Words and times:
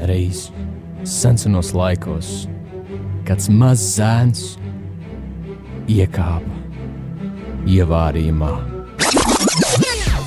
reiz 0.00 0.48
senos 1.04 1.72
laikos 1.76 2.32
kāds 3.26 3.48
mazs 3.52 3.96
zēns 3.98 4.42
iekāpa 5.90 6.60
ievārījumā. 7.70 8.52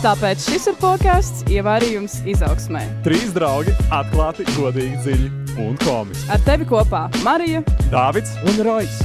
Tāpēc 0.06 0.44
šis 0.46 0.68
ir 0.70 0.76
podkāsts 0.78 1.46
Ievārījums 1.50 2.20
izaugsmē. 2.30 2.84
Trīs 3.06 3.32
draugi 3.34 3.74
atklāti, 3.90 4.46
godīgi, 4.54 4.99
dziļi 5.01 5.29
un 5.63 5.79
komiski. 5.82 6.28
Ar 6.29 6.44
tevi 6.46 6.68
kopā 6.70 7.08
Marija 7.26 7.63
Dāvids 7.90 8.36
Un 8.46 8.60
Rojas! 8.68 9.00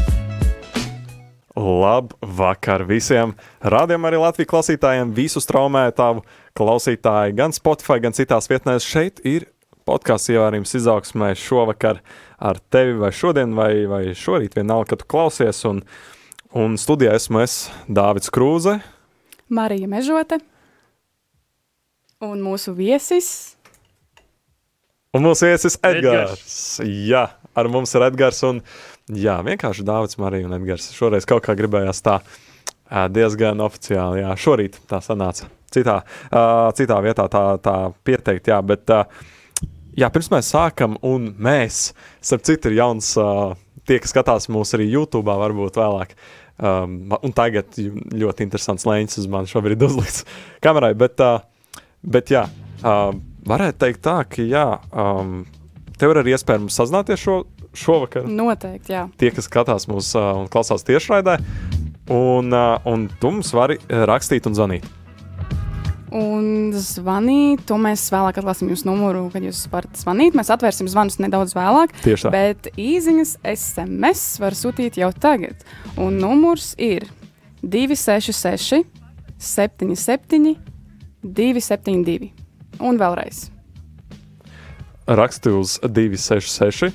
Labvakar 1.57 2.85
visiem! 2.89 3.33
Rādījumam 3.65 4.11
arī 4.11 4.21
Latvijas 4.21 4.51
klausītājiem, 4.53 5.15
visu 5.17 5.41
straumētāju 5.41 6.23
klausītāju, 6.57 7.37
gan 7.39 7.57
Spotify, 7.57 7.99
gan 8.05 8.17
citās 8.17 8.49
vietnēs. 8.53 8.85
Šeit 8.85 9.25
ir 9.25 9.49
podkāsts 9.91 10.31
ievērījums 10.31 10.77
izaugsmē 10.79 11.33
šovakar 11.39 12.01
ar 12.39 12.63
tevi 12.73 12.95
vai 13.01 13.11
šodien 13.15 13.57
vai, 13.59 13.73
vai 13.91 14.05
šorīt, 14.17 14.55
vienalga, 14.57 14.93
kad 14.95 15.03
tu 15.03 15.11
klausies. 15.11 15.65
Un, 15.69 15.83
un 16.57 16.79
studijā 16.81 17.19
esmu 17.19 17.43
es, 17.43 17.67
Dāvids 17.91 18.33
Krūze. 18.33 18.79
Marija 19.51 19.91
Mežote 19.91 20.39
un 22.21 22.43
mūsu 22.45 22.75
viesis. 22.77 23.57
Un 25.17 25.25
mūsu 25.27 25.49
viesis 25.49 25.79
Edgars. 25.83 26.37
Edgars. 26.37 26.59
Jā, 27.09 27.25
ar 27.59 27.71
mums 27.73 27.95
ir 27.97 28.05
Edgars. 28.07 28.43
Un, 28.47 28.61
jā, 29.11 29.39
vienkārši 29.47 29.87
Dāvids, 29.89 30.21
Marija 30.23 30.47
un 30.47 30.55
Edgars. 30.61 30.93
Šoreiz 30.95 31.27
kaut 31.29 31.43
kā 31.47 31.57
gribējās 31.59 32.05
tā 32.07 32.21
diezgan 33.11 33.63
oficiāli. 33.65 34.23
Jā, 34.23 34.37
šorīt 34.39 34.79
tā 34.91 35.01
sanāca. 35.05 35.49
Citā, 35.71 36.01
uh, 36.31 36.69
citā 36.75 36.97
vietā 37.03 37.29
tā, 37.31 37.45
tā 37.63 37.75
pieteikt, 38.07 38.51
jā, 38.51 38.59
bet 38.67 38.91
uh, 38.91 39.05
jā, 40.01 40.09
pirms 40.13 40.31
mēs 40.33 40.53
sākam, 40.55 40.97
un 41.07 41.31
mēs, 41.43 41.91
starp 42.25 42.47
citu, 42.49 42.71
ir 42.71 42.81
jauns, 42.81 43.13
uh, 43.21 43.53
tie, 43.89 44.01
kas 44.03 44.15
skatās 44.15 44.49
mūs 44.53 44.75
arī 44.77 44.89
YouTube, 44.91 45.33
varbūt 45.43 45.81
vēlāk. 45.81 46.15
Um, 46.61 47.15
un 47.25 47.33
tagad 47.33 47.79
ļoti 47.81 48.45
interesants 48.45 48.85
lēņas 48.85 49.23
uz 49.23 49.29
mani 49.33 49.49
šobrīd 49.49 49.81
uzlikts 49.87 50.27
kamerai, 50.65 50.93
bet, 50.99 51.23
uh, 51.25 51.41
bet 52.05 52.33
jā, 52.33 52.45
uh, 52.83 53.15
varētu 53.49 53.81
teikt 53.81 54.05
tā, 54.05 54.19
ka 54.29 54.45
jā, 54.45 54.67
um, 54.93 55.41
tev 55.97 56.13
ir 56.13 56.21
arī 56.21 56.37
iespēja 56.37 56.61
mums 56.61 56.77
sazināties 56.77 57.25
šo, 57.25 57.39
šovakar 57.73 58.29
Noteikti, 58.29 58.93
jā. 58.93 59.07
tie, 59.21 59.33
kas 59.33 59.49
skatās 59.49 59.89
mūs 59.89 60.13
uh, 60.19 60.35
un 60.43 60.53
klausās 60.53 60.85
tiešraidē. 60.85 61.41
Un, 62.11 62.51
uh, 62.51 62.77
un 62.91 63.09
tu 63.23 63.31
mums 63.31 63.55
vari 63.55 63.79
rakstīt 63.89 64.49
un 64.51 64.57
zvanīt. 64.59 64.89
Un 66.11 66.73
zvanīt, 66.75 67.63
to 67.69 67.77
mēs 67.79 68.09
vēlāk 68.11 68.41
atklāsim 68.41 68.71
jūsu 68.73 68.89
numuru, 68.89 69.29
kad 69.31 69.45
jūs 69.47 69.63
varat 69.71 69.95
zvanīt. 70.01 70.35
Mēs 70.39 70.51
atvērsim 70.51 70.89
zvanus 70.91 71.21
nedaudz 71.23 71.55
vēlāk. 71.55 71.95
Tieši 72.03 72.27
tā. 72.27 72.33
Bet 72.35 72.71
īsiņas 72.75 73.37
SMS 73.47 74.25
var 74.43 74.57
sūtīt 74.59 74.99
jau 74.99 75.13
tagad. 75.15 75.63
Un 76.01 76.19
numurs 76.19 76.73
ir 76.83 77.07
266, 77.63 78.83
77, 79.39 80.57
272. 81.23 82.33
Un 82.81 82.99
vēlreiz. 82.99 83.47
Raksti 85.07 85.55
uz 85.55 85.79
266, 85.87 86.91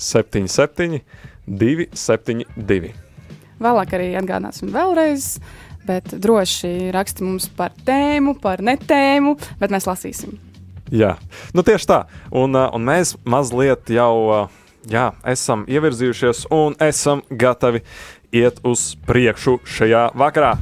77, 0.00 1.00
272. 1.44 2.94
Vēlāk 3.60 3.92
arī 3.96 4.12
atgādāsim 4.16 4.72
vēlreiz. 4.72 5.34
Bet 5.90 6.12
droši 6.22 6.92
raksti 6.94 7.24
mums 7.26 7.48
par 7.58 7.72
tēmu, 7.86 8.36
par 8.38 8.62
netēmu, 8.62 9.34
bet 9.58 9.72
mēs 9.74 9.88
lasīsim. 9.90 10.36
Jā, 10.94 11.16
nu 11.54 11.64
tieši 11.66 11.88
tā. 11.90 11.98
Un, 12.30 12.54
uh, 12.54 12.68
un 12.74 12.84
mēs 12.86 13.16
mazliet 13.26 13.90
jau 13.90 14.14
uh, 14.30 14.60
jā, 14.90 15.08
esam 15.26 15.64
ievirzījušies 15.70 16.44
un 16.54 16.78
esam 16.82 17.24
gatavi 17.30 17.82
iet 18.34 18.62
uz 18.66 18.92
priekšu 19.06 19.58
šajā 19.66 20.04
vakarā. 20.18 20.52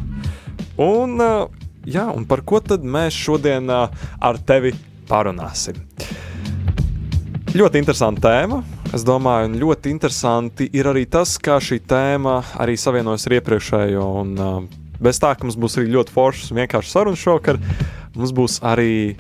Un, 0.81 1.21
uh, 1.21 1.69
jā, 1.85 2.09
un 2.09 2.25
par 2.29 2.45
ko 2.49 2.63
tad 2.65 2.85
mēs 2.85 3.17
šodien 3.17 3.69
ar 3.69 4.41
tevi 4.49 4.73
parunāsim? 5.13 5.77
Ļoti 7.53 7.81
interesanta 7.81 8.29
tēma. 8.31 8.65
Es 8.97 9.05
domāju, 9.05 9.51
un 9.51 9.61
ļoti 9.61 9.93
interesanti 9.93 10.73
ir 10.73 10.89
arī 10.89 11.05
tas, 11.13 11.37
kā 11.37 11.59
šī 11.61 11.83
tēma 11.85 12.41
arī 12.65 12.81
savienojas 12.81 13.29
ar 13.29 13.41
iepriekšējo. 13.43 14.05
Un, 14.23 14.37
bez 15.03 15.21
tā, 15.23 15.33
ka 15.35 15.47
mums 15.47 15.59
būs 15.59 15.79
arī 15.79 15.93
ļoti 15.95 16.15
foršas 16.15 16.53
un 16.53 16.61
vienkāršas 16.63 16.95
sarunas 16.97 17.23
šovakar, 17.23 17.61
mums 18.17 18.35
būs 18.35 18.59
arī 18.67 19.17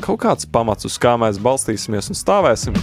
kaut 0.00 0.20
kāds 0.22 0.48
pamats, 0.48 0.86
uz 0.88 0.96
kā 1.00 1.16
mēs 1.20 1.40
balstīsimies 1.42 2.10
un 2.12 2.18
stāvēsim. 2.18 2.76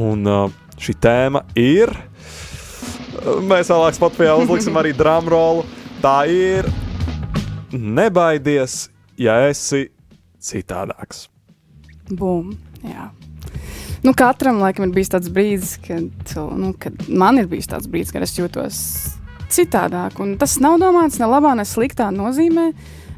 Un 0.00 0.26
uh, 0.26 0.48
šī 0.80 0.96
tēma 0.98 1.44
ir. 1.58 1.92
Mēs 3.46 3.70
vēlāk 3.70 3.96
Spotify 3.96 4.32
uzliksim 4.34 4.76
arī 4.80 4.94
drumrolu. 4.96 5.62
Tā 6.02 6.24
ir. 6.28 6.66
Nebaidies, 7.74 8.88
ja 9.18 9.38
esi 9.48 9.88
citādāks. 10.42 11.28
Bum! 12.12 12.52
Jā. 12.84 13.08
Nu, 14.04 14.12
katram 14.12 14.60
laikam 14.60 14.84
ir 14.84 14.92
bijis 14.92 15.10
tāds 15.14 15.30
brīdis, 15.32 15.78
kad, 15.80 16.34
nu, 16.60 16.74
kad 16.78 17.06
man 17.08 17.40
ir 17.40 17.48
bijis 17.48 17.70
tāds 17.70 17.88
brīdis, 17.88 18.12
kad 18.12 18.26
es 18.26 18.34
jūtos 18.36 18.80
citādāk. 19.52 20.18
Un 20.22 20.36
tas 20.40 20.56
nav 20.62 20.78
domāts 20.82 21.20
ne 21.20 21.28
labā, 21.30 21.54
ne 21.58 21.66
sliktā 21.68 22.10
nozīmē, 22.14 22.70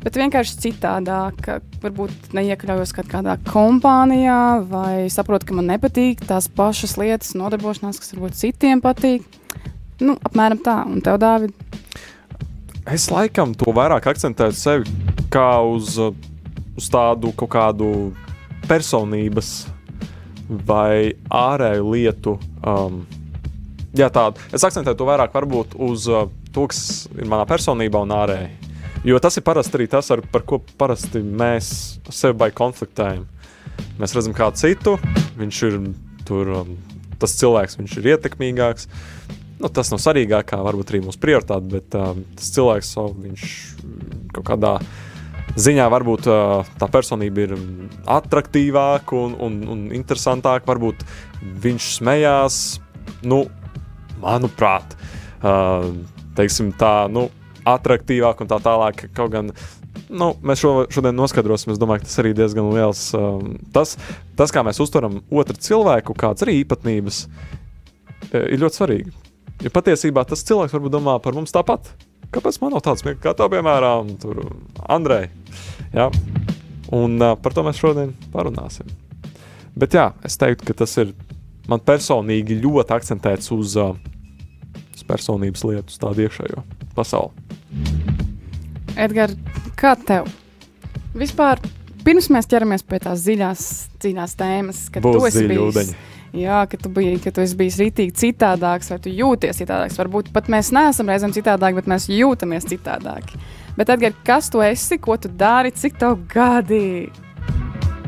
bet 0.02 0.18
vienkārši 0.18 0.60
citādāk. 0.66 1.50
Varbūt 1.84 2.34
neiekļaujos 2.36 2.94
kādā 2.98 3.38
kompānijā, 3.48 4.42
vai 4.70 5.06
saprotu, 5.12 5.50
ka 5.50 5.58
man 5.58 5.70
nepatīk 5.74 6.24
tās 6.26 6.48
pašas 6.48 6.96
lietas, 7.00 7.36
nodarbošanās, 7.38 8.00
kas 8.02 8.14
varbūt 8.16 8.38
citiem 8.40 8.84
patīk. 8.84 9.26
Nu, 10.02 10.18
apmēram 10.28 10.60
tā, 10.60 10.82
un 10.84 11.00
tev, 11.00 11.16
Dārvid, 11.22 11.54
Es 12.86 13.08
laikam 13.10 13.50
to 13.58 13.72
vairāk 13.74 14.04
akcentēju 14.12 14.54
sevi 14.54 14.92
kā 15.34 15.58
uz, 15.66 15.96
uz 15.98 16.86
tādu 16.86 17.32
kaut 17.34 17.50
kādu 17.50 17.88
personības 18.70 19.66
vai 20.68 21.16
ārēju 21.34 21.88
lietu. 21.90 22.36
Um, 22.62 23.00
jā, 23.96 24.08
tādu. 24.12 24.42
Es 24.54 24.64
akcentēju 24.66 24.98
to 25.00 25.08
vairāk 25.08 25.34
varbūt 25.36 25.76
uz 25.86 26.06
uh, 26.12 26.26
to, 26.54 26.66
kas 26.70 27.06
ir 27.16 27.28
manā 27.30 27.46
personībā 27.48 28.02
un 28.04 28.14
ārēji. 28.16 28.50
Jo 29.06 29.20
tas 29.22 29.36
ir 29.38 29.44
parasti 29.46 29.78
arī 29.78 29.86
tas, 29.90 30.08
ar, 30.10 30.22
par 30.32 30.42
ko 30.48 30.58
parasti 30.78 31.20
mēs 31.22 31.68
sevi 32.10 32.50
konfliktējam. 32.56 33.26
Mēs 34.00 34.14
redzam 34.16 34.34
kādu 34.36 34.58
citu, 34.58 34.96
viņš 35.38 35.62
ir 35.68 35.76
tur, 36.26 36.50
um, 36.62 36.72
tas 37.20 37.36
cilvēks, 37.38 37.78
viņš 37.78 37.98
ir 38.00 38.08
ietekmīgāks. 38.14 38.88
Nu, 39.60 39.70
tas 39.72 39.92
nav 39.92 40.00
svarīgākā, 40.02 40.58
varbūt 40.64 40.90
arī 40.92 41.02
mūsu 41.06 41.20
prioritāte, 41.22 41.68
bet 41.72 41.94
um, 41.96 42.24
tas 42.36 42.50
cilvēks, 42.56 42.90
so, 42.96 43.06
viņš 43.16 43.44
kaut 44.36 44.48
kādā 44.50 44.72
ziņā 45.56 45.86
varbūt 45.92 46.26
uh, 46.28 46.66
tā 46.80 46.88
personība 46.92 47.46
ir 47.46 47.54
attraktīvāka 48.18 49.16
un, 49.16 49.36
un, 49.46 49.60
un 49.72 49.86
interesantāka. 49.96 50.66
Varbūt 50.68 51.06
viņš 51.64 51.92
smējās, 52.00 52.58
nu, 53.30 53.44
manuprāt, 54.22 54.96
uh, 55.42 55.90
teiksim, 56.38 56.72
tā, 56.78 56.94
nu, 57.12 57.28
attraktīvāk 57.66 58.44
un 58.44 58.50
tā 58.50 58.60
tālāk. 58.62 59.08
Kaut 59.16 59.32
gan 59.34 59.50
nu, 60.08 60.30
mēs 60.46 60.62
šo, 60.62 60.72
šodien 60.92 61.16
noskaidrosim, 61.16 61.72
es 61.74 61.80
domāju, 61.80 62.04
tas 62.06 62.18
arī 62.22 62.32
diezgan 62.36 62.70
liels. 62.74 63.08
Um, 63.16 63.56
tas, 63.74 63.96
tas, 64.38 64.52
kā 64.54 64.62
mēs 64.66 64.80
uztveram 64.82 65.20
otru 65.30 65.58
cilvēku, 65.68 66.16
kādas 66.18 66.46
arī 66.46 66.60
īpatnības, 66.62 67.22
e, 68.30 68.42
ir 68.42 68.60
ļoti 68.62 68.80
svarīgi. 68.80 69.14
Jo 69.64 69.72
patiesībā 69.72 70.26
tas 70.28 70.44
cilvēks 70.46 70.74
varbūt 70.76 70.94
domā 70.98 71.16
par 71.22 71.36
mums 71.36 71.54
tāpat. 71.54 71.88
Kāpēc 72.34 72.58
man 72.60 72.74
nav 72.74 72.82
tāds 72.84 73.02
smieklīgs, 73.02 73.22
kā 73.24 73.32
tā, 73.38 73.46
piemēram, 73.50 74.10
Andrei? 74.92 75.30
Ja? 75.94 76.10
Un 76.94 77.16
uh, 77.22 77.34
par 77.40 77.54
to 77.54 77.64
mēs 77.66 77.80
šodien 77.80 78.12
parunāsim. 78.34 78.90
Bet 79.76 79.94
jā, 79.96 80.10
es 80.26 80.36
teiktu, 80.40 80.68
ka 80.68 80.76
tas 80.82 80.92
ir 81.00 81.14
man 81.70 81.80
personīgi 81.82 82.58
ļoti 82.62 82.94
akcentēts 82.96 83.50
uz, 83.54 83.78
uh, 83.80 83.96
personības 85.04 85.64
lietu, 85.68 85.96
tādu 86.00 86.24
iekšējo 86.26 86.62
pasauli. 86.96 87.32
Edgars, 88.96 89.36
kā 89.76 89.92
tev? 90.08 90.28
Vispār, 91.16 91.60
pirms 92.04 92.30
mēs 92.32 92.48
ķeramies 92.48 92.84
pie 92.88 93.00
tās 93.04 93.24
dziļās, 93.26 93.64
dziļās 94.00 94.36
tēmas, 94.40 94.84
kad 94.92 95.04
tu 95.04 95.12
Būs 95.16 95.28
esi 95.30 95.42
dziļi 95.42 95.52
bijis. 95.52 95.66
ūdeņi. 95.68 95.96
Jā, 96.36 96.62
ka 96.68 96.76
tu 96.80 96.90
biji, 96.92 97.18
ka 97.24 97.30
tu 97.32 97.40
esi 97.40 97.56
bijis 97.56 97.78
rītīgi 97.80 98.12
citādāks, 98.20 98.90
vai 98.92 98.98
tu 99.00 99.12
jūties 99.12 99.60
citādāks. 99.62 99.96
Varbūt 100.00 100.32
pat 100.34 100.50
mēs 100.52 100.72
neesam 100.74 101.08
reizēm 101.08 101.32
citādāki, 101.32 101.78
bet 101.78 101.88
mēs 101.88 102.08
jūtamies 102.12 102.66
citādāki. 102.68 103.40
Bet, 103.76 103.92
Edgars, 103.92 104.16
kas 104.24 104.50
tu 104.52 104.60
esi, 104.64 104.98
ko 105.00 105.16
tu 105.20 105.28
dari, 105.28 105.72
cik 105.76 105.96
tev 106.00 106.18
gadi? 106.32 107.08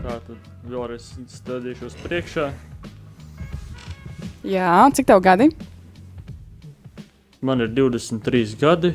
Tā 0.02 0.16
tad 0.24 0.36
vēlreiz 0.68 1.08
stādīšos 1.32 1.96
priekšā. 2.04 2.50
Jā, 4.48 4.72
cik 4.96 5.08
tev 5.08 5.20
gadi? 5.24 5.48
Man 7.40 7.60
ir 7.62 7.68
23 7.70 8.56
gadi. 8.60 8.94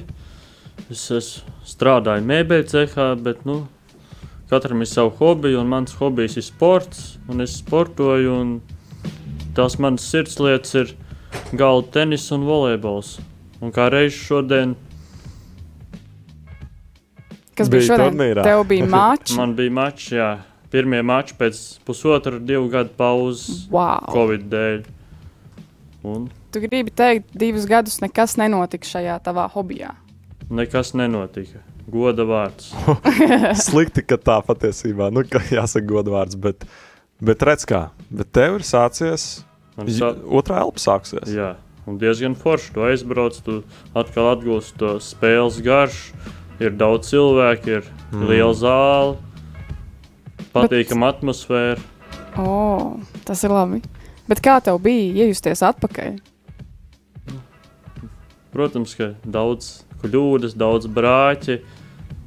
Es 0.92 1.06
esmu 1.13 1.51
strādāju 1.69 2.25
mēbeļu 2.28 2.66
cehā, 2.72 3.06
bet, 3.24 3.44
nu, 3.48 3.62
katram 4.51 4.81
ir 4.84 4.90
savu 4.90 5.13
hobiju, 5.19 5.60
un 5.62 5.69
mans 5.72 5.94
hobijs 6.00 6.36
ir 6.42 6.44
sports, 6.45 7.04
un 7.30 7.42
es 7.45 7.54
sportoju, 7.62 8.34
un 8.42 8.56
tās 9.56 9.78
manas 9.80 10.06
sirdslietas 10.10 10.74
ir 10.81 10.92
galda 11.57 11.92
tenis 12.00 12.25
un 12.36 12.44
volejbols. 12.50 13.16
Un 13.63 13.72
kā 13.72 13.88
reiz 13.94 14.13
šodien 14.18 14.74
Kas 17.54 17.69
bija 17.69 17.80
Bija 17.84 17.88
šodien? 17.94 18.07
turnīrā. 18.16 18.44
Tev 18.44 18.63
bija 18.68 18.86
mačs. 18.98 19.36
man 19.38 19.51
bija 19.56 19.72
mačs, 19.72 20.07
jā, 20.18 20.30
pirmie 20.74 21.04
mači 21.06 21.36
pēc 21.38 21.60
pusotra, 21.86 22.39
divu 22.42 22.66
gadu 22.74 22.89
pauzes 22.98 23.68
Wow. 23.72 24.07
Covid 24.10 24.48
dēļ. 24.51 24.80
Un 26.10 26.25
Tu 26.54 26.62
gribi 26.62 26.92
teikt, 26.94 27.32
divus 27.34 27.66
gadus 27.70 27.98
nekas 28.04 28.36
nenotika 28.38 28.86
šajā 28.86 29.16
tavā 29.26 29.48
hobijā. 29.56 29.96
nekas 30.54 30.92
nenotika. 30.94 31.64
Goda 31.90 32.24
vārds. 32.24 32.70
Slikti, 33.68 34.04
ka 34.08 34.16
tā 34.22 34.38
patiesībā, 34.46 35.10
nu, 35.12 35.24
ka 35.28 35.42
jāsaka 35.52 35.84
godvārds, 35.90 36.38
bet, 36.40 36.64
bet 37.20 37.42
redz 37.44 37.66
kā, 37.68 37.88
bet 38.14 38.30
tev 38.32 38.60
ir 38.60 38.64
sācies, 38.68 39.26
sa- 39.98 40.14
otrā 40.30 40.62
elpa 40.64 40.80
sāksies. 40.80 41.28
Jā, 41.34 41.56
un 41.90 41.98
diezgan 42.00 42.38
forši. 42.40 42.72
Tu 42.78 42.86
aizbrauc, 42.88 43.42
tu 43.44 43.58
atkal 44.00 44.30
atgūsti 44.38 44.78
to 44.80 44.94
spēles 45.04 45.60
garšu. 45.66 46.14
Ir 46.64 46.72
daudz 46.80 47.10
cilvēku, 47.10 47.80
ir 47.82 47.84
Mm. 48.14 48.28
liela 48.30 48.54
zāle, 48.54 49.18
patīkama 50.54 51.10
atmosfēra. 51.16 51.82
O, 52.38 52.46
oh, 52.46 53.18
tas 53.26 53.42
ir 53.44 53.52
labi. 53.54 53.82
Bet 54.30 54.40
kā 54.46 54.60
tev 54.64 54.80
bija 54.86 55.26
iejusties 55.26 55.64
atpakaļ? 55.66 56.20
Protams, 58.54 58.94
ka 58.94 59.14
daudz 59.26 59.80
kļūdas, 60.04 60.54
daudz 60.60 60.86
brāķi, 60.86 61.58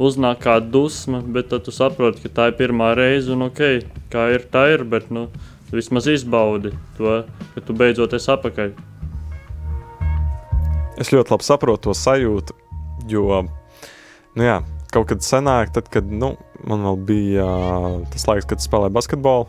uznāk 0.02 0.40
kā 0.42 0.56
dusma, 0.60 1.20
bet 1.22 1.52
tad 1.52 1.66
tu 1.66 1.74
saproti, 1.74 2.24
ka 2.24 2.32
tā 2.38 2.48
ir 2.50 2.56
pirmā 2.58 2.90
reize 2.98 3.30
un 3.30 3.46
ok, 3.46 3.62
kā 4.10 4.26
ir, 4.34 4.46
tā 4.50 4.66
ir. 4.74 4.82
Bet 4.90 5.12
nu, 5.14 5.28
vismaz 5.70 6.08
izbaudi 6.10 6.72
to, 6.98 7.20
ka 7.54 7.62
tu 7.62 7.76
beidzot 7.78 8.16
esi 8.18 8.32
apakaļ. 8.34 8.74
Es 10.98 11.12
ļoti 11.12 11.34
labi 11.34 11.44
saprotu 11.44 11.90
to 11.90 11.94
sajūtu, 11.94 12.56
jo, 13.12 13.42
nu 14.34 14.46
jā, 14.46 14.60
kaut 14.94 15.10
kad 15.10 15.22
senāk, 15.22 15.74
tad, 15.76 15.90
kad, 15.92 16.08
nu, 16.08 16.32
man 16.66 16.86
vēl 16.88 17.02
bija 17.08 17.46
tas 18.12 18.24
laiks, 18.28 18.48
kad 18.48 18.64
spēlēju 18.64 18.96
basketbolu, 18.96 19.46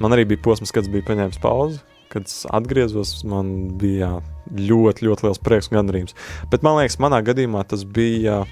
man 0.00 0.16
arī 0.16 0.24
bija 0.32 0.42
posms, 0.48 0.72
kad 0.72 0.86
es 0.86 0.92
biju 0.92 1.04
paņēmis 1.10 1.42
pauzi. 1.42 1.82
Kad 2.10 2.26
es 2.26 2.42
atgriezos, 2.50 3.20
man 3.30 3.52
bija 3.78 4.16
ļoti, 4.50 5.06
ļoti 5.06 5.26
liels 5.26 5.42
prieks 5.42 5.70
un 5.70 5.78
gandarījums. 5.78 6.16
Bet 6.50 6.64
man 6.66 6.80
liekas, 6.80 6.98
manā 7.02 7.20
gadījumā 7.26 7.62
tas 7.70 7.84
bija. 7.86 8.42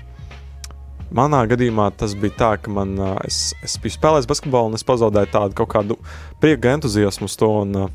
Manā 1.15 1.41
gadījumā 1.49 1.89
tas 1.97 2.13
bija 2.21 2.37
tā, 2.37 2.51
ka 2.61 2.71
man, 2.71 2.93
es, 3.25 3.55
es 3.65 3.79
biju 3.81 3.97
spēlējis 3.97 4.29
basketbolu, 4.29 4.69
un 4.69 4.77
es 4.77 4.85
pazaudēju 4.85 5.31
tādu 5.33 5.57
kaut 5.57 5.71
kādu 5.73 5.97
prieku, 6.43 6.69
entuziasmu 6.69 7.31
uz 7.31 7.37
to. 7.41 7.49
Un, 7.65 7.89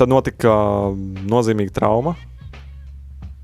tad 0.00 0.10
notika 0.10 0.52
nozīmīga 1.28 1.76
trauma, 1.76 2.14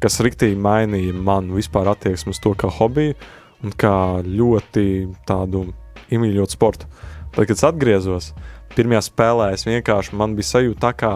kas 0.02 0.20
riktīgi 0.24 0.58
mainīja 0.62 1.14
manu 1.14 1.58
vispār 1.58 1.90
attieksmi 1.92 2.32
uz 2.34 2.40
to 2.42 2.54
kā 2.58 2.70
hobiju 2.78 3.16
un 3.64 3.74
kā 3.74 3.94
ļoti 4.24 4.86
tādu 5.28 5.66
iemīļotu 6.14 6.54
sportu. 6.54 6.88
Tad, 7.34 7.44
kad 7.44 7.56
es 7.56 7.66
atgriezos, 7.66 8.30
pirmajā 8.78 9.02
spēlē 9.08 9.50
es 9.56 9.66
vienkārši 9.66 10.16
man 10.18 10.36
bija 10.38 10.52
sajūta, 10.52 10.80
tā 10.86 10.92
kā 10.96 11.12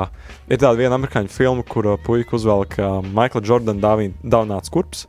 ir 0.48 0.60
tāda 0.60 0.74
viena 0.78 0.98
amerikāņu 0.98 1.32
filma, 1.32 1.64
kur 1.66 1.92
uh, 1.92 1.98
puika 2.02 2.36
uzvelk 2.38 2.78
uh, 2.82 2.98
Maikla 3.14 3.42
Jordana 3.46 3.94
dāvināts 4.22 4.72
kurps. 4.72 5.06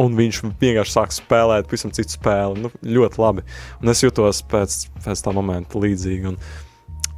Un 0.00 0.16
viņš 0.18 0.40
vienkārši 0.58 0.90
sāk 0.90 1.12
spēlēt 1.14 1.68
pavisam 1.70 1.92
citu 1.94 2.16
spēli. 2.16 2.64
Nu, 2.64 2.70
ļoti 2.82 3.20
labi. 3.22 3.44
Un 3.78 3.92
es 3.92 4.02
jutos 4.02 4.40
pēc, 4.50 4.88
pēc 5.04 5.22
tā 5.22 5.34
momenta 5.36 5.78
līdzīgi. 5.78 6.32
Un, 6.32 6.38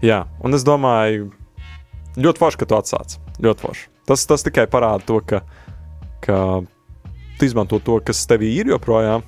jā, 0.05 0.27
un 0.45 0.59
es 0.59 0.67
domāju, 0.67 1.31
ļoti 2.21 2.43
forši, 2.43 2.61
ka 2.61 2.69
tu 2.69 2.77
atsāc. 2.77 3.17
Ļoti 3.41 3.65
forši. 3.65 3.87
Tas, 4.07 4.27
tas 4.29 4.45
tikai 4.45 4.67
parāda 4.71 5.09
to, 5.09 5.23
ka, 5.25 5.41
ka 6.25 6.39
tu 7.41 7.49
izmanto 7.49 7.81
to, 7.81 7.97
kas 8.05 8.21
tevī 8.29 8.53
ir 8.61 8.71
joprojām, 8.75 9.25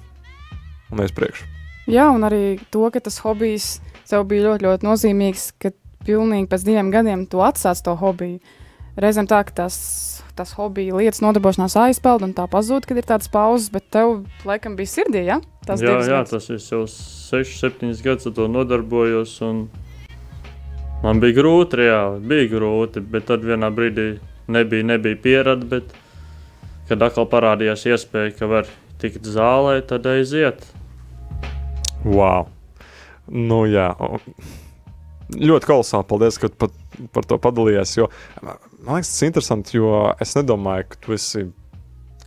un 0.92 1.02
aiz 1.04 1.16
priekšu. 1.16 1.48
Jā, 1.88 2.10
un 2.12 2.28
arī 2.28 2.58
to, 2.68 2.84
ka 2.92 3.00
tas 3.00 3.16
hobijs 3.24 3.78
tev 4.10 4.24
bija 4.30 4.48
ļoti, 4.48 4.66
ļoti 4.68 4.88
nozīmīgs, 4.88 5.50
ka 5.62 5.72
pilnīgi 6.06 6.48
pēc 6.50 6.64
diviem 6.66 6.92
gadiem 6.94 7.26
tu 7.30 7.42
atsāc 7.44 7.80
to 7.84 7.94
hobiju. 7.98 8.38
Reizēm 8.98 9.28
tā, 9.30 9.44
ka 9.46 9.54
tas, 9.60 9.76
tas 10.34 10.54
hobija 10.58 10.96
lietas 10.98 11.20
nodarbošanās 11.22 11.76
aizpeld 11.78 12.24
un 12.26 12.32
tā 12.34 12.48
pazūd, 12.50 12.88
kad 12.88 12.98
ir 12.98 13.06
tādas 13.06 13.30
pauzes, 13.30 13.68
bet 13.70 13.86
tev 13.94 14.24
laikam 14.48 14.74
bija 14.78 14.90
sirdī, 14.90 15.22
ja? 15.28 15.38
Tas 15.68 15.84
jā, 15.84 15.92
jā, 16.00 16.22
gadus. 16.24 16.32
tas 16.32 16.48
ir 16.50 16.58
jau 16.58 16.82
6, 16.90 17.54
7 17.60 17.92
gadus, 18.02 18.26
ar 18.26 18.34
to 18.40 18.48
nodarbojos. 18.50 19.36
un 19.46 19.68
Man 21.04 21.22
bija 21.22 21.36
grūti, 21.38 21.78
reāli 21.78 22.18
bija 22.26 22.50
grūti, 22.56 23.04
bet 23.06 23.28
tad 23.30 23.46
vienā 23.46 23.70
brīdī 23.70 24.08
nebija, 24.50 24.90
nebija 24.90 25.22
pieredze. 25.22 25.68
Bet, 25.70 25.94
kad 26.90 27.04
atkal 27.06 27.28
parādījās 27.30 27.86
iespēja, 27.86 28.34
ka 28.34 28.50
var 28.50 28.70
tikt 28.98 29.28
zālē, 29.28 29.78
tad 29.86 30.08
aiziet. 30.10 30.64
Wow! 32.02 32.48
Nu, 33.28 33.62
jā, 33.68 33.90
ļoti 35.34 35.68
kolosāli. 35.68 36.06
Paldies, 36.08 36.38
ka 36.40 36.50
pat, 36.52 36.74
par 37.14 37.26
to 37.28 37.38
padalījies. 37.42 37.94
Jo, 38.00 38.08
man 38.42 38.98
liekas, 38.98 39.12
tas 39.12 39.22
ir 39.22 39.30
interesanti, 39.30 39.76
jo 39.78 39.92
es 40.22 40.34
nedomāju, 40.38 40.88
ka 40.92 41.00
tu, 41.04 41.16
esi, 41.16 41.44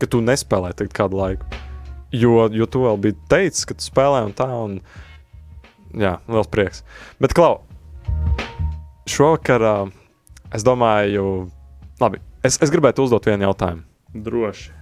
ka 0.01 0.09
tu 0.09 0.21
nespēlē 0.25 0.73
tik 0.77 0.93
kādu 0.97 1.21
laiku. 1.21 1.61
Jo, 2.11 2.49
jo 2.51 2.67
tu 2.67 2.83
vēl 2.83 2.99
biji 3.01 3.17
teicis, 3.31 3.65
ka 3.67 3.77
tu 3.77 3.87
spēlē 3.87 4.25
un 4.27 4.35
tā, 4.35 4.47
un 4.51 4.79
jā, 5.97 6.17
liels 6.27 6.51
prieks. 6.51 6.83
Bet, 7.23 7.33
Klau, 7.37 7.61
šovakar 9.09 9.65
ā, 9.65 9.75
es 10.53 10.65
domāju, 10.67 11.47
labi, 12.01 12.19
es, 12.43 12.59
es 12.59 12.73
gribētu 12.73 13.07
uzdot 13.07 13.31
vienu 13.31 13.47
jautājumu. 13.47 13.87
Droši. 14.11 14.73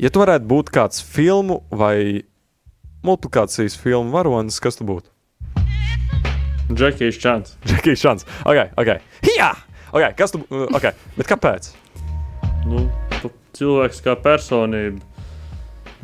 Ja 0.00 0.10
tu 0.10 0.22
varētu 0.24 0.48
būt 0.50 0.72
kāds 0.74 1.04
filmu 1.04 1.60
vai 1.70 2.24
multiplikācijas 3.04 3.76
filmu 3.80 4.14
varonis, 4.14 4.60
kas 4.62 4.80
tu 4.80 4.86
būtu? 4.88 5.10
Džekijs 6.72 7.18
Čants. 7.20 7.56
Džekijs 7.68 8.00
Šants. 8.00 8.26
Ok, 8.48 8.72
ok. 8.80 8.94
Jā! 9.36 9.52
Ok, 9.94 10.14
kas 10.18 10.32
tu. 10.34 10.40
Ok, 10.50 10.88
bet 11.18 11.28
kāpēc? 11.30 11.68
Nu, 12.66 12.86
tu 13.20 13.30
cilvēks 13.54 14.00
kā 14.02 14.16
personība. 14.18 15.04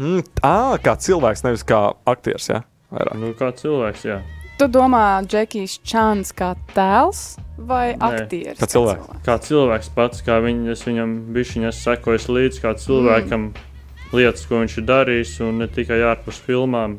Mm, 0.00 0.20
à, 0.46 0.76
kā 0.80 0.94
cilvēks, 1.00 1.42
nevis 1.44 1.64
kā 1.66 1.80
aktieris. 2.08 2.50
Ja? 2.52 2.60
Vairāk. 2.92 3.16
Nu, 3.20 3.32
kā 3.38 3.50
cilvēks, 3.56 4.04
jā. 4.06 4.20
Tu 4.60 4.68
domā, 4.68 5.22
Džekijs 5.24 5.78
Čāns 5.88 6.34
kā 6.36 6.52
tēls 6.76 7.38
vai 7.56 7.94
Nē, 7.94 8.10
aktieris? 8.10 8.60
kā 8.60 8.68
cilvēks. 8.68 9.22
Kā 9.24 9.38
cilvēks 9.40 9.90
pats, 9.96 10.20
kā 10.24 10.36
viņ, 10.44 10.62
es 10.74 10.84
viņam 10.84 11.14
bišķiņas 11.32 11.80
sekoju 11.86 12.36
līdzi, 12.36 12.60
kā 12.60 12.74
cilvēkam 12.76 13.50
lietas, 14.16 14.46
ko 14.48 14.62
viņš 14.62 14.76
ir 14.80 14.86
darījis, 14.88 15.34
un 15.46 15.62
ne 15.62 15.68
tikai 15.70 16.00
ārpus 16.10 16.40
filmām. 16.44 16.98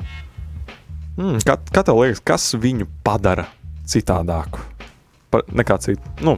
Mm, 1.17 1.41
kā, 1.45 1.57
kā 1.73 1.83
tev 1.85 1.99
liekas, 2.01 2.23
kas 2.23 2.47
viņu 2.59 2.87
padara 3.05 3.47
citādāku? 3.89 4.63
Par, 5.31 5.45
nekā 5.51 5.77
citu, 5.83 6.13
nu, 6.25 6.37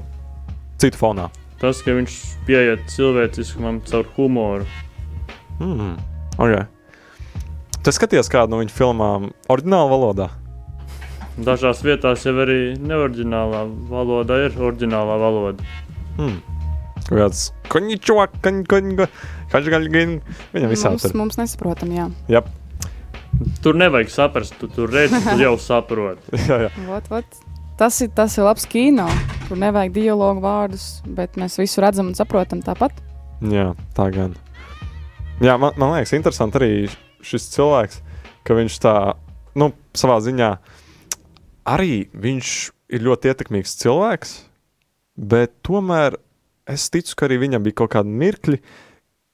citu 0.82 1.00
fonā. 1.00 1.30
Tas, 1.62 1.80
ka 1.86 1.96
viņš 1.96 2.16
pieiet 2.48 2.86
cilvēciskumam 2.92 3.80
caur 3.88 4.10
humoru. 4.18 4.68
Mm, 5.62 5.96
okay. 6.38 6.66
Tu 7.84 7.92
skaties 7.92 8.30
kādu 8.32 8.56
no 8.56 8.62
viņa 8.62 8.74
filmām 8.74 9.30
oriģinālā 9.52 9.92
valodā? 9.92 10.30
Dažās 11.34 11.82
vietās 11.86 12.26
jau 12.28 12.36
arī 12.44 12.76
neoriģinālā 12.78 13.64
valoda 13.90 14.38
ir 14.46 14.58
oriģinālā 14.60 15.16
valoda. 15.22 15.66
Mm. 16.20 16.38
Kāds 17.10 17.48
konīčo, 17.74 18.16
konīčo, 18.44 19.08
konīčo, 19.54 19.72
viņam 20.54 20.72
visādi 20.72 20.98
Mums, 20.98 21.08
ir. 21.10 21.16
mums 21.22 21.40
nesaprotam, 21.40 21.94
jā. 21.96 22.10
Jep. 22.32 22.50
Tur 23.66 23.78
nevajag 23.80 24.12
saprast, 24.14 24.56
tu 24.60 24.70
tur 24.72 24.92
redzi, 24.94 25.18
tu 25.26 25.38
jau 25.42 25.56
saproti. 25.70 26.36
jā, 26.50 26.60
jā. 26.68 26.72
Vot, 26.90 27.10
vot. 27.12 27.40
Tas 27.80 27.98
ir, 28.06 28.12
tas 28.14 28.36
ir 28.38 28.46
labs 28.46 28.68
kino, 28.70 29.08
kur 29.48 29.58
nevajag 29.58 29.96
dialogu 29.96 30.44
vārdus, 30.44 31.00
bet 31.10 31.40
mēs 31.42 31.58
visu 31.58 31.82
redzam 31.82 32.12
un 32.12 32.18
saprotam 32.18 32.62
tāpat. 32.66 33.00
Jā, 33.50 33.72
tā 33.98 34.06
gan. 34.14 34.36
Jā, 35.42 35.56
man, 35.60 35.74
man 35.82 35.96
liekas, 35.96 36.14
interesanti 36.16 36.60
arī 36.62 36.72
šis 37.26 37.50
cilvēks, 37.56 37.98
ka 38.46 38.56
viņš 38.60 38.78
tā, 38.84 38.94
nu, 39.60 39.72
savā 39.98 40.20
ziņā 40.24 40.52
arī 41.74 42.06
viņš 42.14 42.52
ir 42.94 43.04
ļoti 43.08 43.32
ietekmīgs 43.32 43.74
cilvēks, 43.82 44.34
bet 45.18 45.56
tomēr 45.66 46.20
es 46.70 46.86
ticu, 46.94 47.16
ka 47.18 47.26
arī 47.28 47.42
viņam 47.48 47.66
bija 47.66 47.82
kaut 47.82 47.96
kādi 47.98 48.14
mirkļi, 48.22 48.60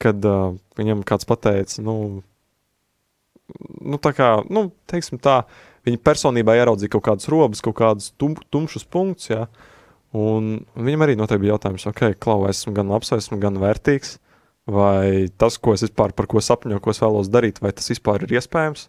kad 0.00 0.24
uh, 0.28 0.54
viņam 0.78 1.04
kāds 1.06 1.28
pateica, 1.28 1.82
nu, 1.84 1.96
nu, 3.80 4.00
tā 4.02 4.14
kā, 4.16 4.30
nu, 4.52 4.68
teiksim 4.90 5.20
tā, 5.22 5.42
viņa 5.88 6.00
personībā 6.04 6.56
ieraudzīja 6.58 6.94
kaut 6.94 7.06
kādus 7.08 7.30
robus, 7.32 7.62
kaut 7.64 7.78
kādus 7.80 8.10
tum, 8.20 8.36
tumšus 8.52 8.86
punktus, 8.88 9.30
jā. 9.32 9.44
Un 10.16 10.56
viņam 10.74 11.04
arī 11.06 11.14
noteikti 11.18 11.44
bija 11.44 11.54
jautājums, 11.54 11.86
ok, 11.86 12.02
klau, 12.18 12.42
esmu 12.50 12.74
gan 12.74 12.90
labs, 12.90 13.12
esmu 13.14 13.38
gan 13.42 13.60
vērtīgs, 13.62 14.16
vai 14.70 15.28
tas, 15.38 15.58
ko 15.62 15.76
es 15.76 15.84
vispār 15.86 16.14
par 16.16 16.26
ko 16.30 16.42
sapņoju, 16.42 16.82
ko 16.82 16.94
es 16.94 17.02
vēlos 17.02 17.30
darīt, 17.30 17.60
vai 17.62 17.70
tas 17.76 17.90
vispār 17.92 18.26
ir 18.26 18.38
iespējams. 18.40 18.88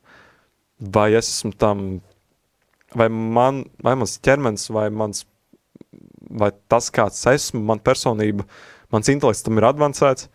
vai 0.81 1.11
es 1.13 1.27
esmu 1.29 1.51
tam, 1.61 2.01
vai, 2.95 3.07
man, 3.09 3.65
vai 3.83 3.95
mans 3.95 4.17
ķermenis, 4.25 4.69
vai, 4.73 4.87
mans, 4.89 5.25
vai 6.29 6.51
tas, 6.71 6.89
kāds 6.93 7.21
esmu, 7.29 7.61
man 7.69 7.79
personība, 7.79 8.47
mans 8.91 9.11
intelekts 9.13 9.45
tam 9.45 9.59
ir 9.61 9.67
advancēts. 9.69 10.29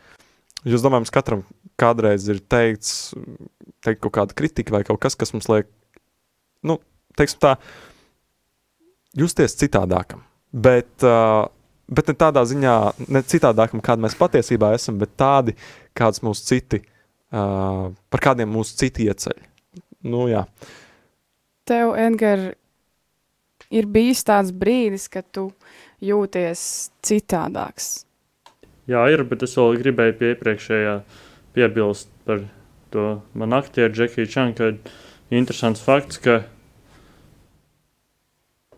Jūs 0.66 0.82
domājat, 0.82 1.12
katram 1.14 1.44
kādreiz 1.78 2.26
ir 2.32 2.40
teikts, 2.42 3.12
teikt 3.84 4.02
kaut 4.02 4.14
kāda 4.16 4.36
kritika 4.36 4.74
vai 4.74 4.82
kaut 4.86 4.98
kas, 5.02 5.14
kas 5.18 5.30
mums 5.34 5.46
liek, 5.52 5.68
nu, 6.66 6.80
teiksim 7.18 7.42
tā, 7.44 7.52
justies 9.16 9.56
citādākam. 9.60 10.24
Bet, 10.52 10.90
uh, 11.04 11.46
bet 11.86 12.10
ne 12.10 12.16
tādā 12.18 12.42
ziņā, 12.48 12.76
ne 13.12 13.22
citādākam, 13.28 13.82
kāda 13.84 14.06
mēs 14.06 14.16
patiesībā 14.18 14.72
esam, 14.76 14.98
bet 14.98 15.14
tādi, 15.20 15.56
kāds 15.96 16.22
mūsu 16.24 16.48
citi, 16.48 16.82
uh, 16.82 17.92
par 18.10 18.24
kādiem 18.30 18.50
mūsu 18.50 18.78
citi 18.80 19.06
ieceļ. 19.06 19.44
Nu, 20.06 20.26
jā. 20.30 20.46
Tev, 21.66 21.94
Edgar, 21.98 22.48
ir 23.74 23.88
bijis 23.90 24.22
tāds 24.26 24.54
brīdis, 24.54 25.08
kad 25.12 25.28
tu 25.34 25.48
jūties 26.04 26.66
citādāks. 27.06 28.05
Jā, 28.86 29.02
ir, 29.10 29.24
bet 29.26 29.42
es 29.42 29.56
vēl 29.58 29.80
gribēju 29.80 30.14
pie 30.18 30.28
iepriekšējā 30.34 30.98
piebilst 31.56 32.10
par 32.26 32.44
to 32.94 33.06
man 33.34 33.56
aktieru 33.56 33.94
Džekiju 33.94 34.30
Čanu, 34.30 34.54
ka 34.54 34.68
interesants 35.34 35.82
fakts, 35.82 36.20
ka 36.22 36.44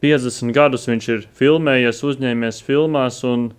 50 0.00 0.54
gadus 0.54 0.88
viņš 0.88 1.08
ir 1.12 1.26
filmējies, 1.36 2.00
uzņēmies 2.06 2.62
filmās 2.64 3.20
un, 3.26 3.50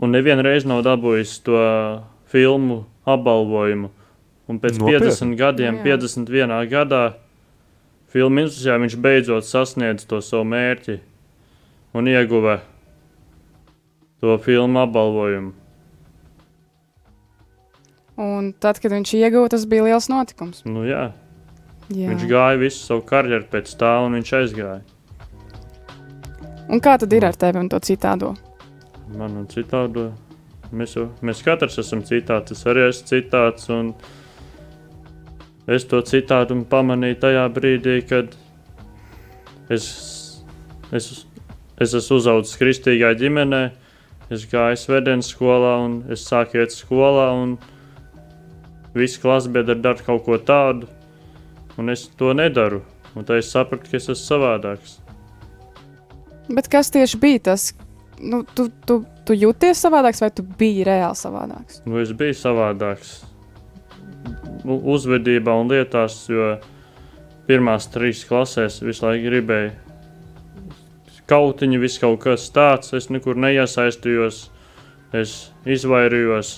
un 0.00 0.14
nevienu 0.14 0.46
reizi 0.46 0.70
nav 0.70 0.84
dabūjis 0.86 1.36
to 1.44 1.60
filmu 2.32 2.84
apbalvojumu. 3.04 3.90
Un 4.50 4.58
pēc 4.62 4.78
Nopietni? 4.80 5.10
50 5.10 5.38
gadiem, 5.38 5.80
Jā. 5.82 5.98
51 5.98 6.70
gadā, 6.70 7.04
filmu 8.12 8.44
industrijā 8.44 8.78
viņš 8.80 8.98
beidzot 9.02 9.48
sasniedz 9.48 10.06
to 10.08 10.20
savu 10.24 10.46
mērķi 10.48 10.98
un 11.98 12.08
ieguva 12.08 12.60
to 14.22 14.38
filmu 14.38 14.78
apbalvojumu. 14.84 15.52
Un 18.22 18.52
tad, 18.60 18.78
kad 18.78 18.92
viņš 18.92 19.14
ieguva, 19.18 19.50
tas 19.50 19.64
bija 19.66 19.88
liels 19.88 20.06
notikums. 20.12 20.62
Nu, 20.68 20.84
jā, 20.86 21.08
Jā. 21.90 22.12
viņš 22.12 22.26
gāja 22.30 22.60
visu 22.60 22.84
savu 22.84 23.02
karjeru 23.08 23.48
pēc 23.50 23.72
tā, 23.80 23.96
un 24.04 24.14
viņš 24.20 24.32
aizgāja. 24.38 24.82
Un 26.72 26.80
kā 26.80 26.94
tad 27.00 27.12
ir 27.12 27.26
ar 27.26 27.34
tevi 27.36 27.58
un 27.58 27.68
to 27.72 27.80
citādo? 27.82 28.36
Man 29.16 29.34
un 29.42 29.48
citādi. 29.50 30.06
Mēs, 30.72 30.94
jau, 30.96 31.08
mēs 31.20 31.42
katrs 31.44 31.80
esam 31.82 32.00
citāds. 32.06 32.54
Es 32.54 32.62
arī 32.68 32.86
esmu 32.88 33.10
citāds. 33.10 33.66
Un 33.74 33.90
es 35.66 35.84
to 35.90 36.00
citādu 36.06 36.56
pamanīju 36.70 37.18
tajā 37.26 37.42
brīdī, 37.52 37.98
kad 38.08 38.32
es, 39.68 39.90
es, 40.94 41.10
es 41.76 41.92
esmu 41.98 42.22
uzaugusi 42.22 42.60
kristīgā 42.62 43.12
ģimenē. 43.20 43.64
Es 44.32 44.46
gāju 44.48 44.78
svētdienas 44.80 45.28
skolā, 45.34 45.74
un 45.84 45.98
es 46.12 46.22
sāku 46.24 46.56
iet 46.56 46.72
skolā, 46.72 47.26
un 47.36 47.58
visi 48.96 49.20
klasbiedri 49.20 49.76
dara 49.84 50.00
kaut 50.06 50.24
ko 50.24 50.38
tādu, 50.40 50.88
un 51.76 51.92
es 51.92 52.06
to 52.16 52.32
nedaru. 52.36 52.80
Un 53.12 53.26
tad 53.28 53.42
es 53.42 53.50
sapratu, 53.52 53.90
ka 53.90 53.98
es 53.98 54.06
esmu 54.06 54.16
savādāks. 54.16 54.94
Bet 56.48 56.70
kas 56.72 56.88
tieši 56.94 57.20
bija 57.20 57.42
tas? 57.50 57.66
Nu, 58.22 58.40
tu, 58.56 58.70
tu, 58.88 59.02
tu 59.28 59.36
jūties 59.36 59.84
savādāks, 59.84 60.22
vai 60.24 60.30
tu 60.32 60.46
biji 60.46 60.86
reāli 60.88 61.18
savādāks? 61.18 61.82
Nu, 61.84 62.00
es 62.00 62.14
biju 62.16 62.38
savādāks 62.38 63.18
uzvedībā 64.64 65.52
un 65.58 65.68
lietās, 65.74 66.22
jo 66.30 66.54
pirmās 67.48 67.90
trīs 67.92 68.24
klasēs 68.24 68.80
visu 68.80 69.04
laiku 69.04 69.28
gribēju 69.28 69.91
kautiņu, 71.30 71.80
viss 71.82 72.00
kaut 72.02 72.20
kas 72.24 72.48
tāds. 72.54 72.94
Es 72.96 73.10
nekur 73.12 73.38
neiesaistījos, 73.40 74.44
es 75.16 75.36
izvairījos. 75.68 76.54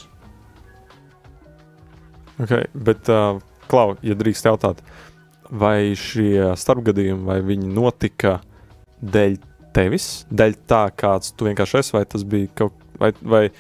Okay, 2.43 2.67
bet, 2.75 3.09
uh, 3.13 3.41
Klau, 3.71 3.95
ja 4.05 4.17
drīkst 4.19 4.49
jautāt, 4.49 4.81
vai 5.49 5.95
šie 5.97 6.53
starpgadījumi, 6.59 7.25
vai 7.29 7.39
viņi 7.47 7.71
notika 7.73 8.39
dēļ 9.01 9.37
tevis, 9.75 10.09
dēļ 10.31 10.57
tā, 10.69 10.87
kāds 10.95 11.33
tu 11.35 11.49
vienkārši 11.49 11.79
esi, 11.81 11.95
vai 11.97 12.03
tas 12.11 12.27
bija 12.29 12.51
kaut 12.59 12.81
vai, 12.99 13.13
vai, 13.23 13.51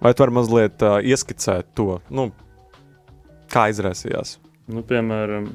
vai 0.00 0.14
tu 0.14 0.24
vari 0.24 0.34
mazliet 0.34 0.82
uh, 0.82 0.98
ieskicēt 1.02 1.72
to, 1.76 1.98
nu, 2.10 2.30
kā 3.52 3.68
izraisījās? 3.72 4.36
Nu, 4.70 4.82
piemēram, 4.86 5.50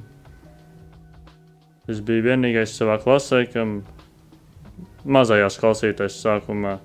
es 1.91 1.99
biju 2.05 2.29
vienīgais 2.29 2.75
savā 2.77 2.97
klasē, 3.03 3.43
kam 3.51 3.81
mazajās 5.05 5.59
klausītājs 5.61 6.19
sākumā, 6.23 6.77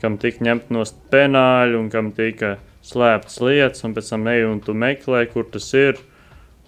kam 0.00 0.16
tika 0.20 0.44
ņemt 0.46 0.70
no 0.74 0.84
penāļa 1.12 1.78
un 1.78 1.90
kam 1.92 2.10
tika 2.16 2.56
slēptas 2.86 3.40
lietas, 3.44 3.84
un 3.84 3.94
pēc 3.96 4.12
tam 4.12 4.26
ej 4.32 4.46
un 4.48 4.62
tu 4.64 4.74
meklē, 4.76 5.26
kur 5.32 5.48
tas 5.52 5.68
ir. 5.76 6.00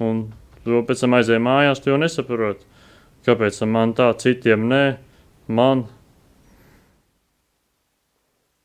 Un 0.02 0.26
tu 0.64 0.82
pēc 0.88 1.04
tam 1.04 1.16
aizēji 1.18 1.42
mājās, 1.42 1.82
tu 1.82 1.92
jau 1.92 1.98
nesaproti, 2.00 2.66
kāpēc 3.26 3.62
man 3.70 3.94
tā, 3.98 4.10
citiem 4.18 4.66
nē, 4.70 4.84
man. 5.52 5.86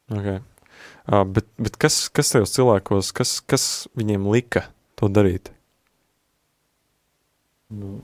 Okay. 0.08 0.40
Uh, 1.08 1.24
bet 1.24 1.48
bet 1.60 1.76
kas, 1.80 2.08
kas 2.12 2.34
tajos 2.34 2.54
cilvēkos, 2.56 3.14
kas, 3.16 3.38
kas 3.44 3.66
viņiem 3.96 4.28
lika 4.32 4.68
to 5.00 5.08
darīt? 5.12 5.52
Nu, 7.72 8.00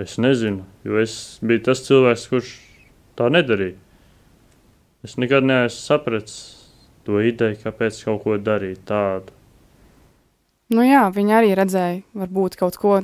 es 0.00 0.18
nezinu, 0.20 0.64
jo 0.84 1.00
es 1.00 1.38
biju 1.40 1.62
tas 1.70 1.80
cilvēks, 1.86 2.28
kurš 2.28 2.52
tā 3.16 3.30
nedarīja. 3.32 3.78
Es 5.06 5.16
nekad 5.20 5.46
neesmu 5.46 5.78
sapratis 5.78 6.36
to 7.06 7.20
ideju, 7.22 7.60
kāpēc 7.62 7.98
kaut 8.08 8.24
ko 8.24 8.36
darīt 8.42 8.82
tādu. 8.88 9.32
Nu 10.74 10.82
jā, 10.82 11.04
viņi 11.14 11.36
arī 11.36 11.52
redzēja, 11.54 12.00
varbūt 12.18 12.56
kaut 12.58 12.76
ko, 12.82 12.96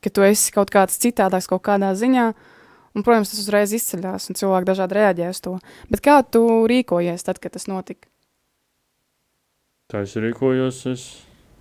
ka 0.00 0.12
tu 0.12 0.24
esi 0.24 0.54
kaut 0.54 0.72
kāds 0.72 0.96
citādāks 1.02 1.48
kaut 1.50 1.62
kādā 1.66 1.92
ziņā. 1.98 2.30
Un, 2.96 3.04
protams, 3.04 3.28
tas 3.28 3.42
uzreiz 3.42 3.74
izceļas, 3.76 4.30
un 4.32 4.38
cilvēki 4.38 4.70
dažādi 4.70 4.96
reaģē 4.96 5.28
uz 5.28 5.42
to. 5.44 5.58
Bet 5.92 6.00
kā 6.00 6.16
tu 6.24 6.40
rīkojies 6.70 7.26
tad, 7.26 7.36
kad 7.42 7.52
tas 7.52 7.68
notika? 7.68 8.08
Kā 9.92 10.00
es 10.06 10.16
rīkojos, 10.16 10.78
es 10.88 11.04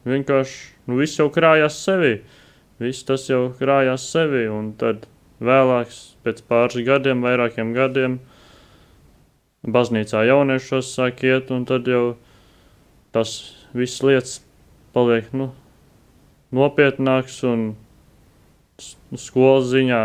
vienkārši, 0.08 0.62
nu, 0.88 0.96
viss 1.02 1.20
jau 1.20 1.28
krājās 1.36 1.82
sevī. 1.84 2.14
Viss 2.82 3.06
tas 3.08 3.28
jau 3.30 3.54
krājās 3.60 4.08
sevī, 4.12 4.46
un 4.52 4.74
tad 4.80 5.06
vēlāk, 5.44 5.94
pēc 6.26 6.42
pāris 6.50 6.84
gadiem, 6.88 7.24
vairākiem 7.24 7.72
gadiem, 7.76 8.20
baznīcā 9.64 10.26
jauniešos 10.28 10.92
sāk 10.98 11.24
iet, 11.24 11.52
un 11.56 11.64
tad 11.70 11.88
jau 11.88 12.18
tas 13.16 13.38
viss 13.76 14.04
lietas 14.04 14.42
paliek, 14.96 15.32
nu, 15.34 15.50
nopietnāks, 16.56 17.40
un 17.48 17.74
skolas 19.16 19.72
ziņā 19.72 20.04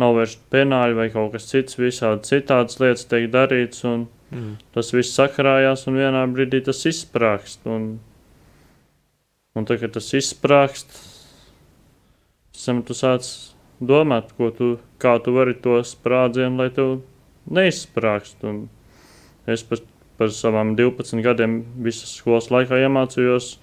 nav 0.00 0.16
vairs 0.16 0.38
penāļi 0.50 0.96
vai 0.98 1.08
kaut 1.12 1.36
kas 1.36 1.50
cits, 1.52 1.76
visādi 1.78 2.24
citādas 2.32 2.80
lietas 2.80 3.08
tiek 3.12 3.28
darīts, 3.32 3.84
un 3.88 4.08
Mm. 4.34 4.56
tas 4.74 4.90
viss 4.94 5.14
sakrājās, 5.14 5.86
un 5.86 5.98
vienā 6.00 6.24
brīdī 6.32 6.62
tas 6.66 6.80
izsprāgst. 6.88 7.62
Un, 7.70 7.98
un 9.54 9.68
tad, 9.68 9.78
kad 9.82 9.94
tas 9.94 10.08
izsprāgst, 10.16 10.96
sam 12.64 12.82
tu 12.86 12.96
sāc 12.96 13.26
domāt, 13.84 14.32
ko 14.38 14.50
tu, 14.54 14.70
kā 15.02 15.16
tu 15.22 15.34
vari 15.36 15.54
to 15.54 15.80
sprādzienu, 15.84 16.56
lai 16.62 16.70
tev 16.74 17.02
neizsprāgst. 17.50 18.44
Un 18.48 18.66
es 19.50 19.64
par, 19.68 19.82
par 20.18 20.32
savām 20.32 20.74
12 20.78 21.24
gadiem 21.24 21.60
visas 21.84 22.14
skolas 22.18 22.50
laikā 22.54 22.80
iemācījos 22.86 23.56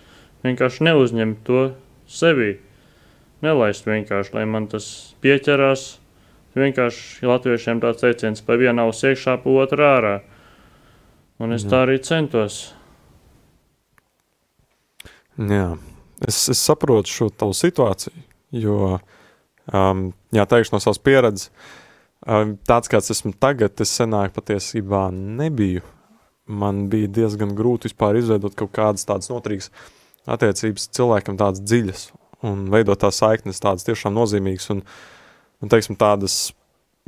vienkārši 0.45 0.85
neuzņemt 0.87 1.41
to 1.47 1.63
sevī. 2.09 2.55
Nelaist 3.41 3.87
vienkārši, 3.89 4.35
lai 4.37 4.45
man 4.49 4.67
tas 4.69 4.87
pieķerās. 5.23 5.95
Vienkārši 6.51 7.25
latviešiem 7.29 7.79
tāds 7.79 8.03
teiciens, 8.03 8.41
pa 8.43 8.57
vienu 8.59 8.83
ausu 8.83 9.13
iekšā, 9.13 9.37
pa 9.39 9.53
otru 9.63 9.85
ārā. 9.87 10.17
Un 11.41 11.55
es 11.55 11.63
Jā. 11.63 11.71
tā 11.71 11.79
arī 11.85 11.95
centos. 12.03 12.57
Jā, 15.39 15.71
es, 16.27 16.43
es 16.51 16.59
saprotu 16.59 17.09
šo 17.09 17.29
tavu 17.31 17.55
situāciju, 17.57 18.13
jo, 18.51 18.99
um, 19.71 20.03
jā, 20.35 20.45
teikšu 20.49 20.75
no 20.75 20.81
savas 20.83 21.01
pieredzes, 21.03 21.49
um, 22.25 22.55
tāds 22.67 22.91
kāds 22.91 23.11
esmu 23.13 23.33
tagad, 23.41 23.75
es 23.83 23.93
senāk 23.99 24.35
patiesībā 24.37 25.07
nebiju. 25.15 25.83
Man 26.51 26.87
bija 26.91 27.07
diezgan 27.21 27.53
grūti 27.55 27.87
vispār 27.87 28.17
izveidot 28.19 28.57
kaut 28.59 28.73
kādas 28.75 29.05
tādas 29.07 29.29
noturīgas 29.31 29.69
attiecības 30.29 30.89
cilvēkam, 30.91 31.37
tādas 31.39 31.61
dziļas 31.63 32.09
un 32.47 32.65
veidot 32.73 32.99
tās 32.99 33.21
saiknes, 33.21 33.61
tādas 33.61 33.85
tiešām 33.87 34.15
nozīmīgas 34.17 34.71
un, 34.73 34.81
un 35.61 35.71
teiksim, 35.71 35.97
tādas 35.99 36.51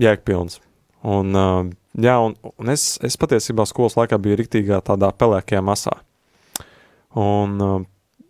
jēgpilnas. 0.01 0.59
Un, 1.03 1.33
uh, 1.35 1.63
jā, 1.99 2.15
un, 2.23 2.37
un 2.53 2.71
es, 2.71 2.93
es 3.03 3.17
patiesībā 3.19 3.65
skolas 3.67 3.97
laikā 3.99 4.19
biju 4.21 4.37
riktīgā 4.39 4.79
tādā 4.85 5.09
pelēkajā 5.17 5.63
masā. 5.65 5.97
Un 7.19 7.57
uh, 7.61 7.81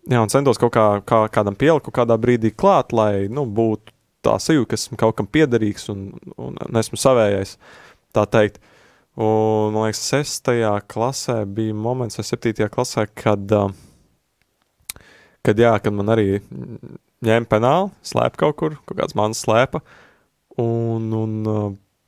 jā, 0.09 0.19
un 0.19 0.31
centos 0.31 0.59
kaut 0.61 0.73
kā, 0.75 0.85
kā 1.07 1.23
kādam 1.33 1.57
pielikt, 1.59 1.87
kaut 1.87 1.97
kādā 2.01 2.17
brīdī 2.19 2.53
klāt, 2.55 2.93
lai 2.95 3.27
nu, 3.31 3.45
būtu 3.45 3.93
tā 4.23 4.37
sajūta, 4.39 4.71
ka 4.71 4.79
esmu 4.79 4.99
kaut 4.99 5.17
kam 5.19 5.27
piederīgs 5.27 5.89
un, 5.93 6.11
un, 6.37 6.57
esmu 6.79 6.99
savējais. 6.99 7.57
Tā 8.13 8.25
teikt. 8.29 8.59
Un, 9.13 9.73
man 9.73 9.87
liekas, 9.87 10.01
sestajā 10.09 10.73
klasē 10.89 11.43
bija 11.49 11.75
moments, 11.77 12.17
vai 12.17 12.25
septītajā 12.25 12.69
klasē, 12.73 13.05
kad, 13.19 13.51
kad, 15.45 15.59
jā, 15.59 15.73
kad 15.83 15.93
man 15.93 16.13
arī 16.13 16.39
ņēma 17.23 17.49
penāli, 17.49 17.91
slēpa 18.05 18.41
kaut 18.45 18.57
kur, 18.59 18.77
kaut 18.87 18.99
kāds 18.99 19.17
manas 19.17 19.43
slēpa. 19.45 19.83
Un, 20.61 21.09
un, 21.17 21.37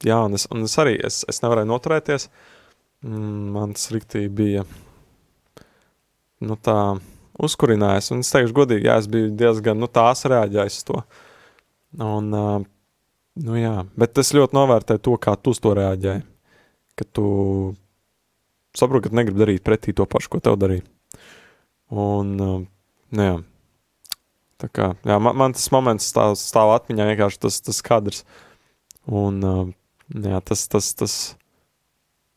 jā, 0.06 0.18
un 0.28 0.38
es, 0.38 0.48
un 0.54 0.66
es 0.68 0.78
arī 0.82 0.96
es, 1.06 1.24
es 1.30 1.42
nevarēju 1.44 1.70
noturēties. 1.70 2.30
Mm, 3.06 3.52
Man 3.54 3.76
tas 3.78 3.92
rīktīgi 3.94 4.32
bija 4.34 4.64
nu, 6.46 6.58
tā 6.58 6.78
uzkurinājis. 7.42 8.12
Un 8.16 8.24
es 8.24 8.32
teikšu, 8.34 8.56
godīgi, 8.56 8.88
jā, 8.90 8.98
es 9.02 9.10
biju 9.12 9.32
diezgan 9.38 9.80
nu, 9.82 9.90
tās 9.92 10.26
reaģējis 10.30 10.80
uz 10.80 10.88
to. 10.88 11.02
Un, 12.06 12.30
nu, 12.32 13.58
jā, 13.60 13.76
bet 14.00 14.22
es 14.22 14.34
ļoti 14.36 14.58
novērtēju 14.58 15.04
to, 15.08 15.18
kā 15.22 15.36
tu 15.40 15.56
uz 15.56 15.62
to 15.64 15.74
reaģēji. 15.78 16.24
Ka 16.96 17.08
tu 17.12 17.26
saproti, 18.76 19.10
ka 19.10 19.20
negribi 19.20 19.42
darīt 19.42 19.66
pretī 19.66 19.96
to 19.96 20.08
pašu, 20.10 20.32
ko 20.32 20.44
tev 20.44 20.60
darīja. 20.62 20.86
Un, 21.92 22.36
nu, 22.36 23.28
jā. 23.28 23.36
Tā 24.62 24.70
kā, 24.72 24.92
jā, 25.04 25.18
man, 25.20 25.36
man 25.36 25.56
tas 25.56 25.68
moments 25.74 26.08
stāv, 26.08 26.38
stāv 26.40 26.72
atmiņā 26.78 27.10
vienkārši 27.12 27.42
tas, 27.44 27.60
tas 27.64 27.82
kadrs. 27.84 28.22
Un, 29.06 29.42
uh, 29.44 29.66
jā, 30.16 30.40
tas, 30.48 30.64
tas, 30.72 30.94
tas, 30.96 31.16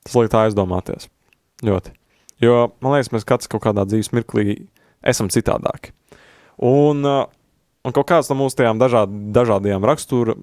tas 0.03 0.17
liek 0.19 0.33
tā 0.33 0.43
aizdomāties. 0.49 1.07
Ļoti. 1.65 1.95
Jo, 2.43 2.69
man 2.83 2.95
liekas, 2.97 3.13
mēs 3.15 3.27
katrs 3.27 3.51
kaut 3.51 3.65
kādā 3.65 3.87
dzīves 3.87 4.11
mirklī 4.15 4.59
esam 5.03 5.31
citādāki. 5.33 5.93
Un, 6.65 7.05
uh, 7.07 7.27
un 7.87 7.95
kaut 7.95 8.09
kāds 8.11 8.31
no 8.31 8.39
mūsu 8.41 8.59
tajām 8.59 8.81
dažād, 8.81 9.13
dažādajām 9.35 9.87
rakstura, 9.87 10.35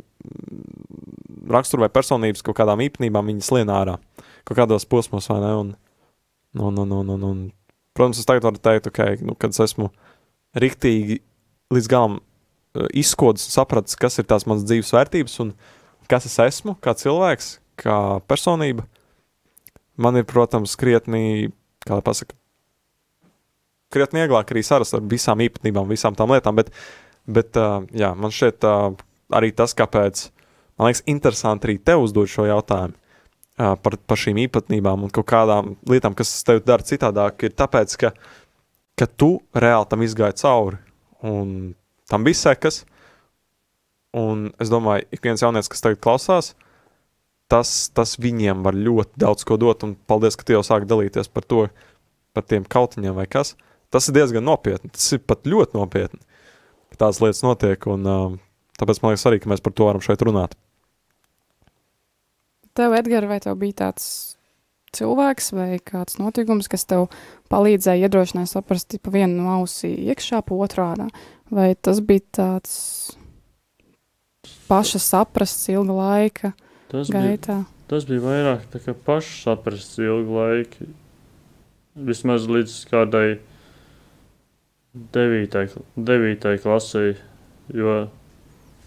rakstura 1.52 1.86
vai 1.86 1.92
personības 1.94 2.46
kaut 2.46 2.58
kādām 2.60 2.84
īpatnībām 2.86 3.34
viņas 3.34 3.52
lien 3.58 3.72
ārā. 3.74 3.98
Kaut 4.48 4.60
kādos 4.60 4.88
posmos, 4.88 5.28
vai 5.32 5.42
ne? 5.44 5.52
Un, 5.60 5.74
un, 6.56 6.82
un, 6.86 6.96
un, 7.02 7.14
un, 7.18 7.26
un, 7.30 7.44
protams, 7.98 8.22
es 8.22 8.30
tagad 8.30 8.48
varu 8.48 8.62
teikt, 8.62 8.90
ok, 8.92 9.26
nu, 9.26 9.36
kad 9.40 9.56
es 9.56 9.62
esmu 9.68 9.90
riktīgi 10.62 11.20
līdz 11.74 11.92
galam 11.92 12.20
uh, 12.20 12.88
izskodas 12.96 13.48
un 13.50 13.58
sapratis, 13.58 13.98
kas 14.00 14.22
ir 14.22 14.30
tās 14.30 14.48
manas 14.48 14.68
dzīves 14.68 14.94
vērtības 14.96 15.40
un 15.44 15.56
kas 16.12 16.28
es 16.30 16.38
esmu 16.40 16.78
kā 16.84 16.96
cilvēks, 16.98 17.58
kā 17.82 18.22
personība. 18.30 18.86
Man 20.00 20.20
ir, 20.20 20.26
protams, 20.28 20.76
krietni, 20.80 21.52
kā 21.88 21.98
lai 21.98 22.04
pasaka, 22.06 22.36
krietni 23.94 24.24
vieglāk 24.24 24.52
arī 24.52 24.64
sarast 24.66 24.98
ar 24.98 25.04
visām 25.10 25.42
īpatnībām, 25.46 25.90
visām 25.90 26.18
tām 26.18 26.34
lietām, 26.34 26.58
bet, 26.60 26.72
bet 27.26 27.58
jā, 27.96 28.12
man 28.18 28.34
šķiet 28.34 28.68
arī 29.36 29.52
tas, 29.58 29.76
kāpēc, 29.78 30.28
man 30.80 30.90
liekas, 30.90 31.04
interesanti 31.12 31.70
arī 31.70 31.78
tev 31.80 32.06
uzdot 32.06 32.32
šo 32.32 32.48
jautājumu 32.50 32.98
par, 33.56 33.96
par 33.98 34.20
šīm 34.20 34.42
īpatnībām 34.46 35.06
un 35.08 35.14
kaut 35.14 35.30
kādām 35.32 35.76
lietām, 35.90 36.16
kas 36.18 36.34
tev 36.48 36.62
dara 36.66 36.84
citādāk, 36.86 37.48
ir 37.48 37.56
tāpēc, 37.56 37.96
ka, 38.02 38.12
ka 39.00 39.08
tu 39.08 39.38
reāli 39.56 39.90
tam 39.92 40.04
izgāji 40.04 40.42
cauri 40.44 40.82
un 41.26 41.74
tam 42.12 42.28
bija 42.28 42.42
sekas, 42.42 42.84
un 44.16 44.50
es 44.62 44.72
domāju, 44.72 45.08
ik 45.12 45.24
viens 45.24 45.42
jaunietis, 45.42 45.72
kas 45.72 45.84
tagad 45.84 46.02
klausās, 46.04 46.54
tas, 47.52 47.72
tas 47.96 48.16
viņiem 48.22 48.64
var 48.66 48.78
ļoti 48.78 49.22
daudz 49.22 49.46
ko 49.48 49.58
dot, 49.62 49.84
un 49.88 49.96
paldies, 50.08 50.38
ka 50.38 50.46
tu 50.46 50.56
jau 50.56 50.64
sāk 50.66 50.88
dalīties 50.90 51.32
par 51.32 51.48
to, 51.48 51.68
par 52.36 52.46
tiem 52.48 52.68
kautiņiem 52.68 53.16
vai 53.16 53.28
kas. 53.32 53.56
Tas 53.96 54.10
ir 54.12 54.18
diezgan 54.18 54.44
nopietni, 54.44 54.92
tas 54.92 55.08
ir 55.16 55.22
pat 55.24 55.48
ļoti 55.48 55.78
nopietni, 55.80 56.20
ka 56.92 57.06
tādas 57.06 57.22
lietas 57.24 57.40
notiek, 57.46 57.86
un 57.88 58.08
uh, 58.12 58.26
tāpēc 58.76 59.00
man 59.00 59.14
liekas 59.14 59.28
arī, 59.30 59.40
ka 59.40 59.52
mēs 59.54 59.64
par 59.64 59.72
to 59.72 59.88
varam 59.88 60.04
šeit 60.04 60.24
runāt. 60.28 60.58
Tev, 62.76 62.92
Edgars, 62.98 63.30
vai 63.32 63.40
tev 63.40 63.56
bija 63.62 63.78
tāds 63.86 64.08
cilvēks 64.96 65.54
vai 65.56 65.70
kāds 65.80 66.20
notikums, 66.20 66.68
kas 66.72 66.84
tev 66.90 67.08
palīdzēja 67.52 68.10
iedrošināt 68.10 68.52
saprast 68.52 68.98
pa 69.00 69.14
vienu 69.16 69.46
no 69.46 69.54
ausī 69.62 69.94
iekšā, 70.10 70.42
pa 70.44 70.60
otrādā? 70.60 71.08
Vai 71.54 71.72
tas 71.80 72.02
bija 72.04 72.26
tāds 72.36 72.76
paša 74.68 75.00
saprasts 75.00 75.70
ilga 75.72 75.96
laika 75.96 76.54
Tas 76.92 77.08
bija, 77.10 77.22
gaitā? 77.22 77.58
tas 77.88 78.06
bija 78.10 78.24
vairāk 78.24 78.68
tā 78.74 78.82
kā 78.84 78.96
pašs 79.08 79.44
saprasts 79.46 80.00
ilgu 80.02 80.40
laiku. 80.40 80.88
Vismaz 81.96 82.50
līdz 82.52 82.80
kādai 82.92 83.28
devītai, 84.96 86.56
klasei, 86.64 87.16
jo 87.74 87.96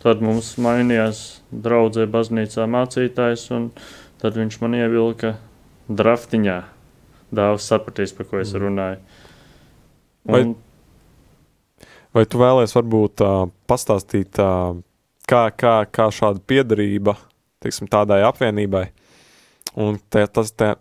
tad 0.02 0.22
mums 0.24 0.54
mainījās 0.62 1.40
draudzē 1.52 2.06
baznīcā 2.10 2.66
mācītājs, 2.70 3.48
un 3.56 3.70
tad 4.22 4.38
viņš 4.38 4.60
man 4.62 4.76
ievilka 4.78 5.34
draftiņā. 5.88 6.58
Dāvs 7.34 7.66
sapratīs, 7.68 8.14
par 8.16 8.26
ko 8.26 8.38
es 8.40 8.52
Mhm. 8.54 8.62
runāju. 8.62 8.98
Vai- 10.26 10.42
Un, 10.42 10.56
Vai 12.14 12.24
tu 12.24 12.38
vēlēsies 12.38 12.72
varbūt 12.74 13.20
uh, 13.20 13.50
pastāstīt, 13.68 14.38
uh, 14.40 14.80
kā, 15.28 15.50
kā, 15.52 15.84
kā 15.92 16.06
šāda 16.08 16.40
piedarība 16.40 17.16
teiksim, 17.60 17.86
tādai 17.86 18.22
apvienībai 18.24 18.88
un 19.76 19.98
te, 20.10 20.26
tas 20.26 20.50
te, 20.50 20.74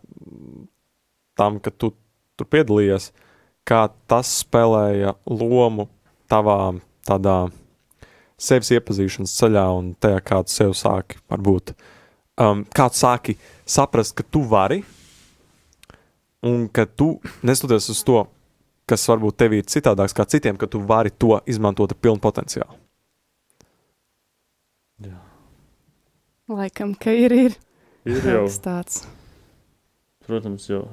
tam, 1.36 1.60
ka 1.60 1.70
tu 1.72 1.94
tur 2.38 2.48
piedalījies, 2.48 3.12
kā 3.68 3.88
tas 4.10 4.32
spēlēja 4.44 5.16
lomu 5.28 5.88
tavā 6.32 6.78
tādā 7.08 7.38
sevis 8.40 8.72
iepazīšanas 8.76 9.34
ceļā 9.40 9.66
un 9.76 9.92
tajā, 10.00 10.22
kā 10.24 10.42
tu 10.46 10.54
sev 10.54 10.74
sāki 10.78 11.20
varbūt, 11.32 11.74
um, 12.44 12.64
kā 12.76 12.88
tu 12.94 13.02
sāki 13.02 13.38
saprast, 13.68 14.16
ka 14.18 14.24
tu 14.24 14.44
vari 14.48 14.84
un 16.46 16.68
ka 16.70 16.86
tu, 16.86 17.16
nestoties 17.44 17.90
uz 17.92 18.04
to, 18.08 18.24
kas 18.88 19.08
varbūt 19.10 19.40
tev 19.42 19.58
ir 19.58 19.68
citādāks 19.68 20.16
kā 20.16 20.28
citiem, 20.30 20.60
ka 20.60 20.70
tu 20.70 20.80
vari 20.80 21.12
to 21.12 21.40
izmantot 21.50 21.92
ar 21.92 22.00
pilnu 22.00 22.24
potenciālu. 22.24 22.78
jā, 25.04 25.18
Laikam, 26.48 26.94
ka 26.96 27.12
ir, 27.12 27.34
ir 27.36 27.58
ir 28.08 28.24
jau, 28.24 28.46
tāds. 28.64 29.04
protams, 30.28 30.70
jau 30.70 30.86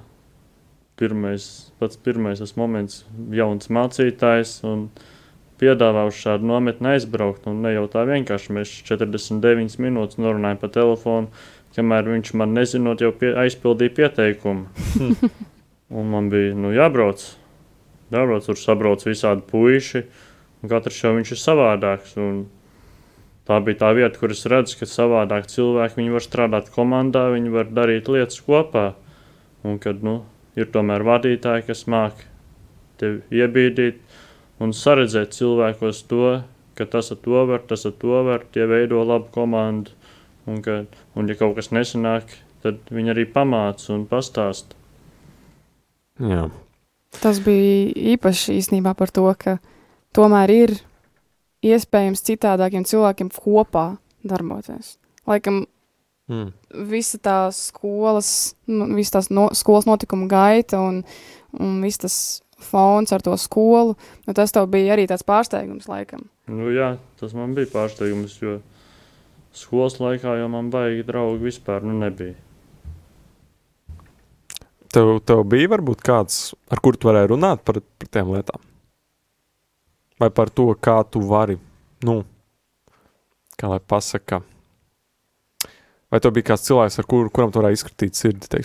pirmais, 1.00 1.72
pats 1.80 1.98
pirmais 1.98 2.38
tas 2.38 2.54
moments, 2.58 3.02
jauns 3.34 3.70
mācītājs 3.72 4.60
un 4.68 4.88
piedāvā 5.60 6.06
uz 6.08 6.18
šādu 6.18 6.46
nometni 6.48 6.94
aizbraukt. 6.94 7.48
Un 7.50 7.62
ne 7.64 7.74
jau 7.74 7.86
tā 7.90 8.04
vienkārši 8.08 8.54
mēs 8.54 8.72
49 8.86 9.78
minūtes 9.82 10.20
norunājam 10.22 10.60
pa 10.62 10.70
telefonu, 10.74 11.30
kamēr 11.76 12.10
viņš 12.14 12.34
man 12.38 12.54
nezinot, 12.56 13.02
jau 13.02 13.12
pie, 13.16 13.32
aizpildīja 13.44 13.94
pieteikumu. 13.98 15.30
un 15.98 16.12
man 16.12 16.30
bija 16.32 16.54
nu, 16.58 16.74
jābrauc. 16.74 17.24
Jābrauc, 18.14 18.44
tur 18.46 18.58
sabrauc 18.60 19.02
visādi 19.06 19.42
puiši, 19.48 20.04
un 20.62 20.70
katrs 20.70 21.00
jau 21.02 21.14
viņš 21.16 21.34
ir 21.34 21.40
savādāks. 21.40 22.18
Un 22.20 22.44
tā 23.48 23.58
bija 23.64 23.82
tā 23.82 23.94
vieta, 23.96 24.18
kur 24.20 24.34
es 24.34 24.44
redzu, 24.50 24.78
ka 24.80 24.88
savādāk 24.90 25.48
cilvēki 25.50 26.10
var 26.12 26.22
strādāt 26.24 26.70
komandā, 26.74 27.26
viņi 27.34 27.54
var 27.54 27.72
darīt 27.74 28.10
lietas 28.12 28.38
kopā. 28.44 28.92
Un 29.64 29.78
kad 29.80 30.02
nu, 30.04 30.20
ir 30.58 30.70
tomēr 30.74 31.04
vadītāji, 31.06 31.66
kas 31.68 31.84
māca 31.90 32.28
tevi 33.00 33.40
iebīdīt 33.42 34.00
un 34.62 34.74
saredzēt 34.76 35.34
cilvēkos 35.36 36.02
to, 36.10 36.40
ka 36.78 36.86
tas 36.90 37.12
ar 37.14 37.20
to 37.22 37.44
var, 37.50 37.62
tas 37.68 37.86
ar 37.86 37.94
to 38.00 38.22
var, 38.26 38.46
tie 38.54 38.66
veido 38.70 39.02
labu 39.04 39.30
komandu. 39.34 39.94
Un, 40.44 40.60
ka, 40.60 40.82
un 41.16 41.30
ja 41.30 41.38
kaut 41.40 41.54
kas 41.56 41.70
nesanāk, 41.72 42.34
tad 42.60 42.82
viņi 42.92 43.14
arī 43.14 43.24
pamāca 43.32 43.94
un 43.94 44.04
pastāsta. 44.10 44.76
Jā, 46.20 46.44
Tas 47.22 47.38
bija 47.42 47.92
īpaši 48.14 48.56
īstenībā 48.58 48.94
par 48.98 49.12
to, 49.14 49.26
ka 49.38 49.58
tomēr 50.16 50.50
ir 50.50 50.74
iespējams 51.64 52.24
citādākiem 52.26 52.86
cilvēkiem 52.88 53.30
kopā 53.34 53.94
darboties. 54.26 54.96
Laikam, 55.28 55.64
mm. 56.30 56.50
visa 56.90 57.20
tā 57.22 57.38
skolas, 57.54 58.54
nu, 58.70 58.88
visa 58.96 59.18
tās 59.18 59.30
no, 59.34 59.48
skolas 59.56 59.88
notikuma 59.88 60.28
gaita 60.30 60.80
un, 60.82 61.02
un 61.58 61.80
viss 61.84 62.02
tas 62.02 62.18
fons 62.64 63.12
ar 63.12 63.24
to 63.24 63.34
skolu, 63.40 63.96
nu, 64.26 64.36
tas 64.36 64.54
tev 64.54 64.70
bija 64.72 64.94
arī 64.94 65.08
tāds 65.10 65.26
pārsteigums 65.26 65.90
laikam. 65.90 66.24
Nu, 66.48 66.70
jā, 66.72 66.94
tas 67.20 67.34
man 67.36 67.56
bija 67.56 67.70
pārsteigums, 67.72 68.38
jo 68.40 68.58
skolas 69.54 70.00
laikā 70.00 70.38
jau 70.40 70.48
man 70.52 70.70
baigi 70.72 71.04
draugi 71.06 71.50
vispār 71.50 71.84
nu, 71.86 71.96
nebija. 72.00 72.34
tev, 74.94 75.18
tev 75.26 75.42
bija 75.50 75.72
varbūt 75.74 76.02
kāds, 76.04 76.54
ar 76.70 76.80
kuru 76.82 77.00
tu 77.00 77.10
varēji 77.10 77.32
runāt 77.34 77.64
par, 77.66 77.80
par 77.98 78.10
tām 78.14 78.32
lietām? 78.34 78.62
Vai 80.22 80.30
par 80.30 80.50
to, 80.54 80.68
kā 80.78 81.00
tu 81.10 81.22
vari, 81.26 81.56
nu, 82.06 82.20
kā 83.58 83.70
lai 83.72 83.80
pasaka, 83.82 84.40
vai 86.14 86.22
tev 86.22 86.36
bija 86.36 86.52
kāds 86.52 86.68
cilvēks, 86.68 87.00
ar 87.02 87.10
kuru, 87.10 87.32
kuram 87.34 87.50
tu 87.50 87.58
varēji 87.58 87.80
izkritīt 87.80 88.18
sirdi? 88.18 88.64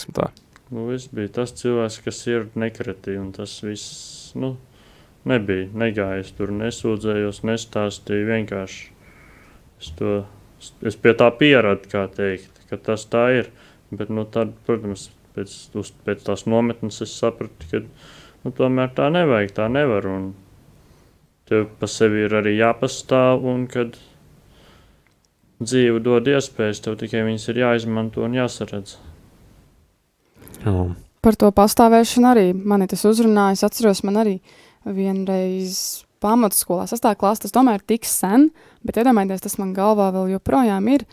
Nu, 0.69 0.85
es 0.93 1.07
biju 1.09 1.31
tas 1.33 1.53
cilvēks, 1.57 2.01
kas 2.05 2.19
ir 2.29 2.43
nekritīgs, 2.61 3.17
un 3.17 3.31
tas 3.33 3.55
viss, 3.65 4.33
nu, 4.37 4.53
nebija. 5.29 5.69
Negāju, 5.81 6.25
es 6.25 6.33
tur 6.37 6.53
nesūdzējos, 6.53 7.41
nestāstīju. 7.49 8.27
Vienkārši 8.29 8.83
es, 9.81 9.89
to, 9.97 10.19
es 10.85 10.99
pie 11.01 11.15
tā 11.17 11.31
pieradu, 11.39 11.89
kā 11.89 12.05
teikt, 12.13 12.61
ka 12.69 12.77
tas 12.89 13.07
tā 13.09 13.25
ir. 13.39 13.49
Bet, 13.89 14.11
nu, 14.13 14.27
tad, 14.29 14.53
protams, 14.67 15.07
pēc, 15.33 15.55
uz, 15.81 15.89
pēc 16.05 16.21
tās 16.27 16.45
nometnes 16.45 17.01
es 17.01 17.15
sapratu, 17.17 17.71
ka 17.71 17.81
nu, 17.81 18.53
tomēr 18.53 18.93
tā 18.93 19.09
nevajag, 19.13 19.55
tā 19.57 19.65
nevar. 19.73 20.05
Un 20.05 20.29
tev 21.49 21.65
pa 21.81 21.89
sevi 21.89 22.27
ir 22.27 22.37
arī 22.43 22.59
jāpastāv, 22.59 23.41
un 23.49 23.65
kad 23.71 23.97
dzīve 25.59 26.01
dod 26.03 26.27
iespējas, 26.31 26.81
tev 26.83 26.97
tikai 26.99 27.23
viņas 27.27 27.47
ir 27.51 27.61
jāizmanto 27.63 28.23
un 28.25 28.35
jāsaredz. 28.37 28.97
Jā. 30.63 30.75
Par 31.19 31.35
to 31.39 31.49
pastāvēšanu 31.55 32.29
arī 32.29 32.45
mani 32.53 32.87
tas 32.87 33.03
uzrunāja. 33.07 33.57
Es 33.57 33.65
atceros, 33.67 34.03
man 34.07 34.21
arī 34.21 34.37
vienreiz 34.87 36.05
pamatskolā, 36.23 36.85
sastāvā 36.87 37.17
klasē, 37.19 37.45
tas 37.45 37.55
tomēr 37.55 37.79
ir 37.79 37.87
tik 37.91 38.07
sen, 38.07 38.49
bet 38.87 38.99
iedomājieties, 38.99 39.43
tas 39.43 39.59
man 39.59 39.75
galvā 39.75 40.09
vēl 40.15 40.35
joprojām 40.35 40.87
ir. 40.95 41.05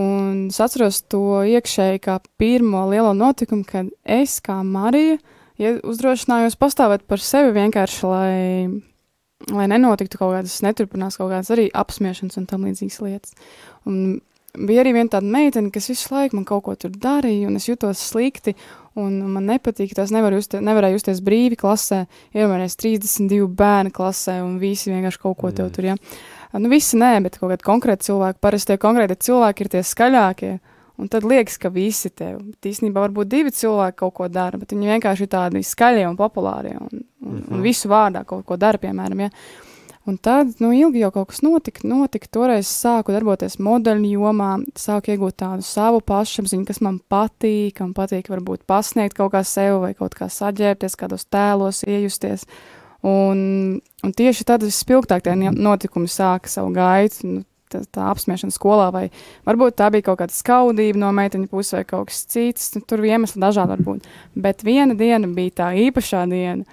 Un 0.00 0.48
es 0.48 0.60
atceros 0.64 1.02
to 1.12 1.42
iekšēji 1.44 2.00
kā 2.04 2.16
pirmo 2.40 2.86
lielo 2.88 3.12
notikumu, 3.16 3.64
kad 3.68 3.92
es 4.08 4.38
kā 4.44 4.62
Marija 4.64 5.20
ja 5.60 5.74
uzdrošinājos 5.86 6.56
pastāvēt 6.60 7.04
par 7.08 7.22
sevi 7.22 7.52
vienkārši, 7.56 8.02
lai, 8.08 8.82
lai 9.50 9.68
nenotiktu 9.70 10.20
kaut 10.20 10.36
kādas, 10.36 10.60
neturpinās 10.62 11.18
kaut 11.18 11.32
kādas 11.32 11.50
arī 11.54 11.70
apspiešanas 11.74 12.38
un 12.38 12.46
tam 12.50 12.68
līdzīgas 12.68 13.00
lietas. 13.02 13.34
Un 13.88 14.20
bija 14.52 14.82
arī 14.84 14.92
viena 14.96 15.08
tāda 15.14 15.28
meitene, 15.32 15.72
kas 15.72 15.88
visu 15.90 16.12
laiku 16.12 16.36
man 16.38 16.46
kaut 16.48 16.64
ko 16.66 16.74
tur 16.76 16.92
darīja, 16.92 17.48
un 17.48 17.56
es 17.56 17.68
jutos 17.68 18.02
slikti, 18.10 18.54
un 19.00 19.16
man 19.32 19.46
nepatīk, 19.48 19.94
tas 19.96 20.12
nevar 20.12 20.34
justi, 20.36 20.60
nevarēja 20.60 20.98
justies 20.98 21.22
brīvi 21.24 21.56
klasē, 21.60 22.02
iedomājieties 22.36 22.76
32 22.82 23.48
bērni 23.56 23.92
klasē, 23.94 24.42
un 24.44 24.58
visi 24.60 24.92
vienkārši 24.92 25.22
kaut 25.22 25.38
ko 25.40 25.50
tev 25.50 25.70
Mm. 25.70 25.72
tur, 25.72 25.84
ja. 25.84 25.96
Nu, 26.52 26.68
visi 26.68 26.98
nē, 27.00 27.22
bet 27.22 27.38
kaut 27.38 27.50
kādi 27.50 27.64
konkrēti 27.64 28.10
cilvēki, 28.10 28.38
parasti 28.40 28.72
tie 28.72 28.76
konkrēti 28.76 29.16
cilvēki 29.16 29.60
ir 29.64 29.68
tie 29.72 29.80
skaļākie, 29.80 30.60
un 30.98 31.08
tad 31.08 31.24
liekas, 31.24 31.56
ka 31.58 31.70
visi 31.72 32.10
tev, 32.10 32.42
bet 32.52 32.68
īstenībā 32.68 33.08
varbūt 33.08 33.30
divi 33.32 33.50
cilvēki 33.50 33.96
kaut 33.96 34.14
ko 34.14 34.28
dara, 34.28 34.58
bet 34.58 34.74
viņi 34.76 34.92
vienkārši 34.92 35.24
ir 35.24 35.28
tādi 35.32 35.64
skaļie 35.64 36.04
un 36.10 36.16
populārie, 36.16 36.76
un, 36.76 37.06
un, 37.22 37.36
Mhm. 37.40 37.54
un 37.54 37.62
visu 37.62 37.88
vārdā 37.88 38.24
kaut 38.26 38.44
ko 38.46 38.56
dara, 38.56 38.78
piemēram, 38.78 39.20
ja. 39.20 39.30
Un 40.04 40.16
tad, 40.18 40.56
nu, 40.58 40.72
ilgi 40.74 40.98
jau 40.98 41.12
kaut 41.12 41.28
kas 41.28 41.42
notika, 41.42 41.84
notika. 41.86 42.26
Toreiz 42.26 42.66
sāku 42.66 43.12
darboties 43.14 43.54
modeļu 43.62 44.08
jomā, 44.18 44.64
sāku 44.74 45.14
iegūt 45.14 45.36
tādu 45.36 45.62
savu 45.62 46.00
pašapziņu, 46.00 46.66
kas 46.66 46.80
man 46.80 46.98
patīk, 47.08 47.78
man 47.78 47.94
patīk 47.94 48.26
varbūt 48.26 48.64
pasniegt 48.66 49.14
kaut 49.14 49.30
kā 49.30 49.44
sev 49.46 49.80
vai 49.80 49.94
kaut 49.94 50.16
kā 50.18 50.26
saģērbties, 50.26 50.98
kādos 50.98 51.24
tēlos 51.30 51.84
iejusties. 51.86 52.46
Un, 53.02 53.80
un 54.02 54.12
tieši 54.12 54.44
tad 54.44 54.62
vispilgtāk 54.66 55.22
tie 55.22 55.34
notikumi 55.34 56.10
sāka 56.10 56.50
savu 56.50 56.74
gaitu, 56.74 57.26
nu, 57.26 57.44
tā, 57.70 57.84
tā 57.86 58.10
apspiešana 58.10 58.50
skolā, 58.54 58.90
vai 58.92 59.08
varbūt 59.46 59.78
tā 59.78 59.88
bija 59.94 60.10
kaut 60.10 60.18
kāda 60.18 60.34
skaudība 60.34 60.98
no 60.98 61.12
meiteņa 61.14 61.48
puses 61.50 61.74
vai 61.78 61.84
kaut 61.84 62.10
kas 62.10 62.24
cits. 62.26 62.74
Nu, 62.74 62.82
tur 62.86 62.98
iemesli 63.06 63.42
dažādi 63.42 63.76
varbūt. 63.76 64.06
Bet 64.34 64.62
viena 64.66 64.94
diena 64.98 65.30
bija 65.30 65.50
tā 65.62 65.70
īpašā 65.88 66.26
diena. 66.30 66.64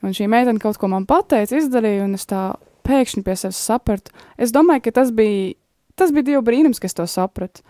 Un 0.00 0.14
šī 0.16 0.28
meitene 0.32 0.62
kaut 0.62 0.78
ko 0.80 0.88
man 0.88 1.06
pateica, 1.08 1.58
izdarīja, 1.58 2.06
un 2.06 2.16
es 2.16 2.24
tā 2.28 2.54
pēkšņi 2.86 3.24
pie 3.26 3.36
sevis 3.36 3.60
sapratu. 3.60 4.14
Es 4.40 4.54
domāju, 4.54 4.86
ka 4.86 4.94
tas 5.00 5.12
bija, 5.14 5.54
tas 5.98 6.14
bija 6.14 6.30
Dieva 6.30 6.44
brīnums, 6.46 6.80
ka 6.80 6.88
es 6.88 6.96
to 6.96 7.06
sapratu. 7.10 7.64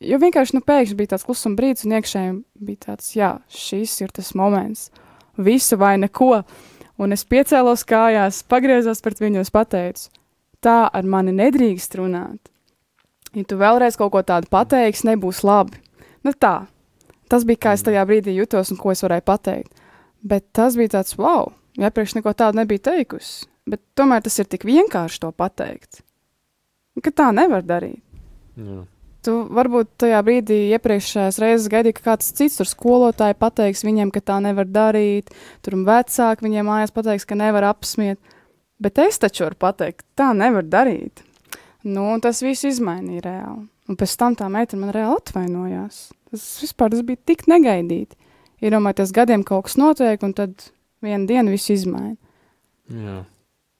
Jo 0.00 0.16
vienkārši 0.20 0.56
nu, 0.56 0.64
pēkšņi 0.64 0.96
bija 0.96 1.14
tāds 1.14 1.26
klusums 1.28 1.58
brīdis, 1.58 1.84
un 1.84 1.96
iekšēji 1.98 2.36
bija 2.68 2.84
tāds, 2.86 3.10
jā, 3.16 3.34
šis 3.52 3.98
ir 4.04 4.12
tas 4.16 4.32
moments, 4.36 4.88
visu 5.36 5.76
vai 5.80 5.96
neko. 6.00 6.42
Un 7.00 7.16
es 7.16 7.24
piecēlos 7.24 7.84
kājās, 7.88 8.42
pagriezos 8.48 9.00
pret 9.04 9.20
viņu 9.20 9.40
un 9.40 9.52
pateicu, 9.52 10.08
tā 10.64 10.82
ar 10.88 11.08
mani 11.08 11.32
nedrīkst 11.36 11.96
runāt. 12.00 12.40
Ja 13.36 13.44
tu 13.46 13.56
vēlreiz 13.60 13.96
kaut 13.96 14.12
ko 14.12 14.24
tādu 14.26 14.50
pateiksi, 14.52 15.06
nebūs 15.08 15.44
labi. 15.46 15.78
Nu 16.26 16.32
tā, 16.36 16.66
tas 17.30 17.46
bija 17.48 17.62
kā 17.64 17.76
es 17.76 17.84
tajā 17.86 18.02
brīdī 18.08 18.34
jutos 18.36 18.72
un 18.72 18.80
ko 18.80 18.92
es 18.92 19.04
varēju 19.04 19.24
pateikt. 19.28 19.72
Bet 20.20 20.50
tas 20.56 20.76
bija 20.76 20.98
tāds, 20.98 21.14
wow, 21.16 21.52
iepriekš 21.78 22.16
neko 22.18 22.34
tādu 22.34 22.60
nebija 22.62 22.90
teikusi. 22.90 23.46
Bet 23.70 23.82
tomēr 23.98 24.24
tas 24.24 24.38
ir 24.40 24.48
tik 24.50 24.64
vienkārši 24.66 25.20
to 25.22 25.30
pateikt, 25.36 26.00
ka 27.04 27.12
tā 27.14 27.28
nevar 27.36 27.62
darīt. 27.66 28.02
Jā. 28.58 28.82
Tu 29.20 29.34
varbūt 29.52 29.90
tajā 30.00 30.18
brīdī 30.24 30.56
iepriekšējās 30.72 31.38
reizes 31.42 31.68
gaidīji, 31.68 31.98
ka 31.98 32.06
kāds 32.06 32.30
cits 32.38 32.56
tur 32.56 32.68
skolotāji 32.68 33.36
pateiks 33.36 33.84
viņiem, 33.84 34.08
ka 34.14 34.22
tā 34.24 34.38
nevar 34.40 34.64
darīt, 34.64 35.28
tur 35.60 35.76
vecāki 35.84 36.46
viņiem 36.46 36.70
mājās 36.70 36.94
pateiks, 36.96 37.28
ka 37.28 37.36
nevar 37.36 37.68
apsmiet. 37.68 38.16
Bet 38.80 38.96
es 39.02 39.20
taču 39.20 39.44
varu 39.44 39.60
pateikt, 39.60 40.06
tā 40.16 40.30
nevar 40.32 40.64
darīt. 40.64 41.20
Nu, 41.84 42.14
tas 42.24 42.40
viss 42.44 42.64
izmainīja 42.64 43.26
reāli. 43.26 43.66
Un 43.92 43.98
pēc 44.00 44.16
tam 44.16 44.36
tā 44.40 44.48
meitene 44.52 44.86
man 44.86 44.94
reāli 44.96 45.20
atvainojās. 45.20 46.00
Tas 46.32 46.48
vispār 46.62 46.94
tas 46.94 47.04
bija 47.04 47.20
tik 47.28 47.44
negaidīti. 47.50 48.16
Iedomājieties, 48.64 49.12
gadiem 49.16 49.44
kaut 49.44 49.68
kas 49.68 49.76
notiek, 49.80 50.24
un 50.24 50.32
tad 50.36 50.70
vienu 51.04 51.28
dienu 51.28 51.54
viss 51.54 51.72
izmaina. 51.72 52.16
Jā. 52.90 53.22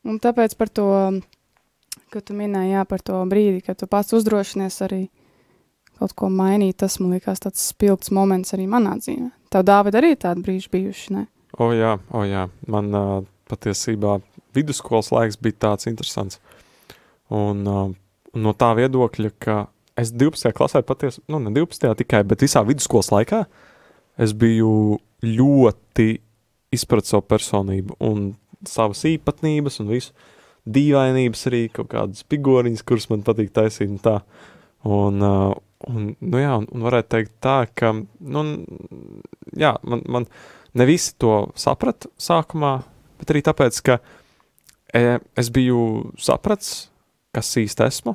Un 0.07 0.21
tāpēc 0.23 0.55
par 0.57 0.71
to, 0.73 0.87
ka 2.13 2.23
tu 2.25 2.37
minēji, 2.37 2.75
jā, 2.75 2.85
par 2.89 3.03
to 3.05 3.19
brīdi, 3.29 3.65
kad 3.67 3.79
tu 3.81 3.89
pats 3.91 4.15
uzdrošinies 4.17 4.79
arī 4.87 5.03
kaut 6.01 6.15
ko 6.17 6.31
mainīt, 6.33 6.79
tas 6.81 6.97
man 7.01 7.13
liekas 7.17 7.43
tāds 7.45 7.67
spilgts 7.73 8.13
moments 8.15 8.55
arī 8.57 8.65
manā 8.71 8.97
dzīvē. 9.01 9.29
Tev, 9.53 9.67
Dāvid, 9.69 9.99
arī 9.99 10.15
tādi 10.17 10.45
brīži 10.47 10.71
bijuši, 10.73 11.17
ne? 11.17 11.27
O, 11.59 11.73
jā, 11.77 11.97
o, 12.15 12.23
jā. 12.25 12.47
Man 12.71 12.95
uh, 12.97 13.11
patiesībā 13.51 14.21
vidusskolas 14.57 15.11
laiks 15.13 15.37
bija 15.43 15.59
tāds 15.67 15.91
interesants. 15.91 16.41
Un, 17.35 17.61
uh, 17.69 17.91
no 18.33 18.55
tā 18.57 18.71
viedokļa, 18.79 19.33
ka 19.43 19.59
es 20.01 20.15
12. 20.15 20.55
klasē 20.57 20.83
patiesībā, 20.87 21.27
nu, 21.35 21.43
ne 21.45 21.53
12. 21.59 21.93
tikai, 22.01 22.23
bet 22.31 22.47
visā 22.47 22.63
vidusskolas 22.67 23.11
laikā 23.13 23.45
es 24.21 24.33
biju 24.37 25.01
ļoti 25.27 26.09
izpratis 26.75 27.15
savu 27.15 27.27
personību 27.31 27.97
un 28.07 28.31
savas 28.69 29.03
īpatnības 29.09 29.81
un 29.83 29.91
visu 29.95 30.15
dīvainības 30.71 31.47
arī, 31.49 31.65
kaut 31.73 31.91
kādas 31.95 32.25
figūriņas, 32.31 32.85
kuras 32.87 33.09
man 33.11 33.25
patīk 33.27 33.53
taisīt 33.57 33.89
un 33.89 34.01
tā. 34.03 34.17
Un, 34.87 35.21
uh, 35.25 35.53
un, 35.89 36.13
nu 36.21 36.41
jā, 36.41 36.55
un, 36.61 36.67
un 36.73 36.87
varētu 36.87 37.11
teikt 37.17 37.37
tā, 37.45 37.57
ka, 37.77 37.93
nu, 38.21 38.45
jā, 39.57 39.75
man, 39.85 40.05
man 40.09 40.29
ne 40.77 40.87
visi 40.89 41.15
to 41.21 41.51
saprata 41.59 42.11
sākumā, 42.21 42.79
bet 43.21 43.33
arī 43.33 43.43
tāpēc, 43.45 43.81
ka 43.87 43.99
e, 44.95 45.19
es 45.41 45.53
biju 45.53 45.81
sapratis, 46.21 46.89
kas 47.35 47.53
īsti 47.61 47.87
esmu, 47.87 48.15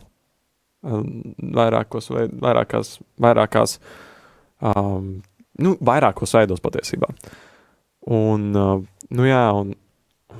um, 0.85 1.09
vairākos, 1.55 2.09
vai, 2.13 2.27
vairākās, 2.47 2.95
vairākās, 3.21 3.77
um, 4.73 5.17
nu, 5.61 5.75
vairākos 5.85 6.35
veidos 6.37 6.63
patiesībā. 6.63 7.11
Un, 8.05 8.51
uh, 8.53 8.81
nu 9.09 9.25
jā, 9.25 9.43
un 9.57 9.73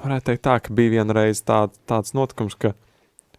varētu 0.04 0.30
teikt 0.30 0.44
tā, 0.46 0.58
ka 0.62 0.74
bija 0.76 1.00
vienreiz 1.00 1.42
tā, 1.46 1.66
tāds 1.90 2.14
notikums, 2.18 2.58
ka 2.60 2.74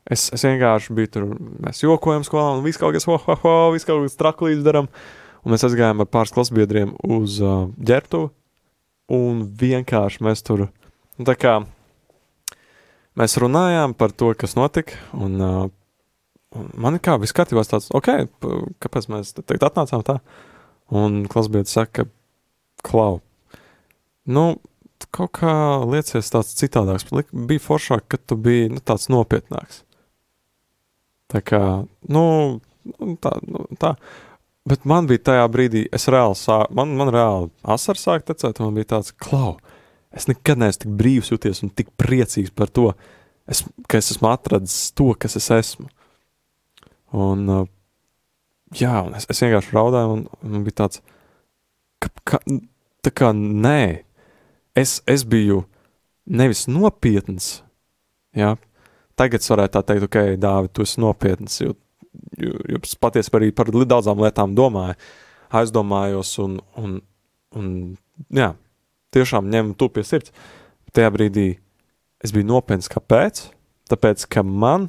es, 0.03 0.29
es 0.35 0.43
vienkārši 0.47 0.97
biju 0.97 1.13
tur, 1.15 1.29
mēs 1.63 1.85
jokojam 1.85 2.27
skolā 2.27 2.57
un 2.57 2.65
viss 2.67 2.81
kaut 2.81 2.97
kas, 2.97 3.07
ho, 3.07 3.19
ho, 3.23 3.37
ho, 3.43 3.55
viss 3.75 3.87
kaut 3.87 4.03
kas 4.05 4.19
traklīdz 4.19 4.65
daram, 4.67 4.91
un 5.45 5.55
mēs 5.55 5.67
aizgājām 5.69 6.03
ar 6.03 6.11
pāris 6.11 6.35
klasbiedriem 6.35 6.97
uz 7.07 7.39
uh, 7.43 7.69
ģertuvi, 7.79 8.33
un 9.15 9.45
vienkārši 9.61 10.27
mēs 10.27 10.43
tur, 10.47 10.67
nu, 10.67 11.27
tā 11.29 11.37
kā, 11.39 11.61
mēs 13.19 13.39
runājām 13.43 13.95
par 13.99 14.15
to, 14.15 14.33
kas 14.39 14.57
notika, 14.59 14.99
un, 15.15 15.39
uh, 15.39 16.67
man 16.75 16.99
kā 17.03 17.15
viss 17.23 17.37
kārtībā 17.37 17.63
tāds, 17.69 17.93
ok, 17.95 18.11
kāpēc 18.83 19.11
mēs 19.13 19.37
tagad 19.39 19.71
atnācām 19.71 20.03
tā, 20.07 20.19
un 20.95 21.25
klasbiedrs 21.31 21.79
saka, 21.79 22.07
klau, 22.87 23.21
nu, 24.27 24.47
kaut 25.15 25.33
kā 25.41 25.53
liecies 25.87 26.31
tāds 26.33 26.55
citādāks, 26.59 27.09
bija 27.33 27.63
foršāk, 27.63 28.07
kad 28.13 28.23
tu 28.29 28.39
biji, 28.41 28.71
nu, 28.75 28.83
tāds 28.85 29.09
nopietnāks. 29.13 29.83
Tā 31.33 31.43
kā, 31.43 31.61
nu, 32.13 32.25
nu, 32.87 33.17
tā, 33.23 33.33
nu, 33.47 33.65
tā, 33.81 33.97
bet 34.69 34.87
man 34.89 35.09
bija 35.11 35.25
tajā 35.31 35.47
brīdī, 35.53 35.87
es 35.95 36.07
reāli 36.13 36.39
sāku, 36.39 36.75
man, 36.79 36.95
man 36.99 37.11
reāli 37.15 37.51
asars 37.77 38.05
sāk 38.07 38.27
tecēt, 38.29 38.63
man 38.63 38.77
bija 38.79 38.93
tāds, 38.95 39.13
klau, 39.23 39.57
es 40.15 40.29
nekad 40.31 40.63
neesmu 40.63 40.85
tik 40.85 40.95
brīvs 41.01 41.33
jūties 41.35 41.65
un 41.67 41.75
tik 41.75 41.91
priecīgs 41.99 42.55
par 42.55 42.71
to, 42.71 42.93
es, 43.51 43.65
ka 43.91 43.99
es 43.99 44.13
esmu 44.15 44.31
atradzis 44.31 44.95
to, 44.97 45.11
kas 45.19 45.39
es 45.41 45.51
esmu. 45.55 45.91
Un, 47.17 47.45
jā, 48.77 48.95
un 49.07 49.15
es, 49.19 49.27
es 49.31 49.43
vienkārši 49.43 49.75
raudāju, 49.75 50.17
un 50.17 50.55
man 50.55 50.67
bija 50.67 50.83
tāds, 50.85 51.03
ka, 52.03 52.11
ka, 52.27 52.43
tā 53.07 53.13
kā 53.15 53.33
nē, 53.35 54.06
es, 54.77 55.01
es 55.09 55.25
biju 55.27 55.65
nevis 56.27 56.67
nopietns, 56.69 57.61
jā, 58.37 58.55
tagad 59.19 59.43
es 59.43 59.51
varētu 59.53 59.79
tā 59.79 59.85
teikt, 59.91 60.09
ok, 60.09 60.21
Dāvid, 60.43 60.75
tu 60.75 60.87
esi 60.87 61.01
nopietns, 61.03 61.61
jo, 61.63 61.75
jo, 62.41 62.55
jo 62.73 62.83
es 62.83 62.97
patiesībā 63.01 63.41
arī 63.41 63.53
par 63.57 63.71
daudzām 63.73 64.23
lietām 64.25 64.57
domāju, 64.59 64.99
aizdomājos 65.57 66.33
un, 66.43 66.59
un, 66.81 66.99
un 67.57 67.69
jā, 68.35 68.53
tiešām 69.15 69.49
ņemu 69.53 69.77
to 69.79 69.89
pie 69.93 70.05
sirds. 70.07 70.35
Tajā 70.97 71.13
brīdī 71.15 71.49
es 72.25 72.33
biju 72.35 72.49
nopietns. 72.49 72.91
Kāpēc? 72.93 73.47
Tāpēc, 73.91 74.27
ka 74.33 74.43
man 74.43 74.89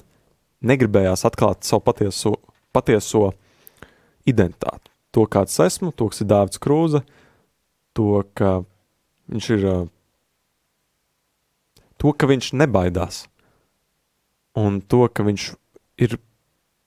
negribējās 0.65 1.25
atklāt 1.27 1.67
savu 1.67 1.85
patieso, 1.85 2.33
patieso 2.75 3.29
identitāti. 4.27 4.89
To, 5.15 5.25
kāds 5.29 5.55
esmu, 5.63 5.93
to, 5.95 6.09
kas 6.11 6.23
ir 6.23 6.29
Dārvids 6.31 6.61
Krūze, 6.61 7.03
to, 7.97 8.23
ka 8.37 8.59
viņš 9.31 9.49
ir. 9.57 9.67
To, 11.97 12.13
ka 12.13 12.29
viņš 12.29 12.51
nebaidās, 12.53 13.25
un 14.57 14.81
to, 14.81 15.07
ka 15.09 15.25
viņš 15.27 15.49
ir. 16.05 16.19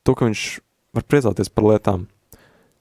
To, 0.07 0.15
ka 0.17 0.29
viņš 0.29 0.45
var 0.97 1.07
priecāties 1.07 1.51
par 1.53 1.67
lietām. 1.71 2.07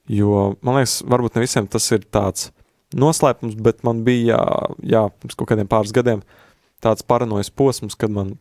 Jo 0.09 0.55
man 0.65 0.79
liekas, 0.79 1.01
varbūt 1.05 1.37
ne 1.37 1.43
visiem 1.43 1.67
tas 1.69 1.85
ir 1.93 2.05
tāds 2.09 2.49
noslēpums, 2.97 3.57
bet 3.61 3.83
man 3.85 4.01
bija, 4.05 4.39
jā, 4.81 5.03
pirms 5.21 5.37
kaut 5.37 5.51
kādiem 5.51 5.69
pāris 5.69 5.93
gadiem, 5.93 6.23
tāds 6.81 7.05
paranojas 7.05 7.51
posms, 7.53 7.97
kad 7.99 8.09
man 8.13 8.33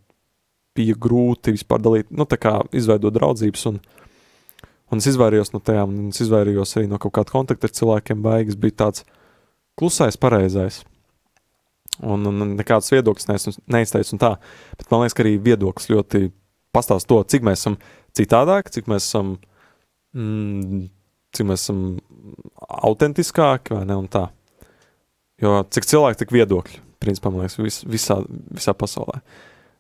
bija 0.79 0.97
grūti 0.97 1.53
vispār 1.57 1.83
dalīt, 1.83 2.11
nu, 2.15 2.25
tā 2.29 2.39
kā 2.41 2.55
izveidot 2.77 3.13
draudzības, 3.13 3.67
un, 3.73 3.81
un 4.89 5.03
es 5.03 5.09
izvairījos 5.11 5.53
no 5.53 5.61
tajām, 5.65 5.93
un 5.93 6.13
es 6.15 6.23
izvairījos 6.25 6.77
arī 6.79 6.89
no 6.89 7.01
kaut 7.03 7.17
kāda 7.19 7.35
kontakta 7.35 7.69
ar 7.69 7.75
cilvēkiem, 7.77 8.23
baigas 8.25 8.57
bija 8.61 8.79
tāds 8.85 9.05
klusais, 9.79 10.17
pareizais. 10.17 10.81
Un, 12.07 12.27
un 12.31 12.55
nekādas 12.55 12.93
viedokļas 12.93 13.59
neizteicu 13.67 14.19
bet 14.21 14.91
man 14.91 15.03
liekas, 15.03 15.17
ka 15.17 15.25
arī 15.25 15.35
viedoklis 15.43 15.91
ļoti 15.91 16.29
pastāst 16.75 17.09
to, 17.11 17.19
cik 17.27 17.43
mēs 17.47 17.65
esam 17.65 17.79
citādāki, 18.15 18.77
cik 18.77 18.91
mēs 18.91 19.09
esam, 19.09 19.35
mm, 20.15 20.87
cik 21.35 21.49
mēs 21.49 21.67
esam 21.67 21.83
autentiskāki 22.69 23.75
vai 23.75 23.85
ne 23.89 23.99
un 23.99 24.09
tā. 24.11 24.29
Jo 25.43 25.63
cik 25.71 25.87
cilvēki, 25.91 26.23
tik 26.23 26.35
viedokļi, 26.35 26.81
principā, 27.03 27.31
man 27.31 27.45
liekas, 27.45 27.59
vis, 27.63 27.83
visā, 27.87 28.19
visā 28.55 28.75
pasaulē. 28.79 29.21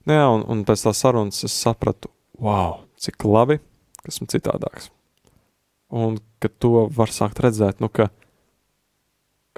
Nu, 0.07 0.15
jā, 0.15 0.29
un, 0.35 0.45
un 0.51 0.63
pēc 0.67 0.87
tā 0.87 0.95
sarunas 0.97 1.43
es 1.47 1.55
sapratu, 1.55 2.11
wow, 2.43 2.81
cik 3.03 3.27
labi, 3.27 3.59
ka 4.03 4.13
esmu 4.13 4.31
citādāks. 4.31 4.91
Un 5.95 6.19
ka 6.43 6.51
to 6.63 6.87
var 6.95 7.13
sākt 7.15 7.41
redzēt, 7.43 7.83
nu, 7.83 7.91
ka 7.91 8.11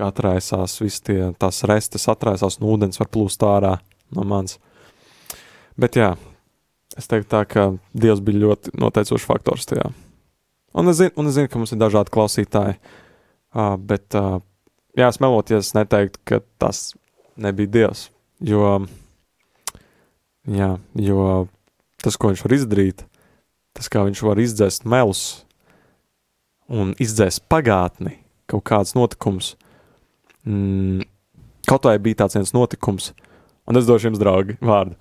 atraisās 0.05 0.79
visi 0.81 1.03
tie, 1.11 1.19
tās 1.41 1.63
restes 1.69 2.09
atraisās, 2.11 2.59
un 2.61 2.69
ūdens 2.75 3.01
var 3.01 3.11
plūst 3.13 3.45
ārā 3.47 3.77
no 4.17 4.27
manis. 4.27 4.59
Bet 5.81 5.97
jā, 5.97 6.15
es 6.99 7.09
teiktu 7.11 7.31
tā, 7.33 7.45
ka 7.49 7.67
Dievs 7.97 8.23
bija 8.25 8.45
ļoti 8.45 8.75
noteicošs 8.81 9.27
faktors 9.29 9.69
tajā. 9.71 9.91
Un 10.77 10.91
es 10.91 11.01
zinu, 11.01 11.15
un 11.19 11.31
es 11.31 11.37
zinu 11.39 11.51
ka 11.51 11.59
mums 11.59 11.73
ir 11.75 11.81
dažādi 11.81 12.13
klausītāji, 12.15 12.77
uh, 12.79 13.75
bet 13.79 14.15
uh, 14.19 14.39
jā, 14.99 15.09
es 15.09 15.21
meloties, 15.23 15.75
neteiktu, 15.75 16.23
ka 16.27 16.41
tas 16.63 16.93
nebija 17.41 17.75
Dievs. 17.77 18.09
Jo, 18.41 18.79
jā, 20.49 20.75
jo 20.97 21.25
tas, 22.01 22.17
ko 22.17 22.31
viņš 22.31 22.45
var 22.47 22.57
izdarīt, 22.57 23.05
tas, 23.77 23.91
kā 23.93 24.05
viņš 24.07 24.23
var 24.25 24.41
izdzēst 24.41 24.87
melus 24.89 25.25
un 26.71 26.95
izdzēst 27.03 27.45
pagātni, 27.51 28.17
kaut 28.51 28.65
kāds 28.71 28.95
notikums, 28.97 29.55
mm, 30.51 31.07
kaut 31.71 31.87
vai 31.87 31.97
bija 32.03 32.25
tāds 32.25 32.39
viens 32.39 32.55
notikums, 32.57 33.13
un 33.71 33.79
es 33.79 33.89
došu 33.89 34.11
jums, 34.11 34.21
draugi, 34.23 34.59
vārdu. 34.65 34.99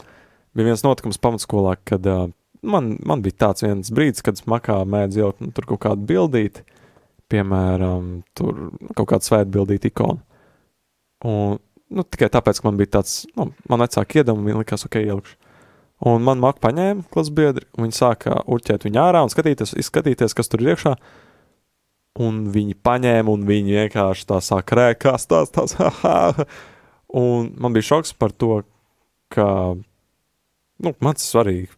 Bija 0.58 0.72
viens 0.72 0.86
notikums 0.86 1.22
pamatskolā, 1.22 1.76
kad 1.88 2.06
uh, 2.10 2.28
man, 2.62 2.94
man 3.06 3.24
bija 3.26 3.46
tāds 3.46 3.66
viens 3.66 3.92
brīdis, 3.94 4.24
kad 4.26 4.40
es 4.40 4.48
makā 4.50 4.80
mēdz 4.90 5.20
ielikt 5.20 5.44
nu, 5.44 5.52
tur 5.56 5.68
kaut 5.70 5.84
kādu 5.86 6.08
bildīti, 6.10 6.66
piemēram, 7.30 8.20
tur 8.38 8.70
kaut 8.98 9.10
kādu 9.12 9.30
svētbildīti 9.30 9.92
ikonu. 9.92 10.22
Un, 11.30 11.60
nu, 11.94 12.06
tikai 12.06 12.32
tāpēc, 12.34 12.62
ka 12.62 12.70
man 12.70 12.80
bija 12.80 12.96
tāds, 13.00 13.22
nu, 13.38 13.50
man 13.70 13.84
vecāki 13.84 14.22
iedama, 14.22 14.46
viņi 14.48 14.64
likās, 14.64 14.86
ok, 14.88 15.00
ielikšu. 15.04 15.38
Un 16.10 16.24
man 16.24 16.40
maka 16.40 16.62
paņēma 16.64 17.10
klases 17.12 17.34
biedri, 17.36 17.66
un 17.76 17.86
viņi 17.86 17.98
sāka 17.98 18.38
urķēt 18.48 18.86
viņu 18.88 19.02
ārā 19.04 19.24
un 19.26 19.32
skatīties, 19.32 19.76
izskatīties, 19.84 20.36
kas 20.38 20.52
tur 20.52 20.64
ir 20.64 20.74
iekšā. 20.74 20.94
Un 22.20 22.42
viņi 22.52 22.76
paņēma, 22.84 23.32
un 23.32 23.46
viņi 23.48 23.78
vienkārši 23.78 24.28
tā 24.28 24.42
sāk 24.44 24.74
rēkās, 24.76 25.28
tās, 25.30 25.54
tās, 25.56 25.76
haha. 25.80 26.46
Un 27.16 27.54
man 27.58 27.74
bija 27.74 27.88
šoks 27.94 28.12
par 28.20 28.34
to, 28.36 28.62
ka, 29.34 29.48
nu, 30.84 30.94
man 31.00 31.16
tas 31.16 31.30
svarīgi. 31.32 31.72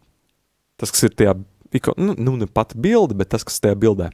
Tas, 0.82 0.92
kas 0.92 1.06
ir 1.06 1.14
tajā, 1.14 1.36
nu, 2.02 2.16
nu, 2.18 2.36
ne 2.42 2.50
pati 2.50 2.80
bilde, 2.82 3.16
bet 3.20 3.30
tas, 3.36 3.46
kas 3.46 3.62
tajā 3.62 3.78
bildē. 3.80 4.10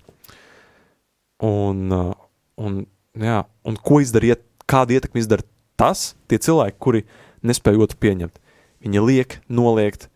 Un, 1.48 1.88
uh, 1.94 2.12
un, 2.60 2.82
jā, 3.16 3.40
un 3.64 3.80
ko 3.88 4.02
izdara, 4.04 4.36
kādu 4.68 4.98
ietekmi 4.98 5.24
izdara 5.24 5.48
tas, 5.80 6.12
tie 6.28 6.42
cilvēki, 6.42 6.80
kuri 6.82 7.06
nespēja 7.46 7.86
otru 7.86 8.02
pieņemt. 8.04 8.42
Viņi 8.84 9.04
liek, 9.06 9.40
noliegt 9.48 10.10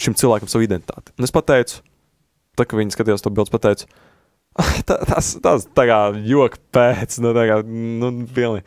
šim 0.00 0.16
cilvēkam 0.18 0.50
savu 0.50 0.66
identitāti. 0.66 1.14
Un 1.18 1.26
es 1.26 1.32
pateicu, 1.34 1.80
tā 2.58 2.66
kā 2.66 2.78
viņi 2.78 2.94
skatījās 2.94 3.24
to 3.24 3.32
bildi, 3.34 3.54
pateicu, 3.54 3.88
tā, 3.88 4.04
tas, 4.88 5.34
tas 5.42 5.66
tā 5.74 5.86
kā 5.90 6.00
joks 6.26 6.60
pēc, 6.74 7.18
nu, 7.24 7.32
tā 7.36 7.46
kā, 7.50 7.60
nu, 7.66 8.12
pilnīgi. 8.34 8.66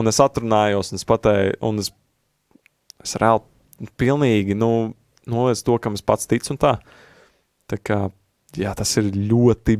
Un 0.00 0.08
es 0.08 0.20
atrunājos, 0.24 0.92
un 0.92 1.00
es 1.00 1.06
pateicu, 1.08 1.58
un 1.68 1.80
es, 1.82 1.90
es 3.04 3.16
reāli 3.20 3.90
pilnīgi, 4.00 4.56
nu, 4.56 4.92
noliec 5.28 5.60
to, 5.64 5.76
kam 5.82 5.96
es 5.98 6.04
pats 6.04 6.28
ticu, 6.28 6.54
un 6.54 6.60
tā. 6.60 6.76
Tā 7.70 7.78
kā, 7.80 7.98
jā, 8.58 8.72
tas 8.76 8.96
ir 9.00 9.12
ļoti 9.16 9.78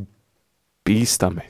bīstami. 0.87 1.49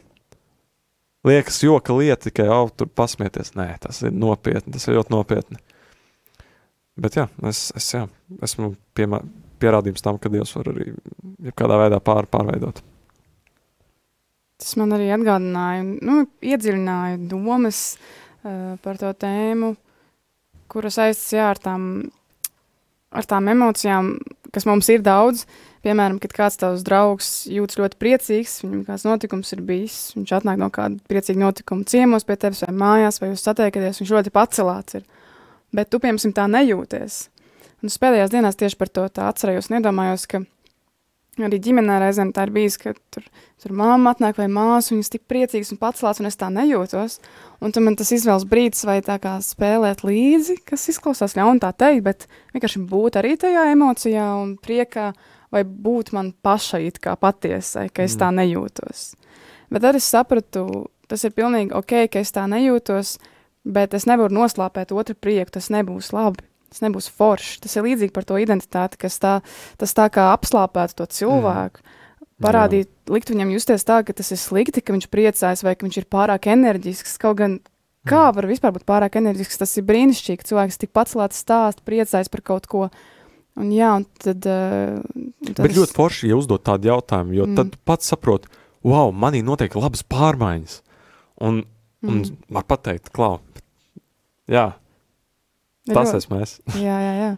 Liekas, 1.24 1.62
joka 1.64 1.96
lieta, 1.96 2.28
tikai 2.28 2.50
jau 2.50 2.66
tur 2.76 2.90
pasmieties. 2.92 3.54
Nē, 3.56 3.70
tas 3.84 4.02
ir 4.04 4.12
nopietni, 4.12 4.74
tas 4.76 4.90
ir 4.90 4.98
ļoti 4.98 5.14
nopietni. 5.14 5.60
Bet 7.00 7.16
jā, 7.18 7.30
es, 7.50 7.70
es 7.80 7.88
jā, 7.96 8.04
esmu 8.44 8.74
piemā, 8.98 9.22
pierādījums 9.64 10.04
tam, 10.04 10.20
ka 10.22 10.30
Dievs 10.34 10.52
var 10.58 10.74
arī 10.74 10.92
kādā 11.58 11.80
veidā 11.80 12.00
pār, 12.04 12.28
pārveidot. 12.30 12.84
Tas 14.64 14.78
man 14.80 14.96
arī 14.96 15.10
atgādināja, 15.12 15.84
nu, 16.08 16.22
iedziļināja 16.40 17.18
domas 17.28 17.82
uh, 17.98 18.78
par 18.84 19.00
to 19.02 19.10
tēmu, 19.20 19.74
kuras 20.72 21.00
aizsāca 21.04 21.50
ar 21.50 21.60
tām, 21.60 21.88
ar 23.12 23.28
tām 23.28 23.50
emocijām, 23.52 24.14
kas 24.56 24.68
mums 24.70 24.88
ir 24.94 25.04
daudz. 25.04 25.44
Piemēram, 25.84 26.16
kad 26.24 26.32
kāds 26.32 26.56
tavs 26.62 26.86
draugs 26.88 27.30
jūtas 27.52 27.76
ļoti 27.82 28.00
priecīgs, 28.00 28.54
viņam 28.64 28.86
kāds 28.88 29.04
notikums 29.04 29.52
ir 29.52 29.66
bijis, 29.68 29.98
viņš 30.16 30.32
atnāk 30.38 30.62
no 30.62 30.70
kāda 30.72 30.96
priecīga 31.12 31.42
notikuma 31.42 31.84
ciemos 31.92 32.24
pie 32.24 32.38
tevis 32.40 32.64
vai 32.64 32.72
mājās, 32.80 33.20
vai 33.20 33.34
jūs 33.34 33.44
satiekaties, 33.44 34.00
viņš 34.00 34.14
ļoti 34.16 34.32
pacelāts 34.32 35.02
ir. 35.02 35.04
Bet 35.76 35.92
tu, 35.92 36.00
piemēram, 36.00 36.32
tā 36.38 36.48
nejūties. 36.48 37.20
Un 37.84 37.92
es 37.92 38.00
pēdējās 38.00 38.32
dienās 38.32 38.56
tieši 38.56 38.80
par 38.80 38.94
to 38.96 39.10
atcerējos 39.12 39.68
un 39.68 39.82
iedomājos, 39.82 40.24
ka 40.32 40.46
arī 41.42 41.58
ģimenē 41.66 41.98
reizēm 42.04 42.32
tā 42.36 42.46
ir 42.48 42.54
bijis, 42.54 42.78
ka 42.82 42.94
tur, 43.14 43.26
tur 43.62 43.74
māma 43.78 44.14
atnāk 44.14 44.38
vai 44.38 44.46
māsa, 44.52 44.94
viņas 44.94 45.12
tik 45.16 45.24
priecīgas 45.32 45.74
un 45.74 45.80
pacelāts, 45.82 46.22
un 46.22 46.30
es 46.30 46.38
tā 46.38 46.50
nejūtos. 46.54 47.18
Un 47.64 47.74
tad 47.74 47.86
man 47.86 47.98
tas 47.98 48.12
izvēles 48.14 48.46
brīdis 48.50 48.86
vai 48.86 49.00
tā 49.06 49.18
kā 49.24 49.36
spēlēt 49.42 50.04
līdzi, 50.06 50.60
kas 50.70 50.86
izklausās 50.94 51.38
ļauni 51.40 51.64
tā 51.64 51.72
teikt, 51.74 52.06
bet 52.06 52.28
vienkārši 52.54 52.84
būt 52.92 53.18
arī 53.22 53.34
tajā 53.42 53.66
emocijā 53.74 54.28
un 54.44 54.56
priekā, 54.62 55.12
vai 55.54 55.64
būt 55.66 56.14
man 56.14 56.34
pašai 56.46 56.86
it 56.90 57.02
kā 57.02 57.16
patiesai, 57.18 57.88
ka 57.94 58.06
es 58.06 58.18
tā 58.20 58.30
mm. 58.30 58.42
nejūtos. 58.42 59.04
Bet 59.74 59.86
tad 59.86 59.98
es 59.98 60.10
sapratu, 60.10 60.68
tas 61.10 61.26
ir 61.26 61.34
pilnīgi 61.34 61.74
ok, 61.74 61.96
ka 62.14 62.22
es 62.22 62.34
tā 62.34 62.46
nejūtos, 62.50 63.18
bet 63.66 63.94
es 63.98 64.06
nevaru 64.10 64.36
noslāpēt 64.38 64.94
otru 64.94 65.18
prieku, 65.18 65.56
tas 65.58 65.72
nebūs 65.74 66.14
labi. 66.14 66.46
Tas 66.74 66.82
nebūs 66.82 67.10
forši. 67.14 67.60
Tas 67.62 67.76
ir 67.78 67.86
līdzīgi 67.86 68.14
par 68.16 68.26
to 68.26 68.40
identitāti, 68.42 68.98
kas 69.06 69.20
tā, 69.22 69.34
tas 69.78 69.94
tā 69.94 70.08
kā 70.14 70.32
apslāpētu 70.34 70.98
to 70.98 71.06
cilvēku. 71.20 71.84
Mm. 71.84 72.00
Parādīt, 72.44 72.90
Jā. 72.90 73.14
likt 73.14 73.30
viņam 73.30 73.54
justies 73.54 73.86
tā, 73.86 74.00
ka 74.04 74.16
tas 74.18 74.34
ir 74.34 74.40
slikti, 74.42 74.82
ka 74.82 74.96
viņš 74.96 75.06
priecājas 75.14 75.62
vai 75.64 75.76
ka 75.78 75.86
viņš 75.86 76.00
ir 76.02 76.08
pārāk 76.12 76.50
enerģisks. 76.50 77.20
Kaut 77.22 77.38
gan 77.40 77.60
kā 78.10 78.26
mm. 78.26 78.38
var 78.40 78.50
vispār 78.50 78.74
būt 78.76 78.88
pārāk 78.90 79.20
enerģisks, 79.22 79.62
tas 79.62 79.76
ir 79.78 79.86
brīnišķīgi. 79.88 80.50
Cilvēks 80.50 80.82
tik 80.82 80.94
pacelāts 80.98 81.40
stāst, 81.46 81.84
priecājas 81.86 82.32
par 82.34 82.44
kaut 82.50 82.68
ko. 82.72 82.88
Un, 83.54 83.70
jā, 83.70 83.92
un 84.02 84.08
tad, 84.18 84.50
uh, 84.50 84.98
tas... 85.46 85.62
Bet 85.62 85.78
ļoti 85.78 85.94
forši, 85.94 86.32
ja 86.32 86.40
uzdot 86.40 86.66
tādu 86.66 86.90
jautājumu, 86.90 87.38
jo 87.38 87.46
mm. 87.46 87.58
tad 87.60 87.78
pats 87.86 88.10
saprot, 88.10 88.50
wow, 88.82 89.14
manī 89.14 89.44
notiek 89.46 89.78
labas 89.78 90.02
pārmaiņas. 90.10 90.80
Un, 91.46 91.62
un 92.02 92.18
mm. 92.18 92.48
var 92.58 92.66
pateikt, 92.66 93.14
klau, 93.14 93.38
jā, 94.50 94.72
tas 95.90 96.14
esmu 96.20 96.40
es. 96.44 96.56
jā, 96.88 96.96
jā, 97.08 97.18
jā. 97.20 97.34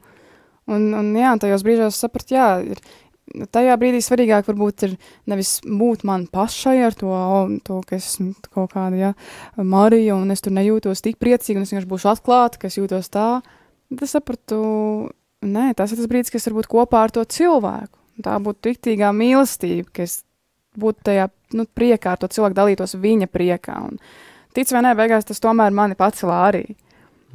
Un, 0.75 0.88
un 0.97 1.12
jā, 1.17 1.34
tajos 1.41 1.65
brīžos 1.65 1.97
saprat, 2.01 2.31
jā, 2.34 2.47
ir, 2.73 2.81
tajā 3.53 3.75
brīdī 3.81 3.99
svarīgāk 4.01 4.47
varbūt 4.49 4.88
ir 4.88 4.95
nevis 5.29 5.60
būt 5.65 6.05
man 6.10 6.25
pašai 6.31 6.77
ar 6.88 6.97
to, 6.97 7.12
to 7.65 7.81
ka 7.86 7.99
es 7.99 8.15
esmu 8.15 8.34
kaut 8.49 8.73
kāda, 8.73 8.97
jā, 8.97 9.12
Marija, 9.62 10.17
un 10.17 10.34
es 10.34 10.41
tur 10.45 10.55
nejūtos 10.58 11.05
tik 11.05 11.19
priecīgi, 11.21 11.60
un 11.60 11.67
es 11.67 11.73
vienkārši 11.73 11.91
būšu 11.91 12.12
atklāta, 12.15 12.62
ka 12.62 12.71
es 12.71 12.79
jūtos 12.81 13.13
tā. 13.13 13.29
Tad 13.93 14.01
es 14.01 14.15
sapratu, 14.17 14.63
Nē, 15.45 15.73
tas 15.77 15.91
ir 15.93 15.99
tas 15.99 16.10
brīdis, 16.10 16.31
kas 16.34 16.47
var 16.49 16.58
būt 16.60 16.69
kopā 16.71 17.03
ar 17.05 17.13
to 17.13 17.23
cilvēku. 17.29 17.99
Tā 18.25 18.38
būtu 18.41 18.71
riktīgā 18.71 19.12
mīlestība, 19.13 19.89
ka 19.93 20.05
es 20.08 20.21
būtu 20.79 21.05
tajā 21.10 21.27
nu, 21.58 21.65
priekā 21.77 22.15
ar 22.15 22.21
to 22.21 22.29
cilvēku, 22.31 22.58
dalītos 22.58 22.95
viņa 23.01 23.27
priekā. 23.31 23.75
Un, 23.89 23.99
tic 24.55 24.71
vai 24.73 24.81
nē, 24.88 24.95
beigās 24.97 25.27
tas 25.27 25.43
tomēr 25.43 25.75
mani 25.75 25.97
pacelā 25.99 26.39
arī. 26.47 26.63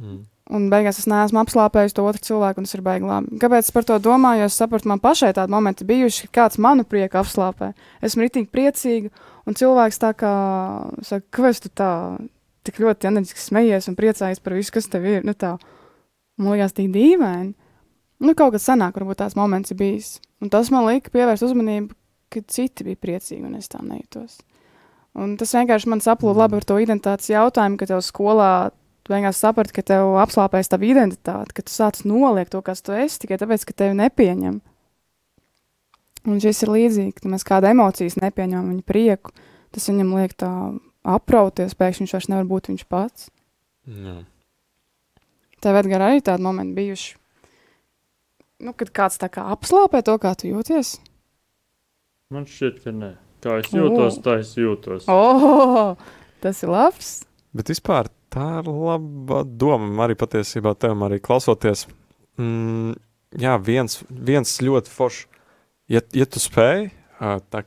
Mm. 0.01 0.25
Un 0.51 0.65
beigās 0.71 0.97
es 0.99 1.07
neesmu 1.07 1.39
apslāpējis 1.39 1.95
to 1.95 2.03
otru 2.03 2.25
cilvēku, 2.27 2.59
un 2.59 2.67
tas 2.67 2.75
ir 2.75 2.83
baigi 2.83 3.07
labi. 3.07 3.37
Kāpēc 3.39 3.69
es 3.69 3.71
par 3.71 3.85
to 3.87 3.95
domāju? 4.03 4.41
Jo 4.41 4.49
es 4.49 4.57
saprotu, 4.59 4.89
man 4.91 4.99
pašai 4.99 5.31
tādi 5.37 5.53
momenti 5.53 5.87
bijuši, 5.87 6.27
kad 6.27 6.33
kāds 6.39 6.59
manu 6.59 6.83
prieku 6.83 7.21
apslāpē. 7.21 7.71
Esmu 8.03 8.25
ritīgi 8.25 8.49
priecīga, 8.51 9.13
un 9.47 9.55
cilvēks 9.55 10.01
tā 10.01 10.11
kā 10.19 10.33
saka, 11.07 11.23
kāpēc 11.37 11.61
tu 11.63 11.71
tā 11.71 11.91
tik 12.67 12.81
ļoti 12.83 13.09
enerģiski 13.09 13.45
smejies 13.45 13.87
un 13.87 13.95
priecājies 13.95 14.43
par 14.43 14.57
visu, 14.57 14.75
kas 14.75 14.91
tev 14.91 15.07
ir. 15.07 15.23
Nu, 15.27 15.37
tā. 15.37 15.55
Man 16.41 16.57
liekas, 16.57 16.75
tik 16.75 16.91
dīvaini. 16.91 17.53
Nu, 18.21 18.35
kaut 18.37 18.51
kas 18.57 18.67
senāk, 18.67 18.99
varbūt 18.99 19.21
tāds 19.23 19.37
moments 19.39 19.71
ir 19.71 19.79
bijis. 19.79 20.17
Un 20.43 20.51
tas 20.53 20.69
man 20.73 20.85
lika 20.89 21.13
pievērst 21.13 21.47
uzmanību, 21.47 21.95
ka 22.33 22.43
citi 22.51 22.85
bija 22.85 22.99
priecīgi, 23.01 23.45
un 23.47 23.55
es 23.57 23.71
tā 23.71 23.79
nejūtos. 23.85 24.41
Un 25.21 25.33
tas 25.39 25.51
vienkārši 25.55 25.89
man 25.91 26.03
saplūda 26.03 26.43
labi 26.43 26.59
ar 26.59 26.67
to 26.67 26.77
identitātes 26.79 27.31
jautājumu, 27.31 27.79
ka 27.79 27.89
tev 27.89 28.03
skolā 28.05 28.51
Tu 29.01 29.13
vienkārši 29.15 29.41
saprati, 29.41 29.73
ka 29.73 29.83
tev 29.85 30.15
apslāpēs 30.21 30.69
tava 30.69 30.85
identitāte, 30.85 31.55
ka 31.57 31.63
tu 31.65 31.73
sāc 31.73 32.03
noliekt 32.05 32.53
to, 32.53 32.61
kas 32.65 32.83
tu 32.85 32.93
esi, 32.93 33.23
tikai 33.23 33.39
tāpēc, 33.41 33.65
ka 33.65 33.73
tevi 33.81 33.97
nepieņem. 33.97 34.59
Un 36.29 36.41
šis 36.43 36.61
ir 36.67 36.69
līdzīgi, 36.75 37.15
ka 37.17 37.31
mēs 37.33 37.45
kādu 37.47 37.71
emocijas 37.71 38.19
nepieņemam, 38.21 38.67
viņa 38.75 38.85
prieku, 38.85 39.33
tas 39.73 39.89
viņam 39.89 40.11
liek 40.19 40.35
tā 40.37 40.51
aprauties, 41.01 41.73
pēkšņi 41.79 42.05
viņš 42.05 42.13
vairs 42.13 42.29
nevar 42.29 42.45
būt 42.51 42.69
viņš 42.69 42.85
pats. 42.93 43.31
Jā. 43.89 44.19
Tev, 45.65 45.81
Edgar, 45.81 46.05
arī 46.05 46.21
tādi 46.25 46.45
momenti 46.45 46.77
bijuši, 46.77 47.17
nu, 48.65 48.75
kad 48.77 48.93
kāds 48.93 49.17
tā 49.21 49.31
kā 49.33 49.47
apslāpē 49.53 50.03
to, 50.05 50.17
kā 50.21 50.35
tu 50.37 50.49
jūties. 50.53 50.99
Man 52.31 52.45
šķiet, 52.45 52.81
ka 52.85 52.93
nē. 52.95 53.11
Kā 53.41 53.57
es 53.57 53.73
jūtos, 53.73 54.21
O. 54.21 54.21
tā 54.21 54.37
es 54.43 54.53
jūtos. 54.53 55.09
Oh, 55.09 55.97
tas 56.45 56.61
ir 56.61 56.69
labs. 56.69 57.13
Bet 57.57 57.73
vispār 57.73 58.13
tā 58.31 58.47
ir 58.61 58.71
laba 58.71 59.43
doma. 59.45 60.05
Arī 60.05 60.17
patiesībā 60.19 60.73
tev 60.79 61.03
arī 61.07 61.19
klausoties. 61.23 61.85
Mm, 62.39 62.95
jā, 63.41 63.57
viens, 63.61 64.01
viens 64.09 64.57
ļoti 64.63 64.91
foršs. 64.91 65.27
Ja, 65.91 65.99
ja 66.15 66.25
tu 66.29 66.39
spēj 66.39 66.89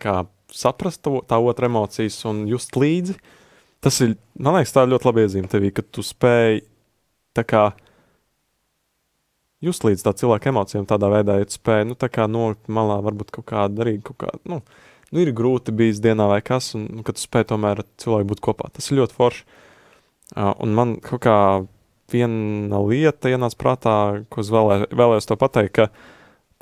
kā 0.01 0.15
saprast 0.55 1.03
to, 1.05 1.21
tā 1.29 1.39
otra 1.39 1.69
emocijas 1.69 2.17
un 2.29 2.45
just 2.49 2.77
līdzi, 2.79 3.17
tas 3.85 4.01
ir, 4.05 4.15
man 4.39 4.57
liekas, 4.59 4.73
tā 4.75 4.85
ir 4.85 4.95
ļoti 4.95 5.09
labi 5.09 5.25
iezīme 5.27 5.51
tevī, 5.51 5.71
ka 5.75 5.85
tu 5.85 6.03
spēj 6.05 6.63
kā 7.35 7.65
just 9.65 9.85
līdz 9.87 10.05
tā 10.05 10.13
cilvēka 10.21 10.53
emocijām 10.53 10.87
tādā 10.89 11.11
veidā, 11.11 11.39
ja 11.41 11.49
tu 11.49 11.57
spēj, 11.59 11.85
nu, 11.91 11.99
tā 11.99 12.11
kā 12.13 12.29
nolikt 12.31 12.71
malā, 12.71 13.01
varbūt 13.05 13.33
kaut 13.35 13.49
kādu 13.51 13.81
darīt, 13.81 14.03
kaut 14.07 14.21
kādu, 14.23 14.41
nu, 14.51 14.61
nu, 15.11 15.23
ir 15.23 15.33
grūti 15.37 15.75
bijis 15.75 16.03
dienā 16.05 16.29
vai 16.31 16.41
kas, 16.45 16.73
un, 16.79 16.87
nu, 16.99 17.05
kad 17.07 17.19
tu 17.19 17.25
spēj 17.25 17.49
tomēr 17.51 17.83
cilvēku 18.01 18.31
būt 18.35 18.43
kopā. 18.45 18.71
Tas 18.75 18.91
ir 18.91 19.01
ļoti 19.01 19.19
forši. 19.19 19.47
Uh, 20.35 20.51
un 20.63 20.75
man 20.75 20.97
kaut 21.03 21.23
kā 21.23 21.37
viena 22.11 22.81
lieta 22.85 23.31
ienāca 23.33 23.59
prātā, 23.59 23.97
ko 24.31 24.43
es 24.43 24.51
vēlē, 24.53 24.85
vēlējos 24.95 25.29
to 25.31 25.37
pateikt, 25.41 25.79
ka 25.79 25.89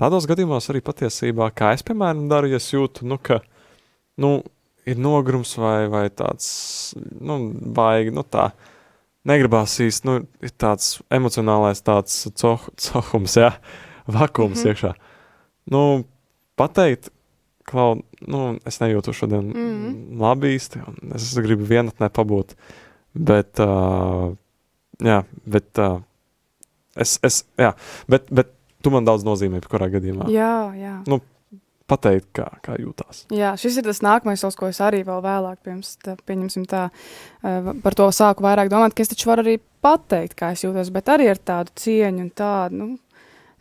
tādos 0.00 0.26
gadījumos 0.30 0.68
arī 0.72 0.82
patiesībā, 0.84 1.50
kā 1.56 1.72
es, 1.76 1.84
piemēram, 1.86 2.26
daru, 2.30 2.52
ja 2.52 2.60
es 2.60 2.68
jūtu, 2.72 3.06
nu, 3.08 3.18
ka, 3.22 3.40
nu, 4.20 4.40
ir 4.88 5.00
nogrums 5.00 5.54
vai, 5.58 5.86
vai 5.92 6.06
tāds, 6.10 6.46
nu, 7.20 7.38
baigi, 7.76 8.14
nu, 8.14 8.24
tā, 8.26 8.50
negribās 9.28 9.78
īsti, 9.82 10.08
nu, 10.08 10.18
ir 10.42 10.54
tāds 10.58 10.96
emocionālais 11.12 11.82
tāds 11.86 12.24
coh, 12.40 12.68
cohums, 12.90 13.38
jā, 13.38 13.52
vakums 14.18 14.58
mm. 14.58 14.62
-hmm. 14.62 14.70
iekšā. 14.70 14.94
Nu, 15.70 16.04
pateikt, 16.58 17.10
klau, 17.64 18.02
nu, 18.26 18.58
es 18.66 18.80
nejūtu 18.80 19.12
šodien 19.14 19.44
mm. 19.46 19.54
-hmm. 19.54 20.20
labi 20.20 20.56
īsti, 20.56 20.82
un 20.88 21.14
es 21.14 21.34
gribu 21.38 21.64
vienatnē 21.64 22.08
pabūt, 22.08 22.56
bet, 23.14 23.60
uh, 23.60 24.32
jā, 25.02 25.22
bet, 25.46 25.68
uh, 25.78 26.00
es, 26.96 27.18
es, 27.22 27.42
jā, 27.60 27.72
bet, 28.08 28.30
bet 28.30 28.50
tu 28.82 28.90
man 28.90 29.04
daudz 29.06 29.24
nozīmē, 29.26 29.60
kurā 29.70 29.88
gadījumā. 29.92 30.30
Jā, 30.32 30.54
jā. 30.78 30.96
Pateikt, 31.92 32.28
kā, 32.38 32.46
kā 32.64 32.76
jūtās. 32.80 33.24
Jā, 33.34 33.50
šis 33.60 33.80
ir 33.80 33.84
tas 33.84 33.98
nākamais 34.00 34.40
solis, 34.40 34.56
ko 34.56 34.68
es 34.70 34.78
arī 34.80 35.02
vēl 35.04 35.18
vēlāk, 35.20 35.58
pirms 35.66 35.96
tā, 36.00 36.14
pieņemsim 36.24 36.64
tā, 36.70 36.86
par 37.82 37.96
to 37.98 38.06
sāku 38.14 38.46
vairāk 38.46 38.70
domāt, 38.72 38.94
ka 38.96 39.04
es 39.04 39.10
taču 39.10 39.28
varu 39.28 39.42
arī 39.44 39.58
pateikt, 39.84 40.36
kā 40.38 40.52
es 40.54 40.62
jūtos, 40.64 40.88
bet 40.94 41.10
arī 41.12 41.26
ar 41.34 41.40
tādu 41.42 41.74
cieņu 41.82 42.22
un 42.24 42.30
tādu, 42.38 42.78
nu, 42.78 42.86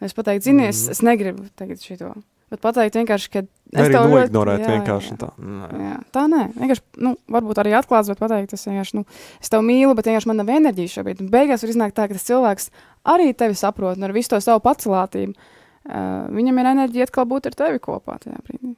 es 0.05 0.15
pateiktu, 0.15 0.45
zini, 0.47 0.67
es, 0.69 0.85
Mhm. 0.85 0.91
es 0.95 1.01
negribu 1.03 1.49
tagad 1.59 1.81
šito, 1.83 2.13
bet 2.53 2.61
pateikt 2.63 2.95
vienkārši, 3.01 3.29
ka 3.33 3.43
Vai 3.71 3.85
arī 3.85 3.95
tev 3.95 4.03
ļoti- 4.03 4.15
noignorēt 4.17 4.63
jā, 4.65 4.69
vienkārši 4.73 5.11
jā. 5.13 5.17
tā. 5.21 5.29
Nē. 5.39 5.69
Jā, 5.79 5.95
tā 6.11 6.25
nē, 6.27 6.41
vienkārši, 6.57 6.83
nu, 7.05 7.13
varbūt 7.31 7.61
arī 7.63 7.71
atklāts, 7.77 8.11
bet 8.11 8.19
pateikt, 8.19 8.53
es 8.57 8.67
vienkārši, 8.67 8.97
nu, 8.99 9.05
es 9.39 9.49
tevi 9.53 9.63
mīlu, 9.69 9.95
bet 9.95 10.09
vienkārši 10.09 10.27
man 10.27 10.41
nav 10.41 10.51
enerģijas 10.51 10.97
šobrīd. 10.97 11.23
Un 11.23 11.31
beigās 11.31 11.63
var 11.63 11.71
iznākt 11.71 11.95
tā, 11.95 12.09
ka 12.11 12.17
tas 12.17 12.27
cilvēks 12.27 12.69
arī 13.13 13.31
tevi 13.37 13.55
saprot 13.55 13.97
un 13.97 14.03
ar 14.03 14.11
visu 14.11 14.33
to 14.33 14.41
savu 14.43 14.59
pacelātību. 14.65 15.35
Uh, 15.81 16.27
viņam 16.35 16.59
ir 16.61 16.71
enerģija 16.75 17.07
atkal 17.07 17.25
būt 17.25 17.47
ar 17.49 17.55
tevi 17.57 17.79
kopā 17.81 18.19
tajā 18.21 18.37
brīdī. 18.45 18.75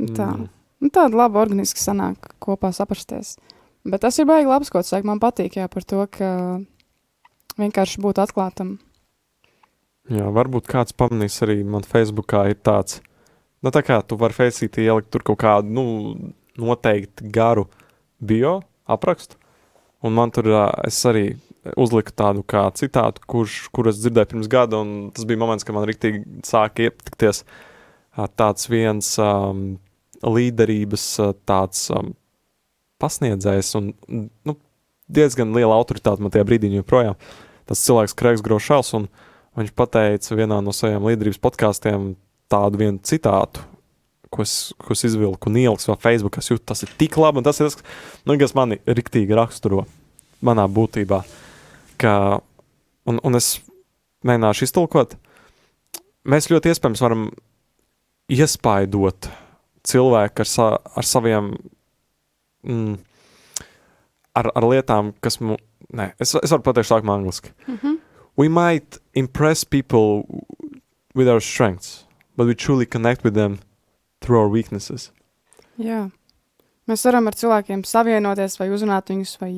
Un 0.00 0.10
Tā. 0.12 0.26
Mm. 0.34 0.48
Nu, 0.84 0.90
tāda 0.92 1.16
laba 1.16 1.40
organiski 1.40 1.80
sanāk 1.80 2.34
kopā 2.42 2.68
saprasties. 2.76 3.36
Bet 3.86 4.02
tas 4.04 4.18
ir 4.18 4.26
baigi 4.28 4.50
labs, 4.50 4.68
ko 4.68 4.82
tu 4.82 4.90
saki. 4.90 5.06
Man 5.08 5.22
patīk, 5.22 5.56
jā, 5.56 5.68
par 5.72 5.86
to, 5.88 6.02
ka 6.10 6.28
vienkārši 7.56 8.02
būt 8.04 8.20
atklātam. 8.20 8.76
Jā, 10.12 10.28
varbūt 10.30 10.68
kāds 10.70 10.94
pamanīs 10.94 11.38
arī 11.42 11.62
man 11.66 11.86
Facebookā 11.86 12.44
ir 12.52 12.60
tāds, 12.60 13.00
nu 13.66 13.72
tā 13.74 13.82
kā 13.86 13.98
tu 14.06 14.18
vari 14.20 14.36
Facebookā 14.36 14.84
ielikt 14.84 15.10
tur 15.14 15.24
kaut 15.26 15.40
kādu, 15.42 15.72
nu, 15.74 15.84
noteikti 16.56 17.28
garu 17.34 17.66
bio 18.22 18.60
aprakstu, 18.88 19.36
un 20.06 20.14
man 20.16 20.32
tur 20.32 20.48
es 20.86 21.00
arī 21.08 21.26
uzliku 21.76 22.14
tādu 22.14 22.44
kā 22.46 22.62
citātu, 22.78 23.24
kurš, 23.26 23.64
kur 23.74 23.90
es 23.90 23.98
dzirdēju 23.98 24.30
pirms 24.32 24.50
gada, 24.52 24.78
un 24.84 25.10
tas 25.14 25.26
bija 25.26 25.40
moments, 25.42 25.66
kad 25.66 25.74
man 25.74 25.88
rīktīgi 25.88 26.44
sāka 26.46 26.86
iepatikties 26.86 27.42
tāds 28.38 28.70
viens 28.70 29.08
um, 29.20 29.64
līderības 30.22 31.08
tāds 31.48 31.88
um, 31.92 32.14
pasniedzējs 33.02 33.74
un, 33.80 33.90
nu, 34.46 34.56
diezgan 35.12 35.52
liela 35.56 35.74
autoritāte 35.76 36.22
man 36.22 36.32
tajā 36.32 36.46
brīdī 36.46 36.70
joprojām. 36.78 37.18
Tas 37.66 37.82
cilvēks 37.82 38.14
Kreigs 38.14 38.46
Grošals, 38.46 38.94
un 38.94 39.10
Viņš 39.56 39.72
teica 39.72 40.36
vienā 40.36 40.58
no 40.60 40.72
saviem 40.76 41.04
līderības 41.08 41.40
podkāstiem 41.40 42.10
tādu 42.52 42.80
vienu 42.80 43.00
citātu, 43.06 43.62
ko 44.30 44.42
es, 44.44 44.74
ko 44.82 44.94
es 44.94 45.04
izvilku 45.08 45.50
un 45.50 45.58
ieliku 45.60 45.82
savā 45.82 45.98
Facebook. 46.02 46.38
Es 46.38 46.50
jūtu, 46.50 46.64
tas 46.66 46.82
ir 46.84 46.92
tik 46.98 47.16
labi, 47.20 47.40
un 47.40 47.46
tas 47.46 47.60
ir 47.60 47.70
tas, 47.70 47.78
nu, 48.26 48.36
kas 48.40 48.54
mani 48.58 48.80
riktīgi 48.86 49.36
raksturo 49.38 49.86
manā 50.44 50.66
būtībā. 50.68 51.22
Ka, 52.00 52.12
un, 53.08 53.20
un 53.24 53.38
es 53.38 53.56
mēģināšu 54.26 54.66
iztulkot. 54.66 55.16
Mēs 56.26 56.50
ļoti 56.50 56.72
iespējams 56.72 57.02
varam 57.04 57.28
iespaidot 58.32 59.28
cilvēku 59.86 60.42
ar, 60.42 60.50
sa, 60.50 60.70
ar 60.98 61.06
saviem, 61.06 61.52
mm, 62.66 62.96
ar, 64.40 64.50
ar 64.58 64.66
lietām, 64.66 65.12
kas 65.22 65.38
mums, 65.42 65.62
nē, 65.94 66.10
es, 66.18 66.34
es 66.34 66.54
varu 66.54 66.64
pateikt 66.66 66.90
tā, 66.90 67.00
kā 67.02 67.14
angliski. 67.14 67.54
Mm 67.66 67.78
-hmm. 67.82 67.98
we 68.36 68.48
might 68.48 68.98
impress 69.14 69.64
people 69.64 70.24
with 71.14 71.28
our 71.28 71.40
strengths, 71.40 72.05
but 72.36 72.46
we 72.46 72.54
truly 72.54 72.86
connect 72.86 73.24
with 73.24 73.34
them 73.34 73.58
through 74.20 74.40
our 74.40 74.50
weaknesses. 74.52 75.10
Jā. 75.80 76.06
Mēs 76.86 77.02
varam 77.08 77.26
ar 77.26 77.34
cilvēkiem 77.36 77.82
savienoties 77.86 78.58
vai 78.60 78.68
uzrunāt 78.70 79.10
viņus 79.10 79.36
vai 79.40 79.52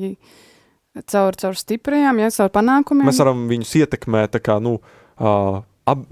caur, 1.05 1.37
caur 1.37 1.57
stiprajām, 1.57 2.21
ja 2.23 2.31
caur 2.33 2.51
panākumiem. 2.53 3.07
Mēs 3.09 3.21
varam 3.21 3.45
viņus 3.51 3.75
ietekmēt, 3.83 4.33
tā 4.33 4.41
kā, 4.43 4.57
nu, 4.63 4.79
uh, 5.21 5.61
ap, 5.89 6.03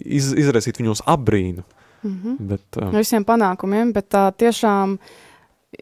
iz, 0.00 0.32
izraisīt 0.32 0.80
viņos 0.80 1.04
apbrīnu. 1.10 1.64
Mm 2.04 2.16
-hmm. 2.22 2.36
Bet, 2.50 2.64
Ar 2.80 2.92
visiem 2.96 3.24
panākumiem, 3.24 3.92
bet 3.92 4.08
tā 4.12 4.30
tiešām 4.32 4.98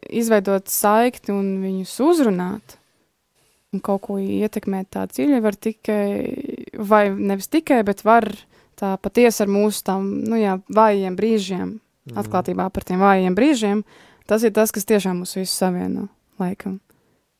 izveidot 0.09 0.67
saikni 0.67 1.33
un 1.35 1.61
viņus 1.63 1.99
uzrunāt. 1.99 2.77
Un 3.73 3.81
kaut 3.81 4.01
ko 4.01 4.17
ietekmēt 4.21 4.89
tā 4.93 5.07
dziļi 5.09 5.41
var 5.41 5.55
tikai, 5.55 6.05
vai 6.77 7.09
nevis 7.09 7.47
tikai, 7.47 7.83
bet 7.83 8.03
var 8.05 8.29
tā 8.83 8.93
patiesi 8.99 9.43
ar 9.45 9.51
mūsu 9.51 9.83
tam, 9.87 10.09
nu 10.27 10.35
jā, 10.41 10.57
vājiem 10.75 11.15
brīžiem, 11.15 11.77
mm, 11.79 12.17
atklātībā 12.19 12.67
par 12.75 12.83
tiem 12.87 12.99
vājiem 13.03 13.35
brīžiem, 13.37 13.83
tas 14.27 14.43
ir 14.43 14.51
tas, 14.55 14.71
kas 14.75 14.85
tiešām 14.89 15.23
mūs 15.23 15.37
visus 15.39 15.55
savieno, 15.63 16.09
laikam. 16.43 16.81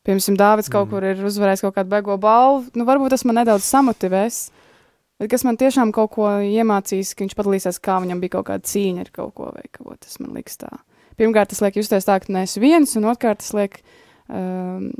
Piemēram, 0.04 0.36
Dārvids 0.36 0.68
kaut 0.68 0.88
Mhm. 0.88 0.90
kur 0.92 1.04
ir 1.04 1.16
uzvarējis 1.24 1.62
kaut 1.64 1.74
kādu 1.78 1.88
beigo 1.88 2.18
balvu, 2.20 2.68
nu 2.76 2.84
varbūt 2.84 3.14
tas 3.14 3.24
man 3.24 3.36
nedaudz 3.40 3.64
samotivēs, 3.64 4.50
bet 5.18 5.30
kas 5.30 5.44
man 5.44 5.56
tiešām 5.56 5.92
kaut 5.96 6.10
ko 6.12 6.26
iemācīs, 6.44 7.14
ka 7.16 7.24
viņš 7.24 7.34
padalīsies, 7.38 7.80
kā 7.80 8.00
viņam 8.04 8.20
bija 8.20 8.34
kaut 8.36 8.46
kāda 8.50 8.68
cīņa 8.68 9.00
ar 9.00 9.10
kaut 9.14 9.34
ko, 9.34 9.44
vai 9.54 9.64
kaut 9.72 9.86
ko 9.88 9.96
tas 9.96 10.18
man 10.20 10.34
liks 10.36 10.58
tā. 10.60 10.68
Pirmkārt, 11.16 11.48
tas 11.54 11.62
liek 11.62 11.76
justies 11.78 12.04
tā, 12.04 12.18
ka 12.20 12.32
neesi 12.32 12.60
viens, 12.60 12.96
un 12.96 13.04
otrkārt, 13.08 13.38
tas 13.40 13.54
liek 13.54 13.80
um, 14.28 14.90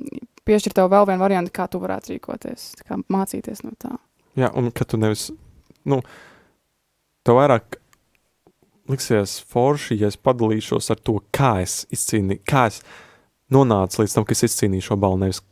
piešķirt 0.46 0.76
tev 0.78 0.88
vēl 0.92 1.06
vienu 1.08 1.20
variantu, 1.20 1.52
kā 1.52 1.68
tu 1.68 1.80
varētu 1.82 2.14
rīkoties, 2.14 2.70
kā 2.88 2.96
mācīties 3.12 3.64
no 3.64 3.72
tā. 3.80 3.96
Jā, 4.40 4.50
un 4.56 4.70
ka 4.70 4.84
tu 4.88 4.96
nevis, 4.96 5.30
nu, 5.84 6.00
tev 7.24 7.40
vairāk 7.40 7.80
liksies 8.90 9.38
forši, 9.50 9.98
ja 10.02 10.12
es 10.12 10.20
padalīšos 10.20 10.92
ar 10.92 11.00
to, 11.00 11.18
kā 11.34 11.56
es 11.64 11.82
izcīnīju, 11.94 12.44
kā 12.48 12.68
es 12.70 12.82
nonācu 13.52 14.02
līdz 14.02 14.16
tam, 14.16 14.26
ka 14.28 14.36
es 14.36 14.44
izcīnīju 14.50 14.90
šo 14.90 15.00
balvu, 15.00 15.24
nevis 15.26 15.44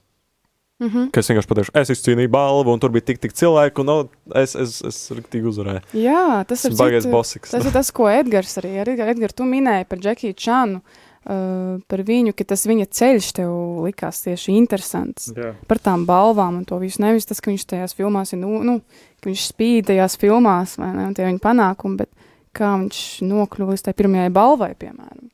Mm 0.83 0.89
-hmm. 0.89 1.11
Ka 1.11 1.21
es 1.21 1.29
vienkārši 1.31 1.49
pateikšu, 1.49 1.73
es 1.75 1.91
izcīnīju 1.91 2.29
balvu, 2.29 2.73
un 2.73 2.81
tur 2.81 2.91
bija 2.91 3.05
tik, 3.05 3.19
tik 3.19 3.33
cilvēku, 3.33 3.81
un 3.81 3.87
no, 3.87 4.09
es, 4.35 4.57
es, 4.57 4.83
es 4.83 5.11
riktīgi 5.11 5.47
uzvarēju. 5.47 5.81
Jā, 5.95 6.45
tas 6.45 6.65
ir 6.65 6.75
baigais 6.75 7.07
bosiks. 7.07 7.51
Tas 7.51 7.65
ir 7.65 7.73
tas, 7.73 7.91
ko 7.91 8.09
Edgars 8.11 8.59
arī 8.59 8.81
Edgars, 8.83 9.11
Edgars 9.11 9.35
tu 9.35 9.45
minēji 9.45 9.85
par 9.85 9.99
Džekiju 9.99 10.33
Čanu, 10.33 10.77
uh, 10.77 11.12
par 11.23 12.03
viņu, 12.07 12.35
ka 12.35 12.47
tas 12.51 12.65
viņa 12.67 12.89
ceļš 12.91 13.29
tev 13.39 13.53
likās 13.85 14.23
tieši 14.25 14.57
interesants. 14.59 15.31
Jā. 15.37 15.53
Par 15.71 15.79
tām 15.83 16.07
balvām 16.09 16.61
un 16.61 16.65
to 16.67 16.81
visu. 16.83 17.03
Nevis 17.05 17.29
tas, 17.31 17.41
ka 17.43 17.53
viņš 17.53 17.67
tajās 17.71 17.95
filmās 17.99 18.35
ir, 18.35 18.41
nu, 18.43 18.59
nu 18.67 18.79
ka 19.23 19.31
viņš 19.31 19.45
spīd 19.53 19.91
tajās 19.93 20.19
filmās, 20.19 20.75
vai 20.81 20.91
ne, 20.97 21.07
un 21.11 21.15
tie 21.15 21.29
viņa 21.29 21.43
panākumi, 21.43 22.01
bet 22.03 22.11
kā 22.57 22.73
viņš 22.81 23.05
nokļuva 23.29 23.77
līdz 23.77 23.87
tai 23.87 23.95
pirmajai 23.99 24.35
balvai, 24.35 24.73
piemēram. 24.79 25.31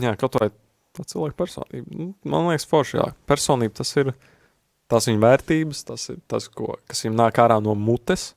Jā, 0.00 0.16
kaut 0.18 0.38
vai 0.40 0.50
tā 0.96 1.06
cilvēka 1.06 1.38
personība. 1.38 1.86
Nu, 1.94 2.10
Man 2.26 2.50
liekas, 2.50 2.66
forši, 2.70 2.98
jā. 2.98 3.08
Personība 3.30 3.80
tas 3.80 3.94
ir 4.00 4.12
tās 4.90 5.06
viņa 5.06 5.22
vērtības, 5.22 5.84
tas 5.86 6.10
ir 6.10 6.20
tas, 6.30 6.48
ko, 6.50 6.74
kas 6.90 7.04
viņam 7.04 7.18
nāk 7.22 7.38
ārā 7.42 7.60
no 7.62 7.76
mutes. 7.78 8.32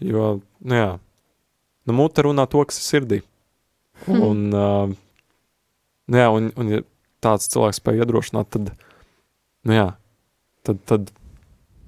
Jo, 0.00 0.38
nu 0.64 0.78
jā, 0.78 0.94
nu 1.84 1.96
mute 1.96 2.24
runā 2.24 2.46
to, 2.48 2.64
kas 2.64 2.80
ir 2.80 2.86
sirdī. 2.86 3.20
Hmm. 4.06 4.22
Un, 4.26 4.42
uh, 4.56 4.94
jā, 6.16 6.28
un, 6.32 6.50
un 6.60 6.72
ja 6.72 6.82
tāds 7.24 7.50
cilvēks 7.52 7.80
spēj 7.82 8.02
iedrošināt, 8.04 8.50
tad, 8.56 8.70
nu 9.68 9.76
jā, 9.76 9.88
tad, 10.66 10.80
tad 10.88 11.12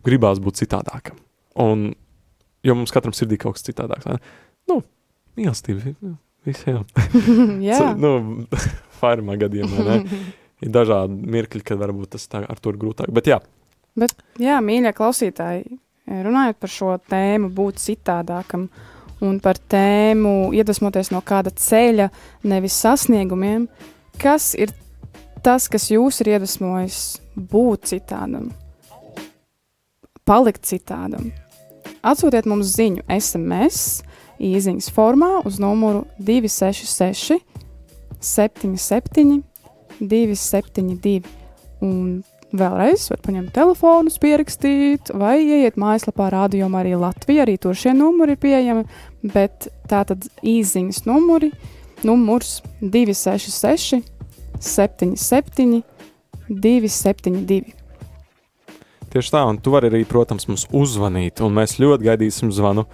gribās 0.06 0.42
būt 0.42 0.60
citādākam. 0.64 1.16
Un, 1.62 1.90
jo 2.64 2.76
mums 2.76 2.92
katram 2.94 3.16
sirdī 3.16 3.38
kaut 3.40 3.56
kas 3.56 3.66
citādāks. 3.66 4.08
ne? 4.08 4.18
Nu, 4.70 4.80
mīlestība 5.38 5.94
visiem. 6.46 6.84
Jā, 7.68 7.92
nu, 7.94 8.12
Fairumā 9.00 9.36
gadījumā 9.38 9.84
ne? 9.86 9.98
ir 10.62 10.70
dažādi 10.74 11.32
mirkļi, 11.34 11.64
kad 11.66 11.78
varbūt 11.78 12.16
tas 12.16 12.24
tā, 12.30 12.42
ar 12.42 12.58
to 12.58 12.72
ir 12.72 12.80
grūtāk. 12.82 13.12
Bet 13.14 13.30
jā, 13.30 13.38
Bet, 13.98 14.14
jā, 14.40 14.56
mīļie 14.64 14.94
klausītāji, 14.96 15.76
runājot 16.08 16.58
par 16.62 16.72
šo 16.72 16.94
tēmu, 17.12 17.50
būt 17.52 17.80
citādākam 17.82 18.70
un 19.22 19.38
par 19.42 19.58
tēmu 19.70 20.52
iedvesmoties 20.56 21.12
no 21.14 21.22
kāda 21.24 21.52
ceļa, 21.54 22.08
nevis 22.48 22.78
sasniegumiem, 22.82 23.68
kas 24.22 24.52
ir 24.58 24.74
tas, 25.44 25.68
kas 25.70 25.88
jūs 25.90 26.20
ir 26.22 26.34
iedvesmojis 26.34 26.98
būt 27.36 27.92
citādam, 27.92 28.50
palikt 30.28 30.66
citādam. 30.68 31.30
Atsūtiet 32.02 32.48
mums 32.50 32.74
ziņu 32.74 33.04
SMS 33.10 34.02
īsiņas 34.42 34.90
formā 34.94 35.36
uz 35.46 35.60
numuru 35.62 36.02
266 36.18 37.38
77 38.22 39.42
272. 40.02 41.22
Un 41.82 42.22
vēlreiz 42.54 43.08
var 43.10 43.20
paņemt 43.24 43.52
telefonu, 43.56 44.12
pierakstīt, 44.22 45.12
vai 45.18 45.38
ieiet 45.42 45.78
mājaslapā 45.80 46.28
rādījumā 46.34 46.82
arī 46.82 46.94
Latvija. 47.00 47.46
Arī 47.46 47.56
tur 47.60 47.78
šie 47.78 47.94
numuri 47.96 48.36
ir 48.36 48.42
pieejami. 48.42 48.84
Bet 49.22 49.68
tā 49.90 50.02
tad 50.08 50.26
īsiņas 50.42 51.04
numuri, 51.06 51.52
numurs 52.02 52.58
266, 52.82 54.02
77, 54.58 55.82
272. 56.48 57.74
tieši 59.12 59.34
tā, 59.34 59.42
un 59.46 59.58
tu 59.62 59.74
vari 59.74 59.90
arī, 59.92 60.02
protams, 60.08 60.48
mums 60.50 60.66
uzzvanīt, 60.74 61.42
un 61.44 61.54
mēs 61.54 61.78
ļoti 61.82 62.08
gaidīsim 62.08 62.52
zvanu. 62.54 62.86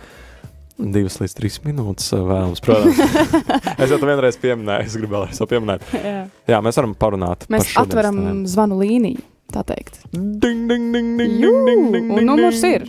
Divas 0.79 1.17
līdz 1.19 1.33
trīs 1.35 1.57
minūtes 1.65 2.13
uh, 2.15 2.21
vēlams, 2.23 2.61
protams. 2.63 3.01
es 3.83 3.91
jau 3.91 3.99
to 3.99 4.07
vienreiz 4.07 4.37
pieminēju, 4.39 4.87
es 4.87 4.95
gribēju 4.95 5.25
vēl 5.25 5.39
to 5.41 5.49
pieminēt. 5.51 5.89
Jā. 5.91 6.21
Jā, 6.53 6.61
mēs 6.63 6.79
varam 6.79 6.93
parunāt. 6.99 7.49
Mēs 7.51 7.73
par 7.73 7.89
atveram 7.89 8.21
tēmu. 8.23 8.51
zvanu 8.53 8.79
līniju, 8.79 9.25
tā 9.55 9.65
teikt. 9.67 9.99
Ding, 10.13 10.69
ding, 10.71 10.93
ding, 10.95 11.17
ding, 11.19 11.35
Jū, 11.43 11.51
ding, 11.67 11.89
ding, 11.91 11.91
ding, 11.97 12.13
un 12.15 12.31
numurs 12.31 12.63
ir 12.69 12.87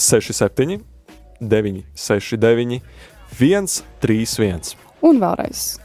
67, 0.00 0.80
9, 1.40 1.84
6, 1.94 2.36
9, 2.40 2.80
1, 3.40 3.70
3, 4.00 4.26
1. 4.38 4.74
Un 5.02 5.22
vēlreiz 5.22 5.78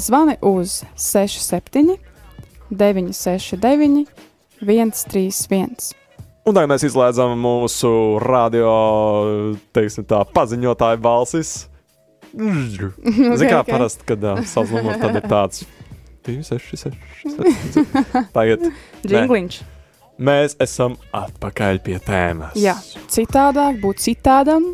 zvani 0.00 0.36
uz 0.42 0.82
67, 0.96 1.96
969, 2.70 4.06
131. 4.60 5.94
Un 6.48 6.56
tagad 6.56 6.70
mēs 6.72 6.84
izslēdzam 6.88 7.34
mūsu 7.38 7.90
radio 8.24 8.70
tā, 9.74 10.22
paziņotāju 10.34 11.02
balsis. 11.04 11.52
Ziniet, 12.38 13.44
kā 13.50 13.60
ok. 13.60 13.68
parasti, 13.68 14.06
kad 14.08 14.24
uh, 14.24 14.40
savs 14.48 14.72
numurs 14.72 15.00
tad 15.02 15.18
ir 15.18 15.26
tāds 15.28 15.66
2, 16.28 16.40
6, 16.46 16.72
6, 16.78 16.96
7. 17.76 18.30
Tagad 18.36 18.64
Džingliņš. 19.04 19.60
mēs 20.16 20.56
esam 20.62 20.96
atpakaļ 21.16 21.82
pie 21.84 21.98
tēmas. 22.06 22.56
Jā, 22.60 22.78
citādāk, 23.12 23.80
būt 23.82 24.00
citādam. 24.06 24.72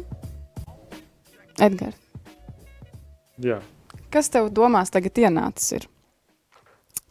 Edgars, 1.61 1.97
Jā. 3.41 3.61
kas 4.13 4.29
tev 4.33 4.51
domās 4.55 4.91
tagad 4.93 5.17
ienācis? 5.21 5.73
Ir? 5.79 5.87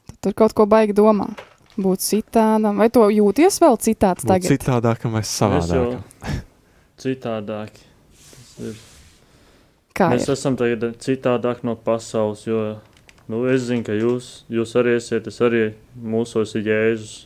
Tu 0.07 0.15
Tur 0.25 0.33
kaut 0.33 0.53
ko 0.57 0.65
baigi 0.65 0.93
domā. 0.97 1.27
Būt 1.77 1.99
citādam, 1.99 2.77
vai 2.79 2.87
to 2.89 3.03
jūties 3.11 3.57
vēl 3.59 3.75
citāds 3.83 4.23
Būt 4.23 4.31
tagad? 4.31 4.47
citādākam 4.53 5.11
vai 5.11 5.21
Mēs 5.25 5.31
savādākam. 5.41 5.99
jau 5.99 6.35
citādāki. 7.03 7.83
Tas 8.15 8.51
ir. 8.69 8.75
Kā 9.95 10.09
Mēs 10.13 10.25
ir? 10.27 10.33
esam 10.37 10.55
tagad 10.59 10.85
citādāk 11.03 11.63
no 11.67 11.75
pasaules, 11.75 12.45
jo 12.47 12.61
nu, 13.31 13.43
es 13.51 13.67
zinu, 13.67 13.83
ka 13.87 13.93
jūs, 13.95 14.43
jūs 14.51 14.75
arī 14.79 14.95
esat, 15.01 15.27
es 15.31 15.39
arī 15.43 15.73
mūsos 15.99 16.55
ir 16.59 16.65
Jēzus. 16.71 17.25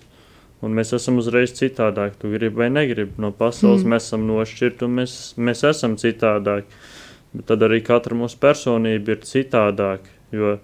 Un 0.60 0.74
mēs 0.76 0.90
esam 0.98 1.16
uzreiz 1.22 1.54
citādāki. 1.56 2.18
Tu 2.20 2.34
gribi 2.34 2.58
vai 2.60 2.68
negribi 2.70 3.14
no 3.24 3.30
pasaules, 3.32 3.80
Mm. 3.80 3.86
mm. 3.88 3.94
mēs 3.94 4.10
esam 4.10 4.26
nošķirti 4.28 4.84
un 4.84 4.98
mēs, 4.98 5.14
mēs 5.40 5.62
esam 5.70 5.94
citādāki. 5.96 6.68
Bet 7.34 7.46
tad 7.52 7.64
arī 7.66 7.82
katra 7.86 8.18
mūsu 8.18 8.40
personība 8.42 9.14
ir 9.14 9.26
citādāka, 9.28 10.10
jo 10.34 10.56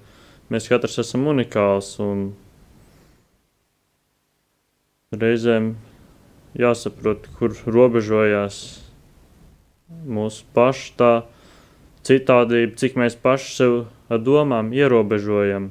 mēs 0.50 0.70
katrs 0.72 0.98
esam 1.04 1.28
unikāls 1.30 1.92
un 2.02 2.32
reizēm 5.14 5.76
jāsaprot, 6.58 7.30
kur 7.38 7.54
robežojās 7.70 8.60
mūsu 9.90 10.46
pašu 10.56 10.94
tā 10.98 11.14
citādība, 12.06 12.78
cik 12.80 12.98
mēs 12.98 13.18
paši 13.22 13.52
sev 13.56 13.76
ar 14.10 14.22
domām 14.22 14.72
ierobežojam. 14.74 15.70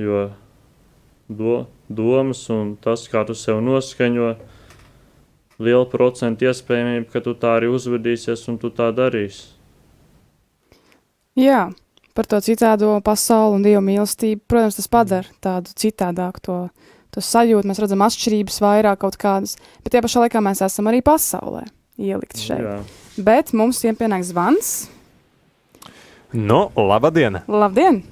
Jo 0.00 0.30
do, 1.28 1.66
domas 1.88 2.44
un 2.50 2.74
tas, 2.82 3.04
kā 3.10 3.24
tu 3.28 3.36
sev 3.38 3.60
noskaņo, 3.64 4.34
liela 5.64 5.86
procenta 5.88 6.48
iespējamība, 6.50 7.08
ka 7.12 7.22
tu 7.24 7.34
tā 7.38 7.56
arī 7.58 7.70
uzvedīsies 7.72 8.44
un 8.52 8.58
tu 8.62 8.70
tā 8.74 8.90
darīsi. 8.94 9.52
Jā, 11.38 11.70
par 12.16 12.28
to 12.28 12.40
citādo 12.44 12.94
pasauli 13.04 13.56
un 13.56 13.66
dievu 13.66 13.82
mīlestību. 13.86 14.44
Protams, 14.50 14.76
tas 14.76 14.90
padara 14.92 15.36
tādu 15.44 15.72
citādāku 15.80 16.42
to, 16.44 16.56
to 17.14 17.24
sajūtu. 17.24 17.68
Mēs 17.68 17.80
redzam 17.80 18.04
atšķirības 18.04 18.60
vairāk 18.64 19.00
kaut 19.04 19.16
kādas, 19.20 19.56
bet 19.84 19.94
tajā 19.94 20.04
pašā 20.04 20.26
laikā 20.26 20.42
mēs 20.44 20.64
esam 20.66 20.90
arī 20.92 21.00
pasaulē 21.06 21.64
ielikt 22.02 22.40
šeit. 22.40 22.66
Jā. 22.66 22.80
Bet 23.24 23.54
mums 23.56 23.80
tiem 23.82 23.96
pienāk 23.96 24.24
zvans. 24.28 24.90
Nu, 26.32 26.66
labdien! 26.76 27.42
Labdien! 27.48 28.02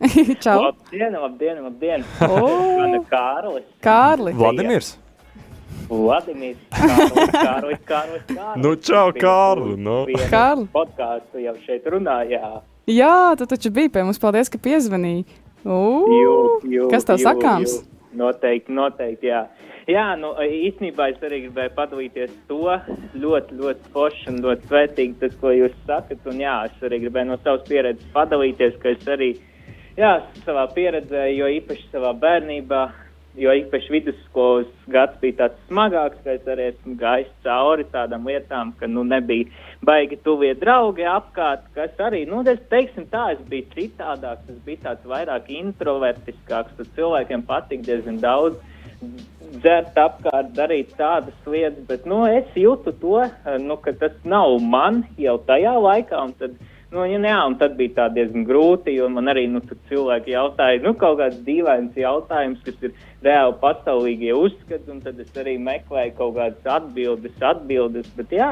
Čau! 0.44 0.60
Labdien, 0.68 1.16
labdien, 1.16 1.58
labdien! 1.64 2.04
Man 2.20 2.36
O, 2.40 3.00
ir 3.00 3.02
Kārlis. 3.10 3.66
Kārli! 3.84 4.32
Vladimirs! 4.36 4.94
Vladimirs. 5.90 6.60
Kārlis, 6.74 7.32
Kārlis, 7.32 7.82
Kārlis. 7.90 8.62
Nu, 8.62 8.74
čau, 8.82 9.10
Kārli, 9.16 9.76
nu. 9.78 9.98
Kārli. 10.32 10.66
Podkāstu 10.74 11.42
jau 11.44 11.54
šeit 11.66 11.86
runājā. 11.92 12.56
Jā, 12.90 13.34
tu 13.38 13.46
taču 13.50 13.70
biji 13.74 13.90
pie 13.94 14.02
mums. 14.06 14.20
Paldies, 14.22 14.50
ka 14.52 14.58
piezvanīji. 14.62 15.24
Jū, 15.66 15.78
jū, 16.70 16.88
Kas 16.92 17.06
tev 17.08 17.18
jū, 17.18 17.26
sakāms? 17.26 17.72
jū. 17.80 17.86
Noteikti, 18.16 18.72
noteikti, 18.72 19.28
jā. 19.28 19.42
Jā, 19.86 20.04
nu 20.18 20.32
īstenībā 20.42 21.10
es 21.12 21.18
arī 21.26 21.42
gribēju 21.44 21.72
padalīties 21.76 22.30
to 22.48 22.62
ļoti, 23.22 23.58
ļoti 23.60 23.90
forši 23.94 24.30
un 24.32 24.38
ļoti 24.42 24.70
svētīgi 24.70 25.18
tas, 25.20 25.34
ko 25.38 25.52
jūs 25.54 25.74
sakat. 25.86 26.22
Un 26.30 26.40
jā, 26.42 26.54
es 26.70 26.86
arī 26.86 27.02
gribēju 27.04 27.28
no 27.28 27.36
savas 27.44 27.66
pieredzes 27.68 28.08
padalīties, 28.14 28.78
ka 28.82 28.94
es 28.96 29.04
arī, 29.14 29.28
jā, 29.98 30.14
savā 30.46 30.64
pieredzē, 30.74 31.26
jo 31.36 31.50
īpaši 31.58 31.86
savā 31.92 32.14
bērnībā, 32.24 32.80
jo 33.36 33.52
īpaši 33.60 33.92
vidusskolas 33.92 34.68
gads 34.92 35.18
bija 35.20 35.36
tāds 35.42 35.58
smagāks, 35.68 36.18
ka 36.24 36.36
es 36.36 36.48
arī 36.48 36.70
esmu 36.70 36.96
gājis 37.00 37.32
cauri 37.44 37.84
tādām 37.92 38.28
lietām, 38.28 38.72
ka, 38.80 38.88
nu, 38.90 39.04
nebija 39.04 39.50
baigi 39.86 40.18
tuvie 40.24 40.54
draugi 40.58 41.04
apkārt, 41.10 41.66
kas 41.76 42.00
arī, 42.02 42.24
nu, 42.28 42.42
es 42.48 42.62
teiksim 42.72 43.08
tā, 43.12 43.28
es 43.34 43.42
biju 43.50 43.68
citādāks, 43.74 44.48
es 44.52 44.62
biju 44.66 44.82
tāds 44.86 45.10
vairāk 45.10 45.50
introvertiskāks, 45.52 46.76
tad 46.78 46.92
cilvēkiem 46.96 47.44
patīk 47.48 47.84
diezgan 47.86 48.20
daudz 48.24 48.56
dzert 49.60 49.98
apkārt, 50.00 50.54
darīt 50.56 50.94
tādas 50.96 51.36
lietas, 51.46 51.84
bet, 51.88 52.06
nu, 52.08 52.22
es 52.30 52.48
jūtu 52.56 52.94
to, 53.02 53.20
nu, 53.62 53.76
ka 53.84 53.92
tas 54.00 54.16
nav 54.24 54.56
man 54.62 55.04
jau 55.20 55.36
tajā 55.48 55.76
laikā, 55.76 56.22
un 56.24 56.32
tad, 56.40 56.56
Nu, 56.96 57.02
ja, 57.04 57.18
jā, 57.20 57.40
un 57.44 57.58
tad 57.60 57.74
bija 57.76 57.92
tā 57.92 58.04
diezgan 58.14 58.46
grūti, 58.48 58.94
jo 58.96 59.10
man 59.12 59.28
arī 59.28 59.42
nu, 59.52 59.60
cilvēki 59.90 60.32
jautāja, 60.32 60.80
nu, 60.80 60.94
kaut 60.96 61.18
kāds 61.18 61.42
dīvains 61.44 61.98
jautājums, 62.00 62.62
kas 62.64 62.86
ir 62.86 62.94
reāli 63.26 63.52
pasaulīgie 63.60 64.32
uzskati, 64.32 64.88
un 64.94 65.02
tad 65.04 65.20
es 65.20 65.36
arī 65.36 65.58
meklēju 65.60 66.14
kaut 66.16 66.38
kādas 66.38 66.70
atbildes, 66.78 67.36
atbildes, 67.44 68.08
bet 68.16 68.32
jā, 68.38 68.48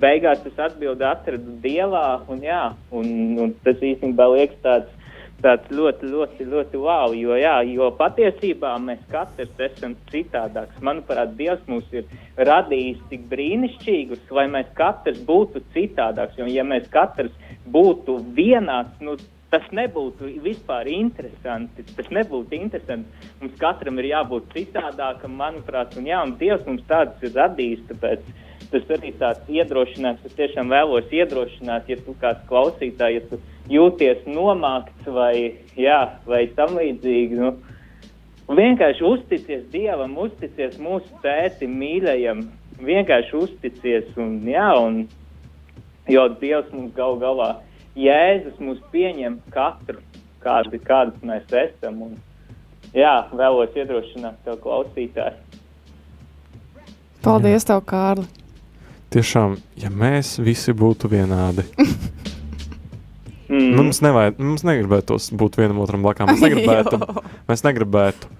beigās 0.00 0.40
es 0.48 0.56
atbildi 0.56 1.04
atradu 1.04 1.58
Dievā, 1.60 2.06
un 2.32 2.40
jā, 2.46 2.62
un, 2.96 3.12
un 3.44 3.52
tas 3.66 3.84
īstenībā 3.84 4.30
liekas 4.38 4.64
tāds, 4.64 5.01
tāds 5.42 5.74
ļoti, 5.74 6.08
ļoti, 6.12 6.46
ļoti 6.52 6.80
wow, 6.82 7.12
jo, 7.16 7.34
jā, 7.38 7.56
jo 7.68 7.90
patiesībā 7.98 8.72
mēs 8.82 9.02
katrs 9.12 9.52
esam 9.66 9.96
citādāks. 10.12 10.80
Manuprāt, 10.84 11.34
Dievs 11.38 11.62
mūs 11.70 11.86
ir 11.94 12.08
radījis 12.38 13.02
tik 13.10 13.26
brīnišķīgus, 13.32 14.24
lai 14.34 14.48
mēs 14.54 14.70
katrs 14.78 15.20
būtu 15.28 15.64
citādāks, 15.74 16.38
jo 16.38 16.48
ja 16.50 16.64
mēs 16.66 16.88
katrs 16.92 17.34
būtu 17.72 18.18
vienāds, 18.36 18.98
nu, 19.04 19.16
tas 19.52 19.66
nebūtu 19.76 20.30
vispār 20.40 20.88
interesanti. 20.88 21.84
Tas 21.96 22.08
nebūtu 22.14 22.56
interesanti. 22.56 23.28
Mums 23.42 23.58
katram 23.60 24.00
ir 24.00 24.08
jābūt 24.14 24.48
citādākam, 24.54 25.36
manuprāt, 25.42 25.98
un, 26.00 26.08
jā, 26.08 26.22
un 26.24 26.38
Dievs 26.40 26.64
mums 26.68 26.86
tāds 26.88 27.20
ir 27.26 27.34
radījis. 27.36 27.84
Tāpēc 27.90 28.30
tas 28.72 28.94
arī 28.96 29.12
tāds 29.20 29.52
iedrošinājums. 29.52 30.24
Es 30.28 30.38
tiešām 30.38 30.72
vēlos 30.72 31.12
iedrošināt, 31.12 31.90
ja 31.92 31.98
tu 32.02 32.16
kāds 32.20 32.42
klausītājs, 32.50 33.20
ja 33.20 33.28
tu 33.30 33.40
jūties 33.72 34.26
nomākts 34.26 35.08
vai, 35.12 35.34
jā, 35.78 36.00
vai 36.26 36.46
tam 36.56 36.76
līdzīgi. 36.80 37.40
Nu, 37.40 37.54
vienkārši 38.52 39.06
uzticies 39.06 39.64
Dievam, 39.72 40.18
uzticies 40.26 40.80
mūsu 40.82 41.22
tētim, 41.24 41.78
mīļajam. 41.80 42.46
Vienkārši 42.82 43.36
uzticies 43.38 44.16
un, 44.18 44.40
jā, 44.48 44.70
un 44.80 45.04
Jo 46.10 46.26
Dievs 46.40 46.72
mums 46.74 46.94
gal 46.96 47.14
galā, 47.20 47.48
Jēzus 47.94 48.58
mūs 48.58 48.80
pieņem 48.90 49.38
katru, 49.54 50.00
kādi, 50.42 50.80
kādas 50.82 51.22
mēs 51.22 51.46
esam. 51.54 52.00
Un, 52.08 52.16
jā, 52.96 53.14
vēlos 53.30 53.76
iedrošināt 53.78 54.40
tev 54.46 54.58
klausītāju. 54.64 55.38
Paldies, 57.22 57.68
tev, 57.68 57.84
Kārli! 57.86 58.41
Tiešām, 59.12 59.56
ja 59.76 59.90
mēs 59.92 60.36
visi 60.40 60.72
būtu 60.76 61.10
vienādi, 61.12 61.66
Mm. 63.52 63.74
mums, 63.76 63.98
nevajag, 64.00 64.38
mums 64.40 64.62
negribētos 64.64 65.26
būt 65.36 65.58
vienam 65.60 65.82
otram 65.82 66.00
blakām. 66.00 66.30
Mēs 66.30 66.40
negribētu, 66.46 66.96
mēs 67.50 67.62
negribētu 67.66 68.30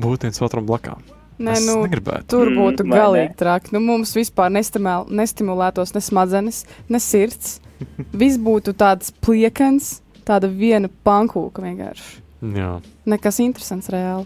būt 0.00 0.24
viens 0.24 0.40
otram 0.40 0.64
blakām. 0.64 1.02
Nē, 1.42 1.58
es 1.58 1.66
nu, 1.66 1.74
negribētu. 1.84 2.24
tur 2.32 2.48
Mm, 2.48 2.56
būtu 2.56 2.86
vai 2.88 3.02
galīgi 3.02 3.36
traki. 3.36 3.74
Nu, 3.76 3.82
mums 3.84 4.14
vispār 4.16 4.48
nestimul, 4.54 5.04
nestimulētos 5.12 5.92
ne 5.92 6.00
smadzenes, 6.04 6.62
ne 6.88 7.00
sirds. 7.02 7.58
Viss 8.22 8.40
būtu 8.40 8.72
tāds 8.80 9.12
pliekans, 9.24 9.98
tāda 10.24 10.48
viena 10.48 10.88
pankūka 11.04 11.60
vienkārši. 11.64 12.22
Jā. 12.56 12.70
Nekas 13.12 13.42
interesants 13.44 13.92
reāli. 13.92 14.24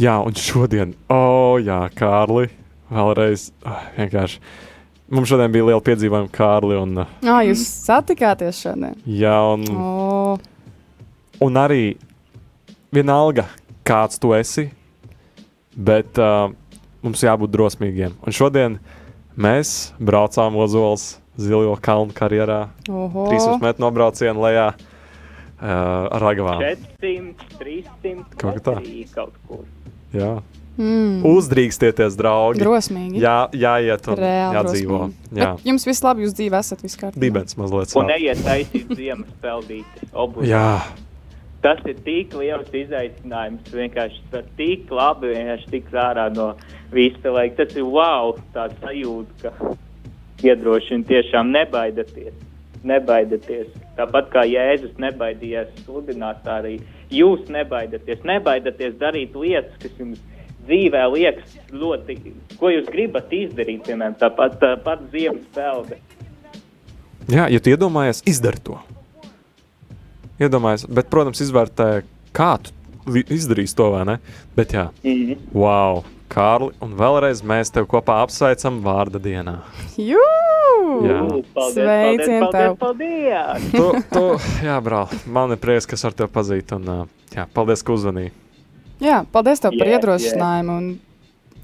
jā, 0.00 0.16
un 0.24 0.32
šodien, 0.40 0.96
oh, 1.12 1.60
jā, 1.60 1.82
Kārli, 1.98 2.48
vēlreiz 2.92 3.50
ah, 3.66 3.84
vienkārši. 3.96 4.40
Mums 5.10 5.30
šodien 5.30 5.52
bija 5.54 5.68
liela 5.68 5.82
piedzīvojuma, 5.86 6.30
Kārli. 6.34 6.78
Un, 6.82 6.98
Ah, 7.04 7.42
jūs 7.46 7.62
satikāties 7.86 8.58
šodien? 8.64 8.96
jā, 9.06 9.36
un, 9.54 9.64
Oh, 9.76 10.38
un 11.46 11.54
arī 11.62 11.96
vienalga, 12.94 13.44
kāds 13.86 14.18
tu 14.18 14.32
esi, 14.34 14.70
bet 15.76 16.18
uh, 16.18 16.48
mums 17.04 17.22
jābūt 17.22 17.52
drosmīgiem. 17.54 18.16
Un 18.26 18.32
šodien 18.34 18.78
mēs 19.36 19.92
braucām 20.00 20.56
Ozols 20.58 21.18
Zilo 21.36 21.76
kalnu 21.76 22.14
karjerā. 22.16 22.70
oho. 22.88 23.26
300 23.30 23.60
metru 23.60 23.84
nobraucienu 23.84 24.40
lejā 24.40 24.70
uh, 24.72 24.80
ar 25.60 26.22
ragavām. 26.24 26.62
400, 26.64 27.58
300, 27.60 28.14
Kaut 28.40 28.56
kā 28.56 28.62
tā. 28.72 29.04
kaut 29.14 29.34
kur. 29.46 29.64
Jā. 30.16 30.38
Mm. 30.76 31.22
Uzdrīkstieties, 31.24 32.16
draugi. 32.20 32.60
Drosmīgi. 32.60 33.20
Jā, 33.22 33.48
jāiet 33.56 34.08
un 34.12 34.18
Reāli 34.20 34.58
jādzīvo. 34.58 34.98
drosmīgi. 35.06 35.40
Jā, 35.40 35.50
Bet 35.56 35.64
Jums 35.70 35.86
viss 35.88 36.02
labi, 36.04 36.26
jūs 36.26 36.34
dzīvē 36.36 36.58
esat 36.60 36.82
viss 36.84 36.96
kārtībā. 37.00 37.20
dibens 37.24 37.56
mazliet 37.56 37.96
Un 37.96 38.04
sāp. 38.04 38.10
neiet 38.12 38.38
taisīt 38.44 38.94
ziemas 38.96 39.32
peldīti. 39.42 40.10
obligāti. 40.12 40.50
Jā, 40.52 40.82
Tas 41.62 41.78
ir 41.88 41.94
tik 42.04 42.34
liels 42.36 42.68
izaicinājums. 42.70 43.64
Vienkārši 43.72 44.20
tas 44.30 44.44
ir 44.44 44.50
tik 44.56 44.90
labi, 44.92 45.32
vienkārši 45.34 45.70
tik 45.70 45.86
ārā 45.90 46.28
no 46.36 46.54
visa. 46.92 47.32
Lai 47.32 47.48
tas 47.56 47.74
ir 47.74 47.82
wow, 47.82 48.36
tāds 48.54 48.76
sajūta, 48.84 49.26
ka 49.42 49.74
iedrošina 50.44 51.04
tiešām 51.08 51.50
nebaidieties. 51.50 52.34
Nebaidieties. 52.86 53.66
Tāpat 53.96 54.28
kā 54.30 54.44
Jēzus 54.46 54.94
nebaidījās 55.00 55.72
sludināt, 55.86 56.44
tā 56.44 56.60
arī 56.60 56.76
jūs 57.10 57.48
nebaidieties. 57.50 58.22
Nebaidieties 58.28 58.94
darīt 59.00 59.34
lietas, 59.34 59.72
kas 59.82 59.90
jums 59.98 60.20
dzīvē 60.66 61.04
liekas 61.14 61.56
ļoti, 61.72 62.18
ko 62.60 62.72
jūs 62.72 62.90
gribat 62.92 63.32
izdarīt. 63.34 63.84
Piemēram, 63.86 64.16
tāpat, 64.20 64.58
tāpat 64.62 65.06
ziemas 65.14 65.46
pelde. 65.54 66.00
jā 67.30 67.48
ja 67.50 67.60
tu 67.60 67.72
iedomājies, 67.72 68.22
izdari 68.26 68.62
to. 68.62 68.80
Iedomājies, 70.42 70.84
bet, 70.92 71.08
protams, 71.08 71.40
izvērtē, 71.40 72.02
kā 72.36 72.56
tu 72.60 72.74
izdarīsi 73.24 73.76
to 73.78 73.88
vai 73.94 74.04
ne. 74.04 74.18
Bet, 74.56 74.72
jā, 74.72 74.90
Mm 75.02 75.12
-hmm. 75.12 75.36
wow, 75.52 76.04
Kārli, 76.28 76.72
un 76.80 76.94
vēlreiz 76.98 77.42
mēs 77.46 77.70
tevi 77.72 77.86
kopā 77.86 78.22
apsveicam 78.22 78.80
vārda 78.82 79.18
dienā. 79.22 79.60
Jū! 79.96 80.24
Jā. 81.06 81.20
Sveicien 81.72 82.46
tev! 82.52 82.76
paldies, 82.76 82.78
paldies! 82.78 83.70
Tu, 83.72 84.02
tu, 84.10 84.24
jā, 84.66 84.80
brāl, 84.82 85.06
man 85.26 85.54
ir 85.54 85.56
prieks, 85.56 85.86
kas 85.86 86.04
ar 86.04 86.12
tevi 86.12 86.30
pazīt. 86.32 86.72
Un, 86.76 87.06
jā, 87.34 87.46
paldies, 87.54 87.82
ka 87.82 87.92
uzvanīji. 87.92 88.32
Jā, 89.02 89.24
paldies 89.32 89.60
tev 89.60 89.76
par 89.76 89.90
Jā, 89.90 89.98
iedrošinājumu. 89.98 90.76
Un 90.76 90.86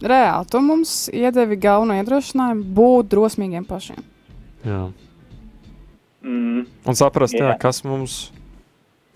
reāli, 0.02 0.48
tu 0.52 0.60
mums 0.64 0.92
iedevi 1.14 1.56
galveno 1.60 1.96
iedrošinājumu 2.00 2.66
būt 2.76 3.08
drosmīgiem 3.14 3.64
pašiem. 3.68 4.02
Jā. 4.66 4.82
Mm. 6.22 6.66
Un 6.86 6.98
saprast, 6.98 7.34
jā. 7.34 7.48
Jā, 7.50 7.56
kas, 7.60 7.82
mums, 7.86 8.18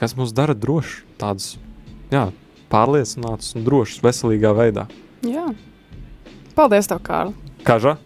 kas 0.00 0.16
mums 0.18 0.32
dara 0.34 0.56
drošus, 0.56 1.04
tādus 1.20 1.52
pārliecinātus 2.72 3.54
un 3.58 3.66
drošus, 3.66 4.02
veselīgā 4.02 4.52
veidā. 4.56 4.88
Jā. 5.26 5.46
Paldies 6.56 6.88
tev, 6.90 7.02
Kārli! 7.04 7.36
Kaža, 7.66 7.96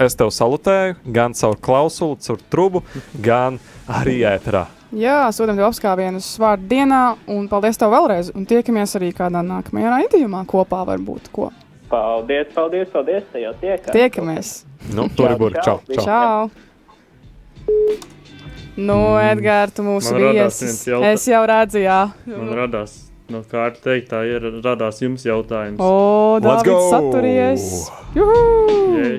es 0.00 0.16
tev 0.16 0.30
salutēju 0.32 0.98
gan 1.16 1.34
caur 1.36 1.58
klausuli, 1.60 2.20
caur 2.24 2.42
trubu, 2.52 2.84
gan 3.28 3.58
arī 3.90 4.20
ēterā. 4.28 4.68
Jā, 4.96 5.26
sūtām 5.36 5.58
tev 5.58 5.66
apskāvienus 5.66 6.30
vārdu 6.40 6.64
dienā, 6.70 7.00
un 7.28 7.44
paldies 7.50 7.76
tev 7.76 7.90
vēlreiz. 7.92 8.30
Un 8.32 8.46
tiekamies 8.48 8.96
arī 8.96 9.10
kādā 9.16 9.42
nākamajā 9.44 9.90
raidījumā 9.92 10.40
kopā, 10.48 10.80
varbūt. 10.88 11.28
Ko. 11.34 11.50
Paldies, 11.92 12.48
paldies, 12.54 12.88
paldies. 12.92 13.26
Jau 13.36 13.52
tiekam. 13.60 13.92
Tiekamies! 13.92 14.54
Nu, 14.96 15.04
tur 15.12 15.34
ir 15.34 15.36
burbuļs. 15.40 15.64
Čau, 15.66 15.80
čau. 15.92 16.04
Čau! 16.08 16.48
Nu, 18.78 18.96
Edgars, 19.20 19.76
tu 19.76 19.84
mūsu 19.84 20.16
viesis. 20.16 20.80
Es 21.10 21.28
jau 21.28 21.42
redzu, 21.50 21.82
jā. 21.84 22.00
Man 22.30 22.52
radās, 22.56 22.96
no 23.28 23.44
kā 23.44 23.68
teiktā, 23.76 24.22
ir 24.24 24.40
radās 24.64 25.02
jums 25.04 25.26
jautājums. 25.28 25.80
O, 25.84 26.38
Dārvids, 26.40 26.88
saturies! 26.94 27.64
Ja, 28.16 28.24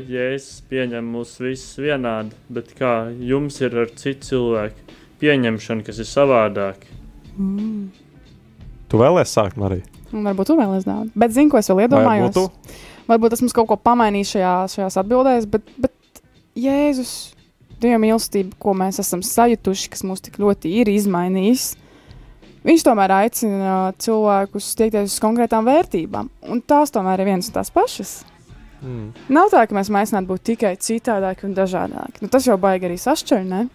ja 0.09 0.29
es 0.33 0.49
pieņemu 0.71 1.19
mūs 1.19 1.37
visus 1.43 1.77
vienādi, 1.77 2.33
bet 2.49 2.73
kā 2.79 3.13
jums 3.21 3.61
ir 3.61 3.83
ar 3.83 3.93
citu 3.99 4.31
cilvēku 4.31 4.89
pieņemšanu, 5.21 5.85
kas 5.87 6.01
ir 6.01 6.07
savādāk, 6.09 6.87
Tu 8.89 8.99
vēlēsies 8.99 9.35
sākt, 9.37 9.59
Marija? 9.59 9.85
Varbūt 10.09 10.49
tu 10.49 10.55
vēl 10.57 10.77
esi 10.79 10.95
Bet 11.15 11.33
zinu, 11.35 11.51
ko 11.53 11.59
es 11.59 11.69
vēl 11.69 11.85
iedomājos. 11.85 12.33
tu? 12.33 12.77
Varbūt 13.09 13.33
tas 13.33 13.43
mums 13.43 13.55
kaut 13.55 13.69
ko 13.69 13.77
pamainīs 13.77 14.33
šajā, 14.33 14.53
šajās 14.73 14.97
atbildēs, 15.01 15.45
bet, 15.49 15.69
bet 15.77 16.23
Jēzus, 16.57 17.35
Dieva 17.79 17.99
mīlestība, 18.01 18.57
ko 18.59 18.73
mēs 18.75 18.99
esam 18.99 19.21
sajutuši, 19.23 19.91
kas 19.93 20.03
mūs 20.03 20.19
tik 20.25 20.35
ļoti 20.41 20.73
ir 20.81 20.89
izmainījis, 20.91 21.69
viņš 22.67 22.83
tomēr 22.83 23.13
aicina 23.21 23.93
cilvēkus 24.03 24.73
tiekties 24.75 25.13
uz 25.13 25.21
konkrētām 25.23 25.69
vērtībām. 25.69 26.27
Un 26.51 26.59
tās 26.59 26.91
tomēr 26.91 27.23
ir 27.23 27.31
vienas 27.31 27.47
un 27.47 27.55
tās 27.55 27.71
pašas. 27.71 28.17
Mm. 28.83 29.13
Nav 29.31 29.53
tā, 29.53 29.63
ka 29.63 29.77
mēs 29.77 29.87
aicinātu 29.87 30.27
būt 30.33 30.45
tikai 30.51 30.73
citādāki 30.81 31.47
un 31.47 31.55
dažādāki. 31.55 32.25
Nu, 32.25 32.31
tas 32.33 32.49
jau 32.49 32.59
baigi 32.59 32.89
arī 32.89 32.99
sašķir, 32.99 33.47
ne? 33.47 33.67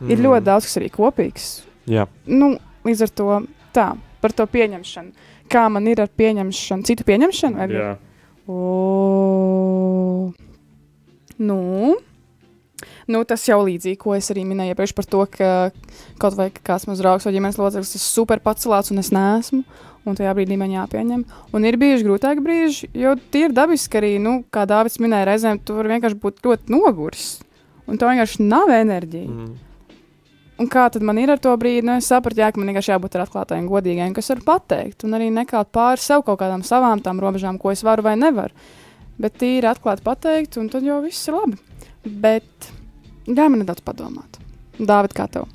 Mm. 0.00 0.10
Ir 0.12 0.24
ļoti 0.26 0.44
daudz, 0.44 0.66
kas 0.68 0.76
arī 0.80 0.90
kopīgs. 0.92 1.46
Jā, 1.86 2.06
Nu, 2.26 2.56
līdz 2.84 3.06
ar 3.06 3.12
to 3.14 3.28
tā, 3.76 3.86
par 4.20 4.34
to 4.36 4.46
pieņemšanu. 4.50 5.30
Kā 5.48 5.68
man 5.70 5.86
ir 5.86 6.00
ar 6.02 6.10
pieņemšanu, 6.10 6.86
citu 6.88 7.06
pieņemšanu? 7.06 7.68
Jā, 7.70 7.94
O, 8.46 10.30
nu, 11.38 11.58
nu, 13.10 13.22
tas 13.26 13.42
jau 13.48 13.58
līdzīgi, 13.66 13.98
ko 13.98 14.14
es 14.14 14.30
arī 14.30 14.44
minēju 14.46 14.74
iepriekš 14.74 14.94
par 14.94 15.08
to, 15.10 15.24
ka 15.32 15.50
kaut 16.22 16.36
vai 16.38 16.46
kāds 16.54 16.86
mans 16.86 17.02
draugs 17.02 17.26
vai 17.26 17.34
ģimenes 17.34 17.58
loceklis 17.58 17.96
ir 17.98 18.04
super 18.04 18.42
pacelāts 18.44 18.92
un 18.94 19.02
es 19.02 19.10
neesmu. 19.14 19.64
Un 20.06 20.14
tajā 20.14 20.36
brīdī 20.38 20.54
man 20.54 20.70
jāpieņem. 20.70 21.24
Un 21.50 21.64
ir 21.66 21.74
bijuši 21.82 22.06
grūtāki 22.06 22.42
brīži, 22.44 22.86
jo 22.94 23.16
tie 23.34 23.48
ir 23.48 23.54
dabiski 23.56 23.98
arī, 23.98 24.12
nu, 24.22 24.36
kā 24.54 24.62
Dārvids 24.70 25.00
minēja, 25.02 25.26
reizēm 25.32 25.58
tu 25.58 25.74
vari 25.74 25.96
vienkārši 25.96 26.20
būt 26.22 26.44
ļoti 26.46 26.70
noguris. 26.70 27.24
Un 27.90 27.98
tev 27.98 28.12
vienkārši 28.12 28.46
nav 28.46 28.70
enerģija. 28.70 29.26
mm. 29.26 29.54
Un 30.60 30.70
kā 30.72 30.86
tad 30.92 31.04
man 31.06 31.18
ir 31.20 31.32
ar 31.34 31.40
to 31.42 31.52
brīdi? 31.60 31.84
Nu, 31.86 31.96
es 32.00 32.08
sapratu, 32.10 32.40
jā, 32.42 32.50
ka 32.52 32.60
man 32.60 32.70
vienkārši 32.72 32.94
jābūt 32.94 33.18
atklātai 33.22 33.60
un 33.62 33.68
godīgai, 33.70 34.08
kas 34.16 34.32
var 34.32 34.42
pateikt, 34.46 35.04
un 35.06 35.16
arī 35.18 35.28
nekāpt 35.34 35.72
pāri 35.76 36.02
sev 36.02 36.24
kaut 36.26 36.40
kādām 36.42 36.64
savām 36.66 37.02
tām 37.04 37.20
robežām, 37.22 37.60
ko 37.62 37.72
es 37.74 37.84
varu 37.86 38.06
vai 38.06 38.16
nevaru. 38.20 38.54
Bet 39.20 39.38
tīri 39.40 39.68
atklāti 39.68 40.04
pateikt, 40.04 40.58
un 40.60 40.68
tad 40.72 40.84
jau 40.84 41.00
viss 41.04 41.28
ir 41.28 41.38
labi. 41.38 41.60
Bet 42.04 42.70
ļauj 43.26 43.52
man 43.52 43.62
nedaudz 43.62 43.84
padomāt. 43.84 44.40
Dāvid, 44.76 45.14
kā 45.16 45.28
tev? 45.32 45.48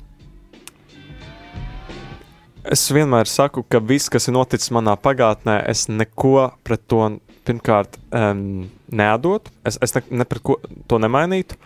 Es 2.62 2.84
vienmēr 2.94 3.26
saku, 3.26 3.64
ka 3.66 3.80
viss, 3.82 4.10
kas 4.10 4.28
ir 4.30 4.36
noticis 4.36 4.70
manā 4.74 4.94
pagātnē, 4.98 5.56
es 5.70 5.88
neko 5.90 6.52
pret 6.62 6.84
to 6.90 7.00
pirmkārt 7.46 7.98
um, 8.14 8.68
neatdotu. 8.86 9.50
Es, 9.66 9.78
es 9.82 9.94
ne, 9.96 10.02
ne 10.22 10.26
pret 10.30 10.44
ko 10.46 10.58
to 10.90 11.00
nemainītu. 11.02 11.58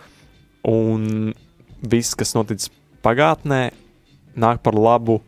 Un 0.66 1.34
viss, 1.84 2.16
kas 2.16 2.32
noticis 2.36 2.72
pagātnē, 3.06 3.60
nāk 4.34 4.62
par 4.66 4.74
labu 4.74 5.20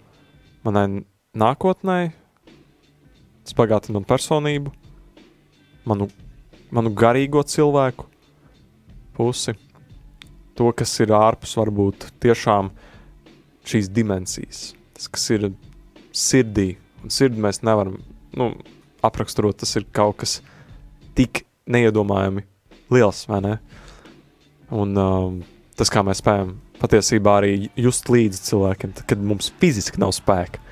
manai 0.66 1.05
nākotnē. 1.39 1.99
Tas 3.47 3.57
bagātina 3.57 3.97
manu 3.97 4.09
personību, 4.11 4.74
manu, 5.89 6.11
manu 6.74 6.93
garīgo 6.93 7.45
cilvēku 7.47 8.09
pusi. 9.16 9.55
To, 10.59 10.72
kas 10.74 10.91
ir 11.01 11.14
ārpus, 11.14 11.55
varbūt 11.57 12.11
tiešām 12.18 12.72
šīs 13.68 13.89
dimensijas 13.95 14.66
tas, 14.99 15.07
kas 15.14 15.29
ir 15.31 15.47
sirdī, 16.11 16.72
un 17.05 17.14
sirdi 17.14 17.43
mēs 17.43 17.62
nevaram 17.62 18.01
nu, 18.39 18.51
apraksturot, 19.07 19.61
tas 19.62 19.76
ir 19.79 19.87
kaut 19.95 20.18
kas 20.24 20.41
tik 21.18 21.45
neiedomājami 21.70 22.43
liels, 22.91 23.22
vai 23.31 23.39
ne? 23.45 23.55
Un 24.74 24.99
um, 24.99 25.37
tas, 25.79 25.91
kā 25.93 26.03
mēs 26.05 26.18
spējam 26.22 26.57
patiesībā 26.81 27.39
arī 27.41 27.53
just 27.79 28.11
līdzi 28.12 28.43
cilvēkiem, 28.49 28.95
tad, 28.97 29.07
kad 29.11 29.22
mums 29.22 29.53
fiziski 29.61 30.01
nav 30.03 30.14
spēka. 30.16 30.62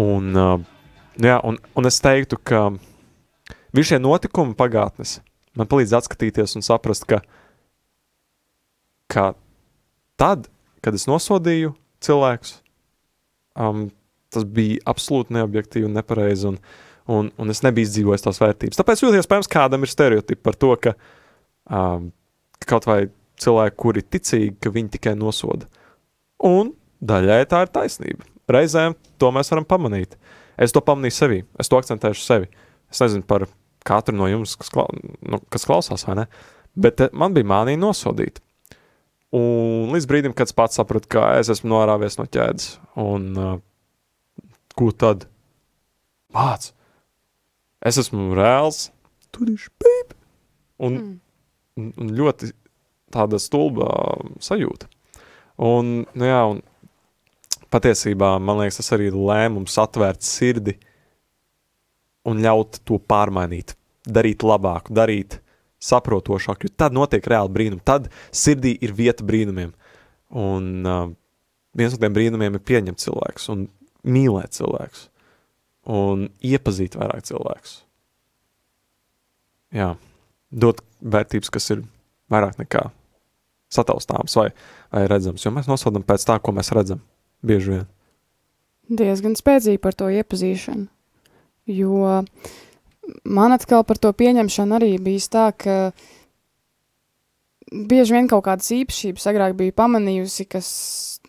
Un, 0.00 0.32
uh, 0.36 0.56
jā, 1.20 1.36
un, 1.44 1.58
un 1.76 1.88
es 1.88 2.00
teiktu, 2.04 2.38
ka 2.40 2.70
visi 3.76 3.92
šie 3.92 4.00
notikumi 4.00 4.56
pagātnes 4.56 5.18
man 5.58 5.68
palīdz 5.68 5.94
atskatīties 5.98 6.56
un 6.58 6.64
saprast, 6.64 7.06
ka, 7.08 7.20
ka 9.12 9.32
tad, 10.20 10.48
kad 10.84 10.96
es 10.96 11.08
nosodīju 11.10 11.74
cilvēkus, 12.02 12.56
um, 13.60 13.88
tas 14.32 14.46
bija 14.48 14.80
absolūti 14.88 15.36
neobjektīvi 15.36 15.88
un 15.88 15.98
nepareizi, 15.98 16.48
un, 16.48 16.58
un, 17.12 17.28
un 17.36 17.52
es 17.52 17.62
nebiju 17.64 17.88
izdzīvojis 17.88 18.24
tās 18.24 18.40
vērtības. 18.42 18.80
Tāpēc 18.80 19.04
ļoti 19.04 19.20
iespējams, 19.20 19.50
kādam 19.52 19.84
ir 19.84 19.92
stereotipi 19.92 20.40
par 20.42 20.56
to, 20.56 20.72
ka 20.80 20.94
um, 21.68 22.08
kaut 22.68 22.88
vai 22.88 23.02
cilvēki, 23.42 23.78
kuri 23.78 24.02
ir 24.02 24.08
ticīgi, 24.14 24.52
ka 24.62 24.72
viņi 24.74 24.94
tikai 24.96 25.14
nosoda. 25.18 25.68
Un 26.46 26.72
daļai 27.02 27.42
tā 27.50 27.64
ir 27.64 27.72
taisnība. 27.74 28.26
Reizēm 28.52 28.96
to 29.20 29.30
mēs 29.34 29.52
varam 29.52 29.66
pamanīt. 29.68 30.16
Es 30.60 30.74
to 30.74 30.82
pamanīju 30.84 31.16
sevī, 31.16 31.42
es 31.60 31.70
to 31.70 31.78
akcentēšu 31.78 32.24
sevi. 32.24 32.48
Es 32.92 33.00
nezinu 33.02 33.24
par 33.26 33.46
katru 33.86 34.14
no 34.16 34.28
jums, 34.30 34.54
kas, 34.58 34.70
kla 34.72 34.86
nu, 34.92 35.40
kas 35.52 35.66
klausās, 35.66 36.04
vai 36.06 36.22
ne? 36.22 36.26
Bet 36.78 37.02
eh, 37.04 37.12
man 37.16 37.34
bija 37.36 37.48
mānija 37.48 37.80
nosodīt. 37.80 38.40
Un 39.32 39.94
līdz 39.94 40.06
brīdim, 40.08 40.34
kad 40.36 40.50
es 40.50 40.56
pats 40.56 40.76
sapratu, 40.76 41.08
ka 41.14 41.30
es 41.40 41.48
esmu 41.52 41.70
norāvies 41.72 42.18
no 42.20 42.26
ķēdes, 42.28 42.66
un 43.00 43.28
uh, 43.40 43.54
ko 44.76 44.90
tad? 44.92 45.24
Māc, 46.36 46.68
es 47.88 48.00
esmu 48.02 48.34
reāls, 48.36 48.90
pīp. 49.32 50.12
Un, 50.82 50.98
mm. 50.98 51.14
un, 51.80 51.88
un 51.96 52.12
ļoti 52.18 52.50
tāda 53.12 53.40
stulba 53.42 53.88
sajūta. 54.42 54.88
Un, 55.62 56.02
nu 56.18 56.26
jā, 56.28 56.40
un 56.54 56.62
patiesībā, 57.72 58.34
man 58.42 58.60
liekas, 58.62 58.80
tas 58.80 58.92
arī 58.96 59.10
ir 59.10 59.18
lēmums 59.18 59.78
atvērt 59.80 60.24
sirdi 60.26 60.76
un 62.28 62.42
ļaut 62.42 62.80
to 62.86 62.98
pārmainīt, 63.10 63.74
darīt 64.06 64.44
labāku, 64.46 64.94
darīt 64.94 65.40
saprotošāk, 65.82 66.66
jo 66.66 66.74
tad 66.78 66.94
notiek 66.94 67.26
reāli 67.26 67.52
brīnumi. 67.56 67.82
Tad 67.84 68.08
sirdī 68.30 68.76
ir 68.84 68.94
vieta 68.94 69.26
brīnumiem. 69.26 69.72
Un 70.38 70.68
uh, 70.86 71.08
viens 71.76 71.94
no 71.94 72.00
tiem 72.00 72.14
brīnumiem 72.14 72.56
ir 72.56 72.66
pieņemt 72.68 73.02
cilvēkus 73.02 73.48
un 73.52 73.66
mīlēt 74.02 74.56
cilvēkus 74.58 75.08
un 75.92 76.28
iepazīt 76.46 76.94
vairāk 76.98 77.26
cilvēkus. 77.26 77.80
Jā, 79.74 79.94
dot 80.52 80.82
vērtības, 81.00 81.50
kas 81.50 81.70
ir 81.74 81.82
vairāk 82.30 82.60
nekā 82.60 82.90
sataustāms 83.72 84.36
vai, 84.38 84.48
vai 84.92 85.06
redzams, 85.10 85.44
jo 85.44 85.52
mēs 85.54 85.70
nosodam 85.70 86.04
pēc 86.06 86.26
tā, 86.28 86.38
ko 86.42 86.54
mēs 86.56 86.72
redzam 86.76 87.02
bieži 87.46 87.76
vien. 87.76 87.86
Diezgan 88.92 89.36
spēcīgi 89.38 89.80
par 89.80 89.96
to 89.96 90.10
iepazīšanu, 90.12 90.88
jo 91.72 92.22
man 93.24 93.54
atkal 93.56 93.86
par 93.88 94.00
to 94.02 94.12
pieņemšanu 94.12 94.76
arī 94.78 94.90
bija 95.02 95.30
tā, 95.32 95.46
ka 95.56 95.76
bieži 97.72 98.18
vien 98.18 98.28
kaut 98.30 98.44
kādas 98.46 98.68
īpašības 98.74 99.28
agrāk 99.32 99.56
biju 99.58 99.74
pamanījusi, 99.78 100.48
kas, 100.50 100.68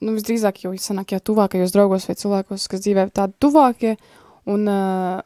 nu, 0.02 0.16
visdrīzāk 0.18 0.66
jau 0.66 0.74
sanāk 0.82 1.16
jau 1.16 1.22
tuvākajos 1.32 1.76
draugos 1.76 2.08
vai 2.10 2.18
cilvēkos, 2.20 2.68
kas 2.72 2.84
dzīvē 2.84 3.08
tādi 3.16 3.38
tuvākie, 3.44 3.94
un 4.52 4.68
uh, 4.68 5.22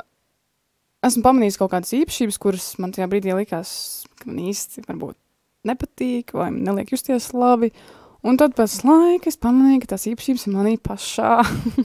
esmu 1.07 1.25
pamanījis 1.25 1.57
kaut 1.61 1.73
kādas 1.73 1.95
īpašības, 1.97 2.41
kuras 2.43 2.67
man 2.81 2.93
tajā 2.93 3.09
brīdī 3.09 3.33
likās, 3.33 3.71
ka 4.19 4.29
man 4.29 4.43
īsti 4.51 4.85
varbūt 4.85 5.17
nepatīk 5.67 6.33
vai 6.37 6.49
neliek 6.55 6.95
justies 6.95 7.33
labi, 7.35 7.73
Un 8.25 8.35
tad 8.35 8.55
pēc 8.57 8.81
laika 8.83 9.29
es 9.29 9.37
pamanīju, 9.39 9.83
ka 9.83 9.93
tās 9.93 10.07
īpašības 10.09 10.47
ir 10.47 10.55
manī 10.55 10.73
pašā. 10.81 11.33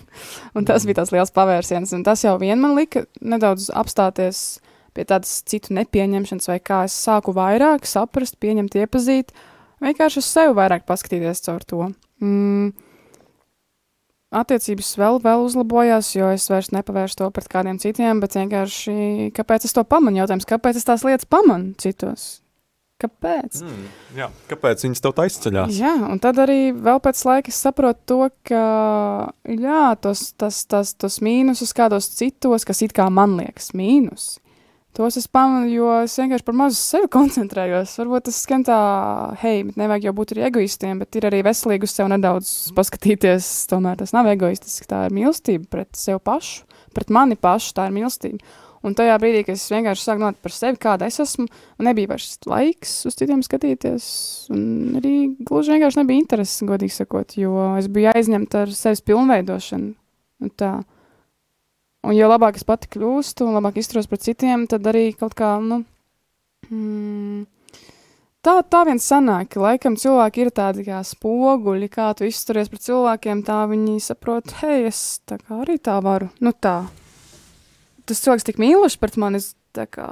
un 0.57 0.66
tas 0.66 0.87
bija 0.89 1.03
tas 1.03 1.12
liels 1.14 1.33
pavērsiens. 1.35 1.93
Un 1.95 2.05
tas 2.07 2.24
jau 2.24 2.35
vien 2.41 2.59
man 2.61 2.74
lika 2.78 3.05
nedaudz 3.20 3.68
apstāties 3.70 4.61
pie 4.97 5.05
tādas 5.09 5.41
citu 5.49 5.76
nepieņemšanas, 5.76 6.49
vai 6.51 6.59
kā 6.61 6.83
es 6.89 6.97
sāku 6.97 7.35
vairāk 7.37 7.87
saprast, 7.89 8.37
pieņemt, 8.43 8.74
iepazīt, 8.80 9.33
vienkārši 9.85 10.20
uz 10.20 10.28
sevi 10.28 10.57
vairāk 10.59 10.85
paskatīties 10.89 11.45
caur 11.47 11.64
to. 11.64 11.87
Mm. 12.24 12.72
Attiecības 14.43 14.95
vēl, 14.97 15.18
vēl 15.24 15.47
uzlabojās, 15.47 16.14
jo 16.16 16.30
es 16.33 16.47
vairs 16.49 16.70
nepavēršu 16.72 17.18
to 17.20 17.28
pret 17.37 17.51
kādiem 17.53 17.80
citiem, 17.80 18.20
bet 18.20 18.37
vienkārši 18.37 19.30
kāpēc 19.37 19.68
es 19.68 19.76
to 19.76 19.85
pamanu? 19.85 20.22
Jautājums, 20.22 20.49
kāpēc 20.49 20.80
es 20.80 20.89
tās 20.89 21.05
lietas 21.05 21.28
pamanu 21.28 21.74
citos? 21.80 22.43
Kāpēc? 23.03 23.62
Mm, 23.66 23.86
jā, 24.14 24.28
kāpēc 24.46 24.84
viņas 24.84 25.03
tev 25.03 25.18
aizceļās? 25.24 25.74
Jā, 25.74 25.94
un 26.07 26.20
tad 26.22 26.38
arī 26.44 26.70
vēl 26.70 27.00
pēc 27.03 27.24
laika 27.26 27.50
es 27.50 27.59
saprotu 27.64 28.05
to, 28.12 28.28
ka 28.46 28.62
jā, 29.48 29.82
tos, 30.05 30.28
tas, 30.38 30.61
tas, 30.70 30.94
tos 30.94 31.18
mīnusus 31.24 31.74
kādos 31.74 32.12
citos, 32.14 32.66
kas 32.68 32.84
it 32.86 32.94
kā 32.94 33.09
man 33.11 33.34
liekas 33.40 33.72
mīnus, 33.74 34.36
tos 34.94 35.18
es 35.18 35.26
pamanu, 35.26 35.66
jo 35.72 35.90
es 36.05 36.14
vienkārši 36.20 36.46
par 36.46 36.59
mazu 36.62 36.78
sevi 36.78 37.11
koncentrējos. 37.11 37.96
Varbūt 37.98 38.28
tas 38.28 38.40
skan 38.44 38.62
tā, 38.68 38.78
hei, 39.42 39.64
bet 39.66 39.80
nevajag 39.80 40.11
jau 40.11 40.16
būt 40.20 40.36
arī 40.36 40.46
egoistiem, 40.53 41.03
bet 41.03 41.18
ir 41.18 41.26
arī 41.26 41.42
veselīgi 41.46 41.88
uz 41.88 41.96
sevi 41.96 42.12
nedaudz 42.14 42.53
paskatīties. 42.76 43.50
Tomēr 43.72 43.98
tas 44.05 44.14
nav 44.14 44.30
egoistiski, 44.30 44.86
tā 44.90 45.09
ir 45.09 45.16
mīlestība 45.16 45.66
pret 45.72 45.98
sevi 45.98 46.22
pašu, 46.22 46.68
pret 46.94 47.11
mani 47.11 47.40
pašu, 47.40 47.74
tā 47.78 47.88
ir 47.90 47.96
mīlestība. 47.98 48.55
Un 48.83 48.97
tajā 48.99 49.14
brīdī, 49.22 49.45
kad 49.47 49.55
es 49.55 49.68
vienkārši 49.70 50.03
sāku 50.03 50.24
domāt 50.24 50.39
par 50.43 50.55
sevi, 50.55 50.78
kāda 50.83 51.07
es 51.07 51.20
esmu, 51.22 51.47
man 51.78 51.87
nebija 51.87 52.11
vairs 52.11 52.35
laiks 52.51 52.95
uz 53.07 53.14
citiem 53.18 53.45
skatīties. 53.47 54.07
Un 54.51 54.97
arī 54.99 55.14
gluži 55.39 55.76
vienkārši 55.76 56.01
nebija 56.01 56.22
intereses, 56.24 56.64
godīgi 56.66 56.97
sakot, 56.97 57.37
jo 57.39 57.53
es 57.78 57.87
biju 57.93 58.11
aizņemta 58.11 58.64
ar 58.64 58.74
sevis 58.74 59.05
pilnveidošanu. 59.07 59.93
Un 60.43 60.51
tā. 60.59 60.72
Un 62.03 62.16
jo 62.16 62.26
labāk 62.26 62.59
es 62.59 62.66
pati 62.66 62.91
kļūstu 62.91 63.47
un 63.47 63.55
labāk 63.55 63.78
izturos 63.78 64.11
pret 64.11 64.24
citiem, 64.24 64.66
tad 64.66 64.89
arī 64.91 65.12
kaut 65.14 65.37
kā, 65.39 65.53
nu, 65.62 65.85
mm, 66.66 67.45
tā, 68.43 68.57
tā 68.66 68.80
viens 68.89 69.07
sanāk, 69.07 69.53
ka 69.53 69.62
laikam 69.62 69.95
cilvēki 69.95 70.43
ir 70.43 70.51
tādi 70.57 70.89
kā 70.89 70.99
spoguļi, 71.07 71.87
kā 71.93 72.09
tu 72.18 72.26
izturies 72.26 72.72
pret 72.72 72.83
cilvēkiem, 72.89 73.45
tā 73.47 73.61
viņi 73.70 74.03
saprot, 74.03 74.57
hei, 74.64 74.89
es 74.91 75.20
tā 75.30 75.39
kā 75.39 75.61
arī 75.62 75.78
tā 75.78 76.01
varu, 76.03 76.33
nu 76.43 76.51
tā 76.59 76.80
tas 78.09 78.22
cilvēks 78.24 78.48
tik 78.48 78.59
mīlošs 78.62 78.98
pret 79.00 79.18
mani, 79.20 79.40
es 79.42 79.53
kā, 79.92 80.09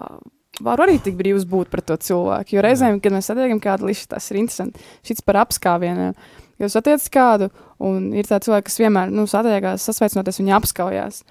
varu 0.64 0.86
arī 0.86 0.98
tik 1.02 1.16
brīvs 1.18 1.46
būt 1.48 1.70
pret 1.72 1.86
to 1.88 1.96
cilvēku. 2.00 2.56
Jo 2.56 2.64
reizēm, 2.64 3.00
kad 3.02 3.14
mēs 3.14 3.30
satiekam 3.30 3.60
kādu 3.62 3.88
līdzi, 3.88 4.08
tas 4.12 4.30
ir 4.32 4.40
interesanti. 4.42 4.82
Šis 5.06 5.24
par 5.26 5.40
apskāvieniem. 5.44 6.16
Jo 6.60 6.68
satiec 6.68 7.04
kādu, 7.12 7.48
un 7.80 8.10
ir 8.12 8.28
tāds 8.28 8.48
cilvēks, 8.48 8.68
kas 8.68 8.80
vienmēr 8.82 9.12
nu, 9.14 9.24
satiekās, 9.30 9.86
sasveicinoties, 9.86 10.40
viņa 10.42 10.56
apskaujās. 10.58 11.22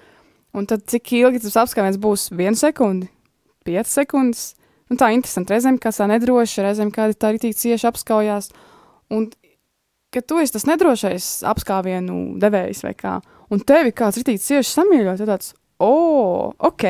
Un 0.58 0.66
tad 0.66 0.82
cik 0.90 1.12
ilgi 1.20 1.44
tas 1.44 1.60
apskāviens 1.62 2.00
būs? 2.02 2.32
Viena 2.34 2.58
sekunde, 2.58 3.06
piecas 3.66 3.94
sekundes. 4.00 4.48
Un 4.90 4.98
tā 4.98 5.12
ir 5.12 5.20
interesanti. 5.20 5.54
Reizēm 5.54 5.78
kāds 5.78 6.00
tā 6.00 6.08
nedroši, 6.10 6.64
reizēm 6.64 6.90
kādi 6.90 7.14
tā 7.14 7.30
arī 7.30 7.52
cieši 7.54 7.86
apskaujās. 7.92 8.50
Un, 9.14 9.28
kad 10.10 10.26
tu 10.26 10.40
esi 10.42 10.56
tas 10.56 10.66
nedrošais 10.66 11.28
apskāvienu 11.46 12.40
devējs 12.42 12.82
vai 12.82 12.96
kā, 12.98 13.20
un 13.54 13.62
tevi 13.62 13.94
kāds 13.94 14.18
rītīgi 14.18 14.42
cieši 14.42 14.72
samīļo, 14.72 15.14
tad 15.20 15.30
tāds, 15.30 15.52
oh, 15.82 16.52
ok, 16.58 16.86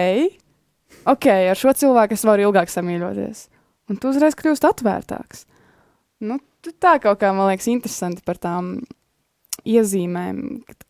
ok, 1.09 1.27
ar 1.53 1.59
šo 1.59 1.75
cilvēku 1.77 2.17
es 2.17 2.27
varu 2.27 2.49
ilgāk 2.49 2.73
samīļoties. 2.73 3.47
Un 3.91 3.99
tu 3.99 4.13
uzreiz 4.13 4.37
kļūsi 4.39 4.67
atvērtāks. 4.69 5.45
Nu, 6.27 6.39
tā 6.79 6.99
kaut 7.03 7.21
kā 7.23 7.33
man 7.35 7.51
liekas 7.51 7.71
interesanti 7.73 8.23
par 8.27 8.39
tām 8.39 8.77
iezīmēm. 9.67 10.43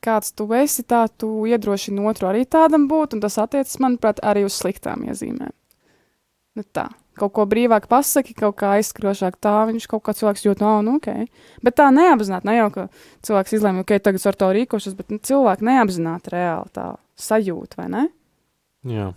Kāds 0.05 0.35
tu 0.37 0.47
esi, 0.57 0.85
tā 0.87 1.05
tu 1.19 1.31
iedrošini 1.49 2.03
otru 2.07 2.31
arī 2.31 2.45
tādam 2.49 2.89
būt, 2.91 3.17
un 3.17 3.25
tas 3.25 3.39
attiecas, 3.41 3.79
manuprāt, 3.83 4.23
arī 4.27 4.45
uz 4.47 4.57
sliktām 4.59 5.07
iezīmēm. 5.09 5.55
Nu 6.59 6.67
tā, 6.75 6.89
kaut 7.19 7.35
ko 7.37 7.47
brīvāk 7.49 7.87
pasaki, 7.91 8.35
kaut 8.37 8.59
kā 8.61 8.75
aizskrošāk 8.79 9.39
tā, 9.43 9.55
viņš 9.71 9.87
kaut 9.91 10.03
kā 10.07 10.15
cilvēks 10.19 10.47
jūt, 10.47 10.63
no, 10.65 10.81
nu, 10.87 10.97
ok. 10.99 11.31
Bet 11.65 11.79
tā 11.79 11.91
neapzināti, 11.95 12.49
ne 12.49 12.57
jau, 12.57 12.71
ka 12.75 12.87
cilvēks 13.27 13.55
izlēma, 13.59 13.85
ok, 13.85 13.95
tagad 14.03 14.21
es 14.21 14.27
ar 14.27 14.39
to 14.41 14.51
rīkošos, 14.57 14.97
bet 14.99 15.15
nu, 15.15 15.21
cilvēki 15.31 15.69
neapzināti 15.71 16.35
reāli 16.35 16.75
tā 16.75 16.89
sajūta, 17.23 17.81
vai 17.81 17.89
ne? 17.93 18.07
Jā. 18.91 19.11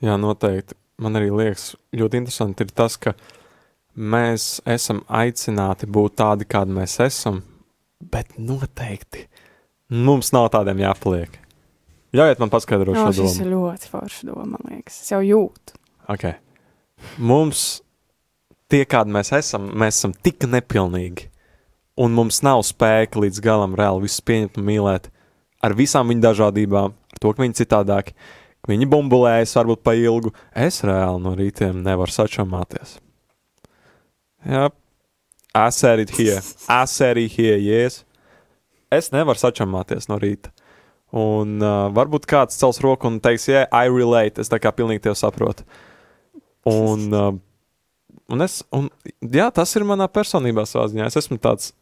Jā, 0.00 0.16
noteikti. 0.20 0.76
Man 1.00 1.16
arī 1.16 1.30
liekas, 1.32 1.74
ļoti 1.96 2.20
interesanti 2.20 2.64
ir 2.66 2.72
tas, 2.76 2.96
ka 3.00 3.14
mēs 3.96 4.60
esam 4.68 5.02
aicināti 5.08 5.88
būt 5.88 6.18
tādi, 6.20 6.48
kādi 6.48 6.76
mēs 6.76 6.98
esam, 7.04 7.40
bet 8.00 8.36
noteikti 8.38 9.26
mums 9.90 10.32
nav 10.36 10.50
tādiem 10.54 10.82
jāpaliek. 10.84 11.38
Ļaujiet 12.16 12.40
man 12.42 12.50
paskaidrot 12.50 12.96
Jā, 12.96 13.04
šo 13.06 13.22
domu. 13.22 13.34
ir 13.44 13.52
ļoti 13.52 13.90
forši 13.92 14.28
doma, 14.28 14.46
man 14.56 14.72
liekas. 14.72 14.98
Es 15.04 15.12
jau 15.12 15.20
jūtu. 15.22 15.76
Okay. 16.10 16.34
Mums, 17.22 17.82
tie 18.72 18.82
kādi 18.88 19.14
mēs 19.14 19.30
esam, 19.36 19.68
mēs 19.78 20.00
esam 20.00 20.14
tik 20.26 20.44
nepilnīgi, 20.50 21.28
un 22.00 22.16
mums 22.16 22.42
nav 22.46 22.64
spēka 22.66 23.20
līdz 23.22 23.40
galam 23.44 23.76
reāli 23.78 24.08
visus 24.08 24.24
pieņemt 24.26 24.58
un 24.58 24.66
mīlēt 24.66 25.08
ar 25.64 25.76
visām 25.76 26.10
viņu 26.10 26.24
dažādībām, 26.24 26.94
ar 26.94 27.22
to, 27.22 27.32
ka 27.32 27.44
viņi 27.44 27.58
citādāki, 27.60 28.14
viņi 28.68 28.88
bumbulējas 28.90 29.56
varbūt 29.58 29.82
pa 29.86 29.94
ilgu. 29.98 30.32
Es 30.56 30.82
reāli 30.86 31.22
no 31.24 31.34
rītiem 31.38 31.82
nevaru 31.84 32.14
sačamāties. 32.14 32.98
Jā, 34.46 34.70
said 35.70 36.00
it 36.00 36.14
here. 36.16 36.40
Said 36.86 37.18
it 37.20 37.36
here, 37.36 37.58
yes. 37.58 38.04
Es 38.90 39.12
nevaru 39.14 39.38
sačamāties 39.38 40.08
no 40.10 40.18
rīta. 40.20 40.52
Un 41.10 41.58
uh, 41.58 41.88
varbūt 41.94 42.26
kāds 42.30 42.58
cels 42.58 42.78
roku 42.82 43.08
un 43.10 43.18
teiks, 43.22 43.48
yeah, 43.50 43.66
I 43.74 43.90
relate. 43.90 44.40
Es 44.40 44.50
tā 44.50 44.60
kā 44.62 44.70
pilnīgi 44.74 45.02
tevi 45.08 45.18
saprotu. 45.18 45.66
Un, 46.70 47.08
uh, 47.10 47.32
un, 48.30 48.44
es, 48.46 48.60
un 48.74 48.88
jā, 49.20 49.48
tas 49.54 49.74
ir 49.74 49.86
manā 49.88 50.06
personībā 50.10 50.64
savā 50.68 50.86
ziņā. 50.92 51.10
Es 51.10 51.18
esmu 51.18 51.40
tāds 51.42 51.72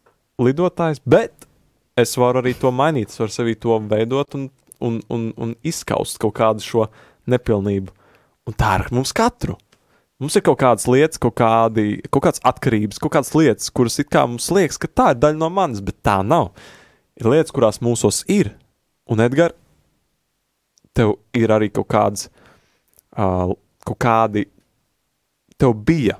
lidotājs, 0.41 1.01
bet 1.05 1.48
es 1.97 2.17
varu 2.17 2.41
arī 2.41 2.53
to 2.59 2.71
mainīt. 2.75 3.13
Es 3.13 3.21
varu 3.21 3.33
sevī 3.33 3.55
to 3.59 3.77
veidot 3.89 4.35
un, 4.37 4.49
un, 4.83 4.99
un, 5.09 5.31
un 5.37 5.55
izskaust 5.63 6.19
kaut 6.21 6.35
kādu 6.37 6.65
šo 6.65 6.89
nepilnību. 7.29 7.93
Un 8.49 8.57
tā 8.57 8.75
ir 8.77 8.85
ar 8.87 8.93
mums 8.95 9.13
katru. 9.15 9.57
Mums 10.19 10.35
ir 10.35 10.43
kaut 10.43 10.59
kādas 10.59 10.83
lietas, 10.89 11.19
kaut, 11.21 11.37
kādi, 11.39 12.01
kaut 12.11 12.25
kādas 12.25 12.41
atkarības, 12.43 12.99
kaut 12.99 13.13
kādas 13.13 13.31
lietas, 13.37 13.69
kuras 13.71 14.01
it 14.01 14.09
kā 14.11 14.25
mums 14.27 14.49
liekas, 14.51 14.75
ka 14.81 14.89
tā 14.91 15.05
ir 15.13 15.21
daļa 15.23 15.39
no 15.39 15.47
manis, 15.53 15.79
bet 15.85 16.01
tā 16.03 16.17
nav. 16.27 16.49
Ir 17.19 17.29
lietas, 17.31 17.53
kurās 17.55 17.79
mūsos 17.83 18.25
ir. 18.27 18.51
Un, 19.07 19.23
Edgars, 19.23 19.55
tev 20.93 21.15
ir 21.37 21.53
arī 21.55 21.69
kaut 21.71 21.87
kādas, 21.87 22.27
uh, 23.15 23.53
kaut 23.87 23.99
kādi, 24.03 24.43
tev 25.59 25.77
bija 25.87 26.17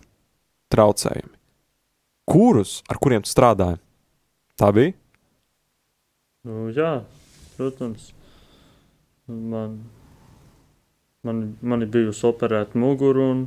traucējumi, 0.71 1.35
kurus, 2.29 2.79
ar 2.87 2.99
kuriem 3.01 3.25
tu 3.25 3.33
strādāji. 3.33 3.81
Tā 4.59 4.71
bija? 4.75 4.95
Nu, 6.47 6.69
jā, 6.71 7.01
protams. 7.57 8.13
Man, 9.27 9.73
man, 11.27 11.41
man 11.59 11.83
ir 11.83 11.89
bijusi 11.91 12.23
operēta 12.29 12.79
mugura, 12.79 13.25
un 13.33 13.41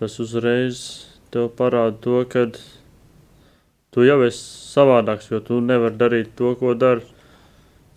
tas 0.00 0.16
uzreiz 0.24 0.80
tev 1.34 1.50
parāda 1.58 1.98
to, 2.06 2.22
ka 2.32 2.46
tu 3.92 4.06
jau 4.08 4.16
esi 4.24 4.40
savādāks, 4.72 5.28
jo 5.28 5.42
tu 5.44 5.60
nevari 5.60 6.00
darīt 6.00 6.32
to, 6.40 6.54
ko 6.56 6.72
dara 6.72 7.04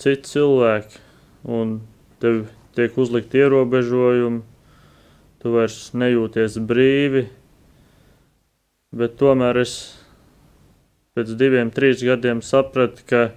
citi 0.03 0.33
cilvēki. 0.33 0.99
Un 1.47 1.77
tev 2.19 2.43
tiek 2.75 2.99
uzlikt 2.99 3.39
ierobežojumi, 3.39 4.43
tu 5.39 5.55
vairs 5.55 5.79
nejūties 5.95 6.59
brīvi. 6.59 7.23
Bet 8.91 9.15
tomēr 9.15 9.63
es 9.63 9.79
pēc 11.15 11.38
diviem, 11.39 11.71
trīs 11.71 12.03
gadiem 12.03 12.43
sapratu, 12.43 13.07
ka 13.07 13.27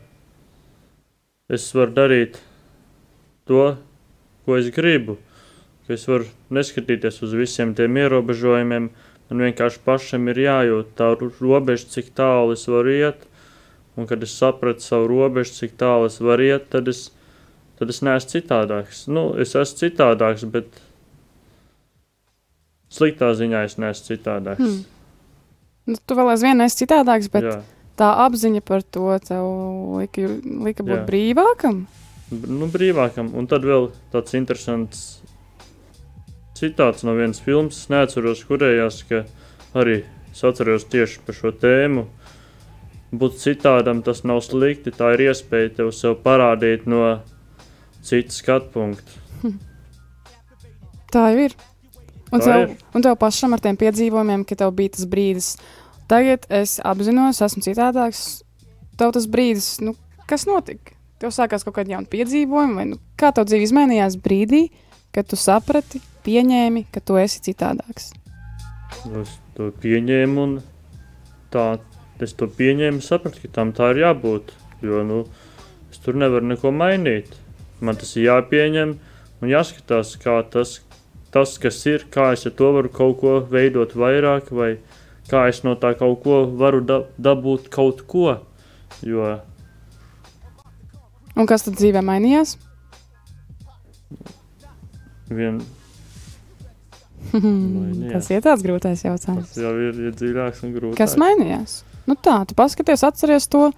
es 1.51 1.67
varu 1.75 1.93
darīt 1.97 2.39
to, 3.51 3.77
ko 4.47 4.57
es 4.59 4.71
gribu. 4.75 5.19
Es 5.91 6.05
varu 6.07 6.29
neskatīties 6.55 7.17
uz 7.27 7.33
visiem 7.35 7.73
tiem 7.75 7.97
ierobežojumiem. 7.99 8.91
Man 9.31 9.43
vienkārši 9.47 9.81
pašam 9.87 10.29
ir 10.31 10.39
jājūt 10.45 10.93
tā 10.99 11.09
ro- 11.19 11.33
robeža, 11.41 11.89
cik 11.97 12.13
tālu 12.19 12.55
es 12.55 12.63
varu 12.71 12.95
iet. 12.95 13.27
Un 13.99 14.07
kad 14.07 14.23
es 14.23 14.35
sapratu 14.39 14.85
savu 14.87 15.09
robežu, 15.11 15.57
cik 15.59 15.75
tālu 15.81 16.07
es 16.07 16.21
varu 16.23 16.47
iet, 16.47 16.69
tad 16.71 16.87
es, 16.91 17.09
tad 17.79 17.91
es 17.91 17.99
neesmu 18.07 18.31
citādāks. 18.37 19.03
Nu, 19.11 19.33
es 19.43 19.57
esmu 19.59 19.83
citādāks, 19.83 20.47
bet 20.51 20.71
sliktā 22.91 23.33
ziņā 23.39 23.65
es 23.67 23.77
neesmu 23.83 24.07
citādāks. 24.13 24.63
Hmm. 24.63 24.81
Nu, 25.91 25.99
tu 26.07 26.15
vēl 26.19 26.33
aizvien 26.35 26.63
esi 26.63 26.85
citādāks, 26.85 27.31
bet 27.33 27.47
Jā. 27.47 27.59
Tā 28.01 28.11
apziņa 28.25 28.63
par 28.65 28.83
to 28.83 29.13
tev 29.25 29.49
lika, 30.01 30.29
lika 30.67 30.87
būt 30.87 30.97
Jā. 31.03 31.07
brīvākam. 31.09 31.83
Nu, 32.31 32.69
brīvākam. 32.71 33.33
Un 33.37 33.49
tad 33.51 33.67
vēl 33.67 33.91
tāds 34.13 34.37
interesants 34.39 35.21
citāts 36.61 37.05
no 37.07 37.17
vienas 37.17 37.41
filmas, 37.43 37.83
es 37.83 37.91
neatceros, 37.93 38.45
kurējās, 38.49 39.03
ka 39.09 39.25
arī 39.79 40.03
es 40.31 40.43
atceros 40.47 40.87
tieši 40.93 41.25
par 41.27 41.37
šo 41.37 41.53
tēmu. 41.57 42.07
Būt 43.11 43.41
citādam 43.43 44.05
tas 44.07 44.23
nav 44.23 44.43
slikti, 44.47 44.93
tā 44.95 45.15
ir 45.17 45.27
iespēja 45.31 45.73
tev 45.81 45.91
sev 45.97 46.21
parādīt 46.23 46.87
no 46.91 47.03
citas 48.07 48.39
skatu 48.39 48.71
punkta. 48.77 49.57
Tā 51.11 51.27
jau 51.33 51.49
ir. 51.49 51.57
Un 52.31 52.39
tev, 52.39 52.77
un 52.95 53.03
tev 53.03 53.17
pašam 53.19 53.57
ar 53.57 53.63
tiem 53.65 53.75
piedzīvojumiem, 53.81 54.45
ka 54.47 54.55
tev 54.61 54.71
bija 54.79 54.95
tas 54.95 55.09
brīdis, 55.11 55.49
tagad 56.11 56.47
es 56.51 56.79
apzinos, 56.85 57.41
esmu 57.45 57.63
citādāks. 57.65 58.43
Tev 58.99 59.15
tas 59.17 59.27
brīdis, 59.31 59.79
nu, 59.85 59.95
kas 60.29 60.47
notika? 60.49 60.97
Tev 61.21 61.33
sākās 61.37 61.65
kaut 61.67 61.77
kāda 61.77 61.95
jauna 61.95 62.09
piedzīvojuma, 62.11 62.79
vai 62.81 62.87
nu, 62.93 63.01
kā 63.21 63.31
tev 63.37 63.47
dzīve 63.49 63.67
izmainījās 63.69 64.17
brīdī, 64.25 64.67
kad 65.15 65.29
tu 65.29 65.39
saprati, 65.41 66.01
pieņēmi, 66.25 66.87
ka 66.93 67.03
tu 67.05 67.19
esi 67.21 67.43
citādāks. 67.51 68.11
Es 69.21 69.37
to 69.57 69.71
pieņēmu, 69.83 70.47
un 70.47 70.57
tā 71.53 71.67
es 72.25 72.35
to 72.37 72.49
pieņēmu, 72.51 73.03
sapratu, 73.05 73.45
ka 73.45 73.53
tam 73.61 73.75
tā 73.77 73.93
ir 73.95 74.05
jābūt. 74.05 74.55
Jo 74.85 75.05
nu, 75.05 75.23
es 75.93 76.01
tur 76.01 76.17
nevaru 76.17 76.53
neko 76.53 76.73
mainīt. 76.73 77.33
Man 77.81 77.97
tas 78.01 78.13
ir 78.17 78.29
jāpieņem 78.29 78.95
un 79.41 79.53
jāskatās, 79.53 80.15
kā 80.21 80.39
tas, 80.53 80.79
tas 81.33 81.57
kas 81.61 81.81
ir, 81.89 82.07
kā 82.13 82.31
es 82.37 82.47
ar 82.49 82.57
to 82.57 82.73
varu 82.77 82.93
kaut 82.93 83.21
ko 83.21 83.35
veidot 83.49 83.97
vairāk, 83.97 84.53
vai 84.53 84.75
kā 85.31 85.47
es 85.51 85.63
no 85.67 85.77
tā 85.79 85.95
kaut 85.99 86.23
ko 86.25 86.43
varu 86.61 86.83
da 86.85 87.03
dabūt 87.19 87.71
kaut 87.73 88.03
ko. 88.11 88.41
Jo 89.07 89.39
Un 91.39 91.47
kas 91.49 91.63
tad 91.65 91.79
dzīvē 91.79 92.03
mainījās? 92.05 92.59
vien, 95.31 95.61
tas 98.13 98.31
ir 98.33 98.43
tāds 98.43 98.65
grūtais 98.67 99.05
jautājums. 99.07 99.53
tas 99.53 99.63
jau 99.63 99.73
ir, 99.79 100.01
ir 100.09 100.17
dziļāks 100.19 100.65
un 100.67 100.75
grūtāks. 100.75 100.99
Kas 100.99 101.15
mainījās? 101.21 101.77
Nu 102.11 102.17
tā, 102.19 102.41
tu 102.49 102.57
paskaties, 102.59 103.05
atceries 103.07 103.47
to, 103.53 103.69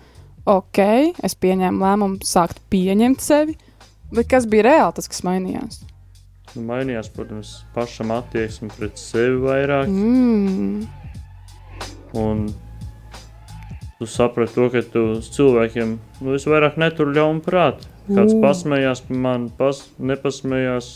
ok, 0.49 0.81
es 1.21 1.37
pieņēmu 1.37 1.85
lēmumu 1.85 2.25
sākt 2.27 2.63
pieņemt 2.73 3.21
sevi, 3.21 3.59
bet 4.15 4.31
kas 4.33 4.49
bija 4.49 4.71
reāli 4.71 4.97
tas, 4.97 5.11
kas 5.13 5.25
mainījās? 5.29 5.83
Nu, 6.55 6.65
mainījās, 6.69 7.13
protams, 7.13 7.53
pašam 7.77 8.13
attieksme 8.17 8.73
pret 8.73 9.01
sevi 9.01 9.39
vairāk. 9.45 9.93
Mm. 9.93 11.02
Un 12.19 12.47
tu 13.99 14.09
saprati 14.11 14.55
to, 14.57 14.69
ka 14.73 14.83
tu 14.83 15.05
uz 15.17 15.31
cilvēkiem 15.33 15.97
nu, 16.21 16.35
es 16.35 16.47
vairāk 16.49 16.79
neturu 16.81 17.15
ļaunu 17.17 17.45
prātu. 17.45 17.89
Kāds 18.11 18.35
U. 18.35 18.41
pasmējās 18.43 19.05
par 19.07 19.21
mani, 19.25 19.51
pas, 19.57 19.85
nepasmējās. 20.03 20.91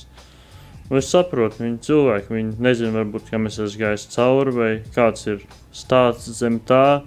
Nu, 0.91 0.99
es 0.99 1.11
saprotu, 1.11 1.63
viņi 1.63 1.79
cilvēki, 1.87 2.35
viņi 2.35 2.63
nezina, 2.63 2.93
varbūt, 3.01 3.31
kam 3.31 3.47
es 3.51 3.59
esmu 3.63 3.83
gājis 3.85 4.09
cauri, 4.13 4.55
vai 4.55 4.71
kāds 4.95 5.27
ir 5.31 5.47
stāsts 5.75 6.31
zem 6.41 6.59
tā. 6.67 7.03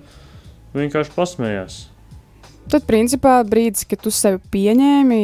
Viņi 0.74 0.88
vienkārši 0.88 1.16
pasmējās. 1.16 1.78
Tad, 2.70 2.86
principā, 2.88 3.40
brīdis, 3.48 3.88
kad 3.90 4.02
tu 4.04 4.12
sevi 4.14 4.40
pieņēmi 4.54 5.22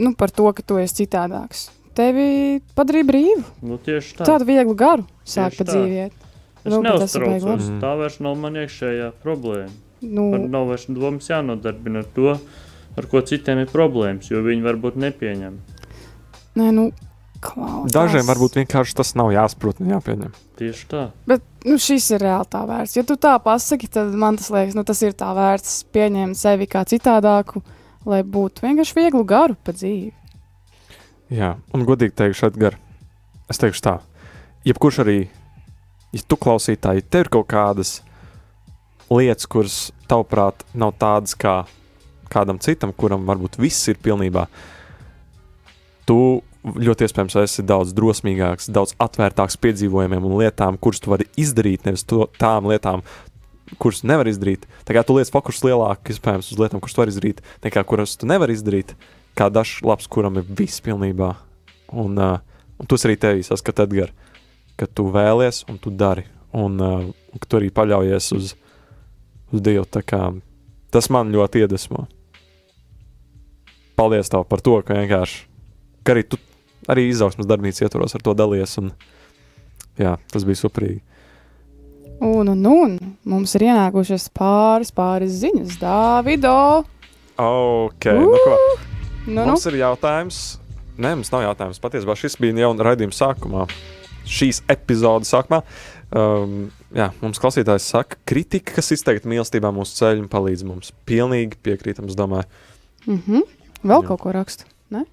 nu, 0.00 0.14
par 0.18 0.32
to, 0.34 0.50
ka 0.54 0.64
tu 0.66 0.78
esi 0.80 1.02
citādāks, 1.02 1.68
tevi 1.96 2.60
padarīja 2.76 3.06
brīvu. 3.10 3.44
Nu, 3.66 3.78
tieši 3.80 4.18
tā. 4.18 4.24
Tā. 4.24 4.32
Tādu 4.34 4.50
vieglu 4.50 4.74
garu 4.78 5.06
sāk 5.24 5.54
Tieši 5.54 5.60
pa 5.60 5.66
tā. 5.66 5.76
dzīviet. 5.76 6.29
Es 6.64 6.72
nu, 6.72 6.80
neuztraucos. 6.84 7.44
labi. 7.44 7.78
Tā 7.82 7.92
vairs 8.00 8.18
nav 8.20 8.36
man 8.40 8.58
iekšējā 8.60 9.12
problēma. 9.22 9.72
Nu, 10.00 10.30
Man 10.32 10.48
nav 10.52 10.66
vairs 10.70 10.86
domas 10.88 11.28
jānodarbina 11.28 12.00
ar 12.00 12.08
to, 12.16 12.34
ar 12.96 13.06
ko 13.10 13.20
citiem 13.20 13.58
ir 13.64 13.68
problēmas, 13.72 14.30
jo 14.32 14.40
viņi 14.44 14.64
varbūt 14.64 14.96
nepieņem. 15.00 15.58
nē, 16.56 16.68
nu, 16.76 16.86
klausās. 17.44 17.92
Dažiem 17.92 18.26
varbūt 18.28 18.56
vienkārši 18.60 18.96
tas 18.96 19.14
nav 19.16 19.30
jāsaprot 19.32 19.80
un 19.80 19.92
jāpieņem. 19.94 20.32
Tieši 20.60 20.86
tā. 20.90 21.02
Bet 21.28 21.44
nu, 21.64 21.76
šis 21.80 22.10
ir 22.16 22.20
reāli 22.24 22.48
tā 22.52 22.62
vērts. 22.68 22.96
Ja 22.96 23.04
tu 23.08 23.16
tā 23.16 23.34
pasaki, 23.44 23.88
tad 23.88 24.12
man 24.12 24.36
tas 24.40 24.50
liekas, 24.52 24.74
nu, 24.76 24.84
tas 24.84 25.00
ir 25.04 25.12
tā 25.16 25.30
vērts 25.36 25.84
pieņemt 25.92 26.36
sevi 26.36 26.66
kā 26.68 26.82
citādāku, 26.88 27.62
lai 28.08 28.20
būtu 28.24 28.64
vienkārši 28.64 28.96
vieglu 28.98 29.24
garu 29.28 29.56
pa 29.64 29.72
dzīvi. 29.76 30.12
Jā, 31.30 31.54
un 31.72 31.84
godīgi 31.86 32.16
teikšu, 32.18 32.48
Edgars, 32.50 32.80
es 33.52 33.60
teikšu 33.62 33.84
tā, 33.86 33.92
jebkurš 34.66 34.98
arī, 35.04 35.18
ja 36.12 36.22
tu 36.26 36.38
klausītāji, 36.40 37.06
tev 37.10 37.26
ir 37.26 37.32
kaut 37.32 37.48
kādas 37.50 38.00
lietas, 39.10 39.48
kuras 39.50 39.78
tavuprāt 40.10 40.64
nav 40.74 40.94
tādas 41.00 41.36
kā 41.38 41.62
kādam 42.30 42.60
citam, 42.62 42.94
kuram 42.94 43.26
varbūt 43.26 43.58
viss 43.60 43.88
ir 43.90 43.98
pilnībā, 44.02 44.46
tu 46.06 46.42
ļoti 46.60 47.06
iespējams 47.06 47.38
esi 47.40 47.64
daudz 47.66 47.94
drosmīgāks, 47.96 48.68
daudz 48.74 48.94
atvērtāks 49.00 49.58
piedzīvojumiem 49.64 50.26
un 50.28 50.36
lietām, 50.42 50.78
kuras 50.78 51.02
tu 51.02 51.12
vari 51.12 51.26
izdarīt, 51.40 51.86
nevis 51.88 52.04
to, 52.04 52.26
tām 52.38 52.68
lietām, 52.70 53.02
kuras 53.80 54.02
nevar 54.06 54.28
izdarīt. 54.28 54.66
Tā 54.86 54.94
kā 54.96 55.04
tu 55.06 55.16
lietas 55.16 55.32
fokus 55.32 55.62
lielāk, 55.64 56.12
iespējams, 56.12 56.52
uz 56.52 56.60
lietām, 56.60 56.82
kuras 56.82 56.96
tu 56.96 57.02
vari 57.02 57.14
izdarīt, 57.14 57.42
nekā 57.64 57.84
kuras 57.88 58.16
tu 58.20 58.28
nevari 58.28 58.56
izdarīt, 58.58 58.94
kā 59.38 59.48
dažs 59.52 59.80
labs, 59.86 60.10
kuram 60.10 60.38
ir 60.40 60.48
viss 60.58 60.84
pilnībā. 60.84 61.32
Un, 61.90 62.18
uh, 62.20 62.66
un 62.78 62.90
tas 62.90 63.06
arī 63.08 63.16
tevī 63.18 63.46
saskat, 63.46 63.86
Edgars, 63.86 64.29
ka 64.80 64.88
tu 64.88 65.10
vēlies 65.12 65.64
un 65.68 65.76
tu 65.82 65.92
dari, 65.92 66.24
un, 66.56 66.80
uh, 66.80 67.36
ka 67.36 67.50
tu 67.50 67.60
arī 67.60 67.68
paļaujies 67.74 68.30
uz, 68.38 68.54
uz 69.52 69.64
Dievu. 69.64 69.84
Kā 70.00 70.30
Tas 70.90 71.06
man 71.06 71.30
ļoti 71.30 71.62
iedvesmo. 71.62 72.08
Paldies 73.94 74.32
tev 74.32 74.42
par 74.50 74.62
to, 74.64 74.80
ka 74.82 74.96
vienkārši, 74.96 75.44
ka 76.02 76.16
arī 76.16 76.24
tu 76.26 76.40
arī 76.90 77.06
izaugsmas 77.10 77.46
darbnīcas 77.46 77.84
ietvaros 77.84 78.16
ar 78.16 78.24
to 78.26 78.34
dalies. 78.34 78.74
Un, 78.80 78.90
jā, 80.00 80.16
tas 80.32 80.46
bija 80.48 80.58
superīgi. 80.64 81.02
Un, 82.20 82.50
un, 82.52 82.66
un 82.68 82.96
mums 83.28 83.54
ir 83.56 83.68
ienākušas 83.70 84.26
pāris, 84.36 84.90
pāris 84.92 85.38
ziņas. 85.40 85.78
Dāvido! 85.80 86.56
Ok, 87.40 88.10
nu 88.18 88.34
ko? 88.34 88.56
Nu, 89.24 89.38
nu. 89.38 89.46
Mums 89.52 89.64
ir 89.70 89.78
jautājums. 89.80 90.40
Nē, 91.00 91.14
mums 91.16 91.30
nav 91.32 91.46
jautājums. 91.46 91.80
Patiesībā 91.80 92.16
šis 92.18 92.36
bija 92.42 92.66
jau 92.66 92.74
raidījuma 92.76 93.16
sākumā, 93.16 93.64
šīs 94.30 94.62
epizodes 94.70 95.30
sākumā. 95.32 95.62
Um, 96.10 96.70
jā, 96.94 97.10
mums 97.20 97.38
klausītājs 97.42 97.86
saka, 97.92 98.18
kritika, 98.26 98.74
kas 98.78 98.90
izteikti 98.96 99.30
mīlestībā 99.30 99.70
mūsu 99.74 99.98
ceļu 100.00 100.26
palīdz 100.30 100.66
mums. 100.66 100.94
Pilnīgi 101.06 101.58
piekrītam, 101.62 102.08
es 102.10 102.18
domāju. 102.18 102.48
Mm 103.06 103.22
-hmm. 103.26 103.46
Vēl 103.82 104.02
Jā. 104.02 104.06
kaut 104.08 104.20
ko 104.20 104.32
rakstu. 104.32 104.64
Ne? 104.90 105.04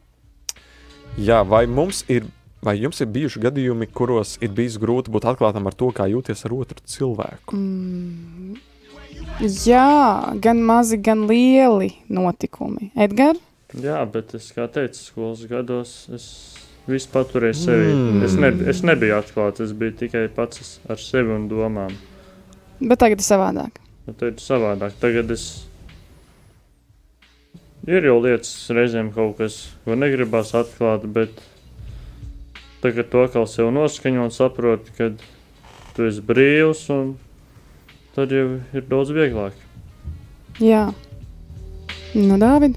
Jā, 1.17 1.43
vai 1.47 1.65
mums 1.67 2.03
ir, 2.11 2.25
vai 2.61 2.75
jums 2.79 2.99
ir 3.01 3.07
bijuši 3.07 3.39
gadījumi, 3.39 3.87
kuros 3.87 4.37
ir 4.41 4.49
bijis 4.49 4.77
grūti 4.77 5.11
būt 5.13 5.27
atklātam 5.29 5.67
ar 5.67 5.73
to, 5.73 5.91
kā 5.95 6.09
jūties 6.11 6.45
ar 6.45 6.53
otru 6.53 6.81
cilvēku? 6.85 7.55
Mm. 7.55 8.57
Jā, 9.65 10.33
gan 10.41 10.61
mazi, 10.65 10.97
gan 10.97 11.27
lieli 11.29 11.91
notikumi. 12.09 12.91
Edgars? 12.95 13.39
Jā, 13.75 13.99
bet 14.05 14.33
es 14.37 14.51
kā 14.55 14.67
teicu, 14.71 14.95
skolas 14.95 15.43
gados 15.49 16.07
es 16.15 16.25
visu 16.87 17.09
paturēju 17.13 17.57
sevi. 17.57 17.89
Mm. 17.91 18.21
Es, 18.25 18.35
ne, 18.39 18.51
es 18.71 18.83
nebiju 18.87 19.17
atklāts, 19.19 19.63
es 19.63 19.73
biju 19.77 19.95
tikai 20.03 20.27
pats 20.33 20.77
ar 20.89 21.01
sevi 21.01 21.33
un 21.35 21.47
domām. 21.51 21.93
Bet 22.79 23.01
tagad 23.01 23.21
ir 23.21 23.27
savādāk. 23.27 23.79
Bet 24.07 24.19
tad 24.21 24.35
ir 24.35 24.43
savādāk. 24.43 24.95
Tagad 25.01 25.31
es. 25.35 25.47
Ir 27.87 28.03
jau 28.03 28.17
lietas, 28.19 28.51
reizēm 28.75 29.13
kaut 29.15 29.37
kas, 29.39 29.61
ko 29.85 29.95
negribas 29.95 30.51
atklāt, 30.57 31.05
bet 31.07 31.37
tagad 32.83 33.07
to 33.13 33.23
atkal 33.23 33.47
sev 33.47 33.71
noskaņo 33.71 34.25
un 34.27 34.33
saproti, 34.35 34.91
ka 34.97 35.07
tu 35.95 36.07
esi 36.09 36.23
brīvs, 36.27 36.83
un 36.91 37.15
tad 38.15 38.35
jau 38.35 38.57
ir 38.75 38.85
daudz 38.91 39.13
vieglāk. 39.15 39.55
Jā. 40.59 40.89
Nu, 42.17 42.35
Dāvid, 42.41 42.75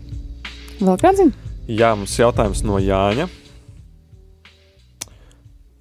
vēl 0.78 0.96
kāds 1.00 1.22
ziņa? 1.24 1.50
Jā, 1.70 1.90
mums 1.98 2.14
jautājums 2.18 2.62
no 2.66 2.78
Jāņa. 2.82 3.26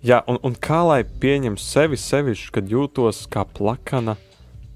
Jā, 0.06 0.22
un, 0.32 0.38
un 0.48 0.54
kā 0.56 0.80
lai 0.88 1.02
pieņem 1.04 1.58
sevi 1.60 1.98
sevišķi, 2.00 2.52
kad 2.56 2.70
jūtos 2.72 3.26
kā 3.32 3.44
plakana 3.44 4.16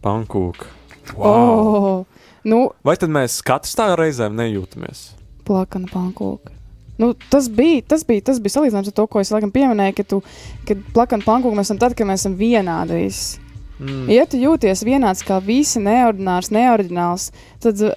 pankūka? 0.04 0.68
Oh, 1.16 2.04
nu, 2.48 2.66
Vai 2.84 2.96
tad 3.00 3.12
mēs 3.12 3.38
katrs 3.46 3.76
tā 3.80 3.94
reizēm 4.00 4.36
nejūtamies? 4.40 5.12
plakana 5.48 5.88
pankūka. 5.92 6.52
Nu, 7.00 7.14
tas, 7.32 7.50
bija, 7.52 7.82
tas, 7.88 8.04
bija, 8.08 8.22
tas 8.30 8.38
bija 8.40 8.54
salīdzināms 8.54 8.92
ar 8.92 8.96
to, 8.96 9.06
ko 9.12 9.20
es 9.20 9.32
laikam 9.34 9.52
pieminēju, 9.52 9.96
ka, 9.98 10.06
tu, 10.08 10.20
ka 10.68 10.78
plakana 10.96 11.26
pankūka 11.26 11.58
mēs 11.58 11.68
esam 11.68 11.80
tad, 11.82 11.96
kad 11.98 12.08
mēs 12.08 12.22
esam 12.24 12.36
vienādi. 12.40 13.00
visi. 13.02 13.40
Mm. 13.80 14.04
Ja 14.14 14.26
tu 14.30 14.40
jūties 14.40 14.84
vienāds 14.88 15.24
kā 15.28 15.40
visi, 15.44 15.82
neordinārs, 15.84 16.52
neoriģināls, 16.54 17.32
tad 17.64 17.82
uh, 17.84 17.96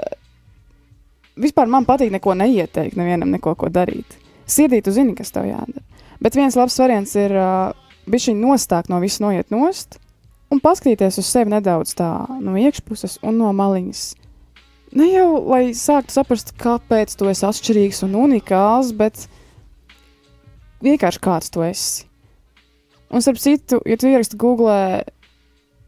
vispār 1.39 1.71
man 1.71 1.87
patīk 1.87 2.11
neko 2.15 2.35
neieteikt, 2.35 2.97
nevienam 2.99 3.31
neko 3.35 3.55
ko 3.61 3.71
darīt. 3.71 4.17
Sirdī 4.47 4.81
tu 4.83 4.95
zini, 4.95 5.15
kas 5.19 5.31
tev 5.35 5.47
jādara. 5.51 5.85
Bet 6.23 6.39
viens 6.39 6.57
labs 6.57 6.79
variants 6.81 7.15
ir 7.19 7.35
uh, 7.37 7.75
bijis 8.09 8.33
nostākt 8.37 8.91
no 8.93 9.01
visas, 9.03 9.23
noiet 9.25 9.53
nost 9.55 9.99
un 10.53 10.63
paskatīties 10.63 11.19
uz 11.21 11.29
sevi 11.29 11.53
nedaudz 11.53 11.97
tā 11.99 12.11
no 12.43 12.55
iekšpuses 12.59 13.19
un 13.27 13.41
no 13.41 13.51
maliņas. 13.57 14.05
Ne 14.97 15.09
jau 15.11 15.41
lai 15.51 15.75
sāktu 15.77 16.15
saprast, 16.15 16.55
kāpēc 16.61 17.17
tu 17.19 17.29
esi 17.29 17.45
atšķirīgs 17.49 18.05
un 18.07 18.15
unikāls, 18.21 18.93
bet 18.97 19.27
vienkārši 20.87 21.23
kāds 21.23 21.51
tu 21.53 21.65
esi. 21.67 22.07
Un, 23.11 23.23
starp 23.23 23.39
citu, 23.43 23.81
ja 23.87 23.99
tu 23.99 24.09
ieraksti 24.11 24.39
Google 24.39 24.79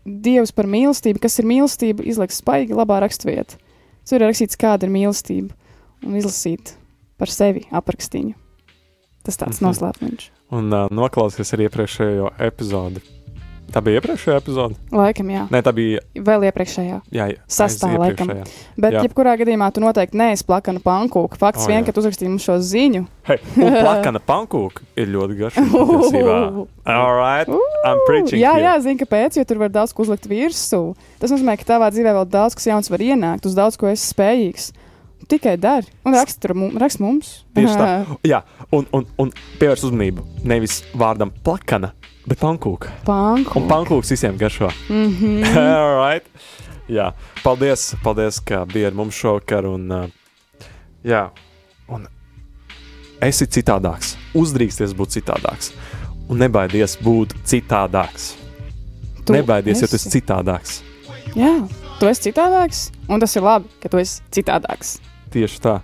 Dievs 0.09 0.53
par 0.55 0.69
mīlestību, 0.71 1.21
kas 1.23 1.39
ir 1.41 1.49
mīlestība, 1.51 2.05
izliks 2.07 2.39
spaigi 2.43 2.77
labā 2.77 3.01
raksturvietā. 3.05 3.59
Tur 4.09 4.23
ir 4.23 4.31
rakstīts, 4.31 4.57
kāda 4.57 4.87
ir 4.87 4.95
mīlestība, 4.95 5.53
un 6.07 6.17
izlasīt 6.17 6.73
par 7.21 7.29
sevi 7.33 7.67
aprakstīņu. 7.75 8.48
Tas 9.29 9.37
tāds 9.37 9.61
Mhm. 9.61 9.69
noslēpums. 9.69 10.31
Un 10.57 10.73
uh, 10.73 10.87
noklausies 10.89 11.53
arī 11.53 11.69
iepriekšējo 11.69 12.33
epizodi. 12.49 13.03
Tā 13.69 13.83
bija 13.85 13.99
iepriekšējā 14.01 14.37
epizode? 14.41 14.79
Laikam, 14.97 15.29
jā, 15.29 15.43
Nē, 15.53 15.59
tā 15.61 15.75
bija 15.77 16.01
vēl 16.17 16.47
iepriekšējā. 16.49 17.03
jā, 17.13 17.27
Sastā, 17.53 17.91
aiz 17.93 17.99
laikam. 18.01 18.31
Bet, 18.81 18.95
Jā. 18.95 19.03
jā. 19.03 19.03
jebkurā 19.05 19.35
gadījumā, 19.37 19.69
tu 19.77 19.83
noteikti 19.85 20.17
neesi 20.17 20.47
plakana 20.49 20.81
pankūka. 20.81 21.37
Fakts 21.37 21.67
oh, 21.67 21.69
vien, 21.69 21.83
jā. 21.83 21.85
ka 21.85 21.93
tu 21.93 22.01
uzrakstīji 22.01 22.31
mums 22.33 22.47
šo 22.49 22.57
ziņu. 22.65 23.03
Hei, 23.29 23.37
plakana 23.85 24.23
pankūka 24.25 24.81
ir 24.97 25.13
ļoti 25.13 25.37
patiesībā. 25.53 26.39
All 26.97 27.13
right, 27.21 27.45
I'm 27.85 28.01
preaching. 28.09 28.41
jā, 28.41 28.55
jā, 28.65 28.73
zinu, 28.81 28.97
kāpēc, 29.05 29.37
jo 29.37 29.45
tur 29.45 29.61
var 29.61 29.69
daudz 29.69 29.93
ko 29.93 30.07
uzlikt 30.09 30.25
virsū. 30.33 30.95
Tas 31.21 31.29
nozīmē, 31.37 31.59
ka 31.61 31.69
tavā 31.77 31.93
dzīvē 31.93 32.17
vēl 32.23 32.25
daudz 32.33 32.57
kas 32.57 32.71
jauns 32.73 32.89
var 32.89 33.05
ienākt, 33.05 33.45
uz 33.45 33.53
daudz 33.53 33.77
ko 33.77 33.93
esi 33.93 34.09
spējīgs. 34.15 34.71
Tikai 35.29 35.59
dari 35.61 35.87
un 36.05 36.15
mu- 36.57 36.71
raksti 36.81 37.03
mums. 37.05 37.45
Tieši 37.53 37.75
tā. 37.77 37.89
Jā, 38.25 38.43
un, 38.73 38.87
un, 38.97 39.05
un 39.21 39.33
pievērs 39.61 39.85
uzmanību 39.85 40.25
nevis 40.49 40.81
vārdam 40.97 41.33
plakana, 41.45 41.93
bet 42.25 42.41
pankūka. 42.41 42.95
Pankūka. 43.05 43.61
Un 43.61 43.69
pankūks 43.69 44.15
visiem 44.15 44.39
garšo. 44.41 44.71
Mm 44.89 45.11
-hmm. 45.19 45.57
All 45.77 45.99
right. 46.01 46.25
Jā, 46.89 47.13
paldies, 47.45 47.95
paldies, 48.03 48.41
ka 48.41 48.65
bija 48.65 48.89
ar 48.89 48.95
mums 48.95 49.15
šovakar. 49.15 49.67
Un, 49.67 49.91
uh, 49.93 50.09
jā, 51.05 51.29
un 51.89 52.09
esi 53.21 53.45
citādāks. 53.47 54.17
Uzdrīksties 54.35 54.95
būt 54.97 55.19
citādāks. 55.19 55.73
Un 56.29 56.39
nebaidies 56.39 56.97
būt 57.05 57.35
citādāks. 57.45 58.35
Tu 59.25 59.33
nebaidies, 59.33 59.83
ja 59.83 59.87
tu 59.87 59.97
esi 59.97 60.09
esi. 60.09 60.21
citādāks. 60.21 60.81
Jā, 61.37 61.69
tu 62.01 62.09
esi 62.09 62.31
citādāks, 62.31 62.91
un 63.09 63.21
tas 63.21 63.37
ir 63.37 63.43
labi, 63.43 63.69
ka 63.83 63.89
tu 63.89 64.01
esi 64.01 64.23
citādāks. 64.33 64.99
Tieši 65.33 65.65
tā. 65.65 65.79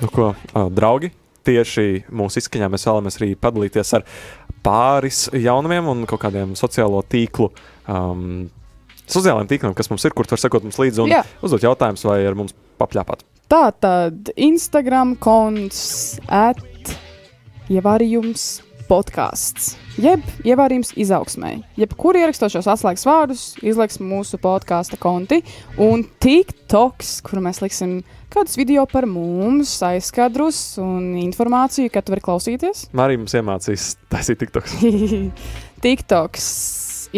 Nu, 0.00 0.08
ko, 0.10 0.32
uh, 0.32 0.70
draugi, 0.72 1.12
tieši 1.46 2.06
mūsu 2.10 2.40
izskaņā 2.42 2.70
mēs 2.72 2.86
vēlamies 2.88 3.18
arī 3.20 3.28
padalīties 3.38 3.94
ar 3.98 4.06
pāris 4.62 5.26
jaunumiem 5.34 5.90
un 5.90 6.02
kaut 6.10 6.22
kādiem 6.24 6.56
sociālo 6.58 7.02
tīklu. 7.06 7.52
Um, 7.90 8.50
Sociālajiem 9.12 9.48
tīkliem, 9.50 9.72
kas 9.76 9.90
mums 9.90 10.04
ir, 10.06 10.14
kur 10.16 10.28
var 10.30 10.40
sekot 10.40 10.62
mums 10.64 10.78
līdzi 10.78 11.02
un 11.02 11.10
Jā. 11.10 11.24
uzdot 11.44 11.64
jautājumus 11.66 12.04
vai 12.06 12.20
ar 12.24 12.36
mums 12.38 12.54
papļāpāt. 12.80 13.26
Tā 13.50 13.64
tad 13.82 14.30
Instagram 14.40 15.16
konts 15.20 16.20
at 16.32 16.62
ievārījums 17.68 18.62
podkāsts. 18.88 19.74
Jeb 20.00 20.24
ievārījums 20.46 20.94
izaugsmē. 21.00 21.58
Jebkur 21.80 22.16
ierakstošos 22.22 22.70
atslēgas 22.72 23.04
vārdus 23.08 23.44
izliks 23.60 24.00
mūsu 24.00 24.40
podkāstu 24.40 24.96
konti 25.02 25.42
un 25.82 26.06
TikToks, 26.24 27.18
kur 27.26 27.42
mēs 27.44 27.60
liksim 27.64 28.00
kādus 28.32 28.56
video 28.58 28.84
par 28.88 29.06
mums, 29.08 29.74
aizskadrus 29.86 30.58
un 30.82 31.12
informāciju, 31.20 31.90
kad 31.92 32.06
tu 32.06 32.14
vari 32.14 32.24
klausīties. 32.24 32.86
Marija 32.96 33.20
mums 33.20 33.36
iemācīs 33.38 33.86
taisīt 34.12 34.40
tiktoks. 34.42 34.78
TikToks, 35.84 36.46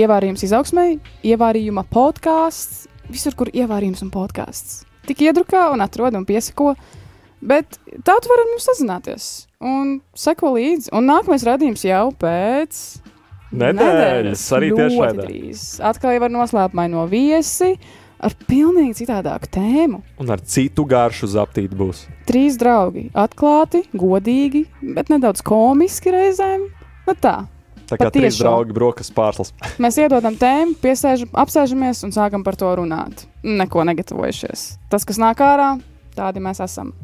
ievārījums 0.00 0.44
izaugsmē, 0.46 0.88
ievārījuma 1.26 1.86
podkāsts, 1.92 2.84
visur, 3.12 3.36
kur 3.38 3.52
ievārījums 3.54 4.04
un 4.06 4.12
podkāsts. 4.14 4.82
Tik 5.08 5.26
iedrukā 5.28 5.66
un 5.74 5.84
atrod 5.84 6.16
un 6.16 6.26
piesako. 6.28 6.72
Bet 7.44 7.76
tā 8.06 8.14
tu 8.24 8.30
vari 8.30 8.46
ar 8.46 8.52
mums 8.54 8.68
sazināties 8.70 9.24
un 9.60 9.98
seko 10.16 10.54
līdzi. 10.54 10.88
Un 10.96 11.10
nākamais 11.10 11.44
radījums 11.44 11.84
jau 11.84 12.06
pēc 12.16 12.78
Nedēļas, 13.54 14.44
arī 14.56 14.70
ļoti 14.72 14.80
tiešraidē. 14.80 15.26
Atkal 15.90 16.16
jau 16.16 16.22
var 16.24 16.32
noslēpumaino 16.34 17.04
viesi 17.10 17.74
ar 18.24 18.36
pilnīgi 18.48 19.02
citādāku 19.02 19.50
tēmu. 19.54 20.02
Un 20.22 20.34
ar 20.34 20.42
citu 20.42 20.86
garšu 20.88 21.30
zaptīt 21.34 21.74
būs. 21.76 22.06
Trīs 22.28 22.58
draugi, 22.60 23.08
atklāti, 23.12 23.84
godīgi, 23.92 24.66
bet 24.96 25.12
nedaudz 25.12 25.44
komiski 25.44 26.14
reizēm. 26.14 26.68
Nu 27.04 27.14
tā, 27.20 27.42
Tā 27.84 27.98
kā 28.00 28.08
trīs 28.12 28.38
draugi 28.40 28.74
brokas 28.76 29.10
pārslas. 29.14 29.52
mēs 29.82 29.98
iedodam 30.00 30.36
tēmu, 30.40 30.76
piesēžam, 30.80 31.30
apsēžamies 31.44 32.04
un 32.06 32.14
sākam 32.16 32.44
par 32.46 32.56
to 32.60 32.70
runāt. 32.80 33.26
Neko 33.44 33.84
negatavojušies. 33.90 34.66
Tas, 34.92 35.04
kas 35.04 35.20
nāk 35.20 35.42
ārā, 35.44 35.74
tādi 36.16 36.42
mēs 36.44 36.62
esam. 36.64 36.94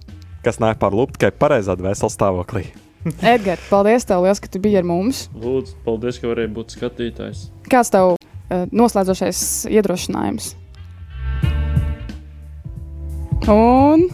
Kas 0.44 0.60
nāk 0.62 0.80
par 0.80 0.96
lupu 0.96 1.18
tikai 1.18 1.34
pareizā 1.36 1.76
dvēseles 1.76 2.16
stāvoklī. 2.16 2.70
Edgars, 3.34 3.64
paldies 3.68 4.08
tev, 4.08 4.24
liels, 4.24 4.40
ka 4.40 4.48
tu 4.52 4.60
biji 4.62 4.80
ar 4.80 4.88
mums. 4.88 5.26
Lūdzu, 5.36 5.76
paldies, 5.84 6.20
ka 6.20 6.32
varēja 6.32 6.52
būt 6.56 6.76
skatītājs. 6.76 7.46
Kāds 7.72 7.92
tev 7.92 8.14
uh, 8.16 8.64
noslēdzošais 8.72 9.44
iedrošinājums? 9.72 10.54
Un 13.48 14.06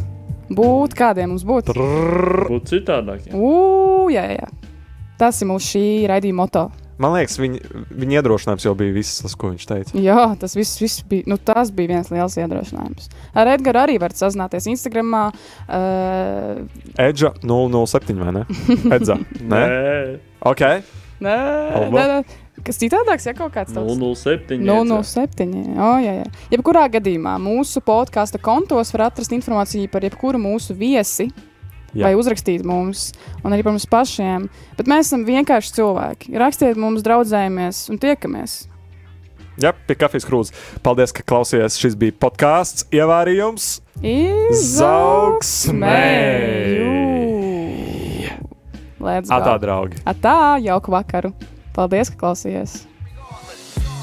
būt 0.54 0.94
kādiem 0.96 1.32
mums 1.34 1.42
būtu? 1.46 1.74
Būt 1.76 2.70
citādāk. 2.70 3.26
jā. 3.26 3.34
Ugh, 3.34 4.10
jā, 4.14 4.26
jā. 4.36 4.48
Tas 5.18 5.40
ir 5.42 5.48
mūsu 5.50 5.72
šī 5.74 5.86
raidījuma 6.10 6.44
moto. 6.44 6.66
Man 6.96 7.12
liekas, 7.12 7.34
viņa, 7.36 7.58
viņa 7.92 8.14
iedrošinājums 8.22 8.64
jau 8.64 8.72
bija 8.78 8.94
viss, 8.94 9.18
tas, 9.20 9.34
ko 9.36 9.50
viņš 9.50 9.64
teica. 9.68 9.98
Jā, 10.00 10.22
tas 10.40 10.54
viss, 10.56 10.78
viss 10.80 11.02
bija. 11.04 11.26
Nu, 11.28 11.36
tas 11.36 11.68
bija 11.76 11.90
viens 11.92 12.08
liels 12.08 12.36
iedrošinājums. 12.40 13.10
Ar 13.36 13.50
Edgars 13.52 13.82
arī 13.82 13.98
var 14.00 14.14
sazināties 14.16 14.68
Instagram. 14.72 15.12
Uh, 15.68 16.62
Edža 16.96 17.34
007 17.44 18.16
vai 18.22 18.32
ne? 18.38 18.44
Edza. 18.96 19.18
Nē, 19.42 19.60
Nē, 19.60 20.18
ok. 20.48 20.64
nē, 21.20 21.36
nē, 21.92 22.06
nē. 22.14 22.18
Kas 22.66 22.80
citādāks, 22.82 23.28
ja 23.28 23.34
kaut 23.36 23.52
kāds 23.54 23.70
tāds? 23.70 23.92
007. 23.94 24.58
007. 24.66 25.76
Oh, 25.78 26.00
jā, 26.02 26.16
jā. 26.18 26.26
Jebkurā 26.50 26.88
gadījumā 26.96 27.36
mūsu 27.38 27.78
podkāstu 27.86 28.40
kontos 28.42 28.90
var 28.96 29.06
atrast 29.12 29.30
informāciju 29.36 29.86
par 29.92 30.02
jebkuru 30.06 30.40
mūsu 30.42 30.74
viesi. 30.74 31.30
Jā. 31.96 32.08
Vai 32.08 32.16
uzrakstīt 32.18 32.66
mums, 32.66 33.12
un 33.40 33.54
arī 33.54 33.62
par 33.64 33.72
mums 33.72 33.86
pašiem. 33.88 34.50
Bet 34.76 34.90
mēs 34.90 35.06
esam 35.06 35.22
vienkārši 35.24 35.76
cilvēki. 35.78 36.34
Rakstiet 36.42 36.76
mums, 36.76 37.06
draudzējamies 37.06 37.86
un 37.94 38.02
tiekamies. 38.02 38.66
Jā, 39.62 39.70
pie 39.86 39.94
kafijas 39.96 40.26
krūzes. 40.28 40.52
Paldies, 40.84 41.14
ka 41.16 41.22
klausījāties. 41.24 41.78
Šis 41.80 41.94
bija 41.96 42.12
podkāsts, 42.20 42.84
ievārījums. 42.92 43.78
Izaugsmē! 44.04 45.94
Atā, 49.06 49.54
draugi! 49.62 50.02
Atā, 50.04 50.58
jauku 50.66 50.92
vakaru! 50.92 51.32
Paldies, 51.76 52.08
ka 52.12 52.22
klausījāties! 52.24 52.86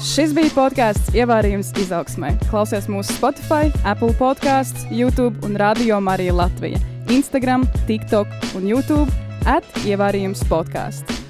Šis 0.04 0.34
bija 0.36 0.52
podkāsts 0.52 1.14
Ievārījums 1.16 1.72
izaugsmē. 1.80 2.34
Klausies 2.50 2.90
mūsu 2.92 3.16
Spotify, 3.16 3.72
Apple 3.88 4.12
podkāsts, 4.20 4.84
YouTube 4.92 5.40
un 5.48 5.56
Radio 5.58 5.98
Marija 6.04 6.36
Latvija, 6.36 6.78
Instagram, 7.10 7.64
TikTok 7.88 8.28
un 8.54 8.68
YouTube 8.68 9.08
at 9.48 9.66
Ievārījums 9.88 10.44
podkāsts. 10.50 11.23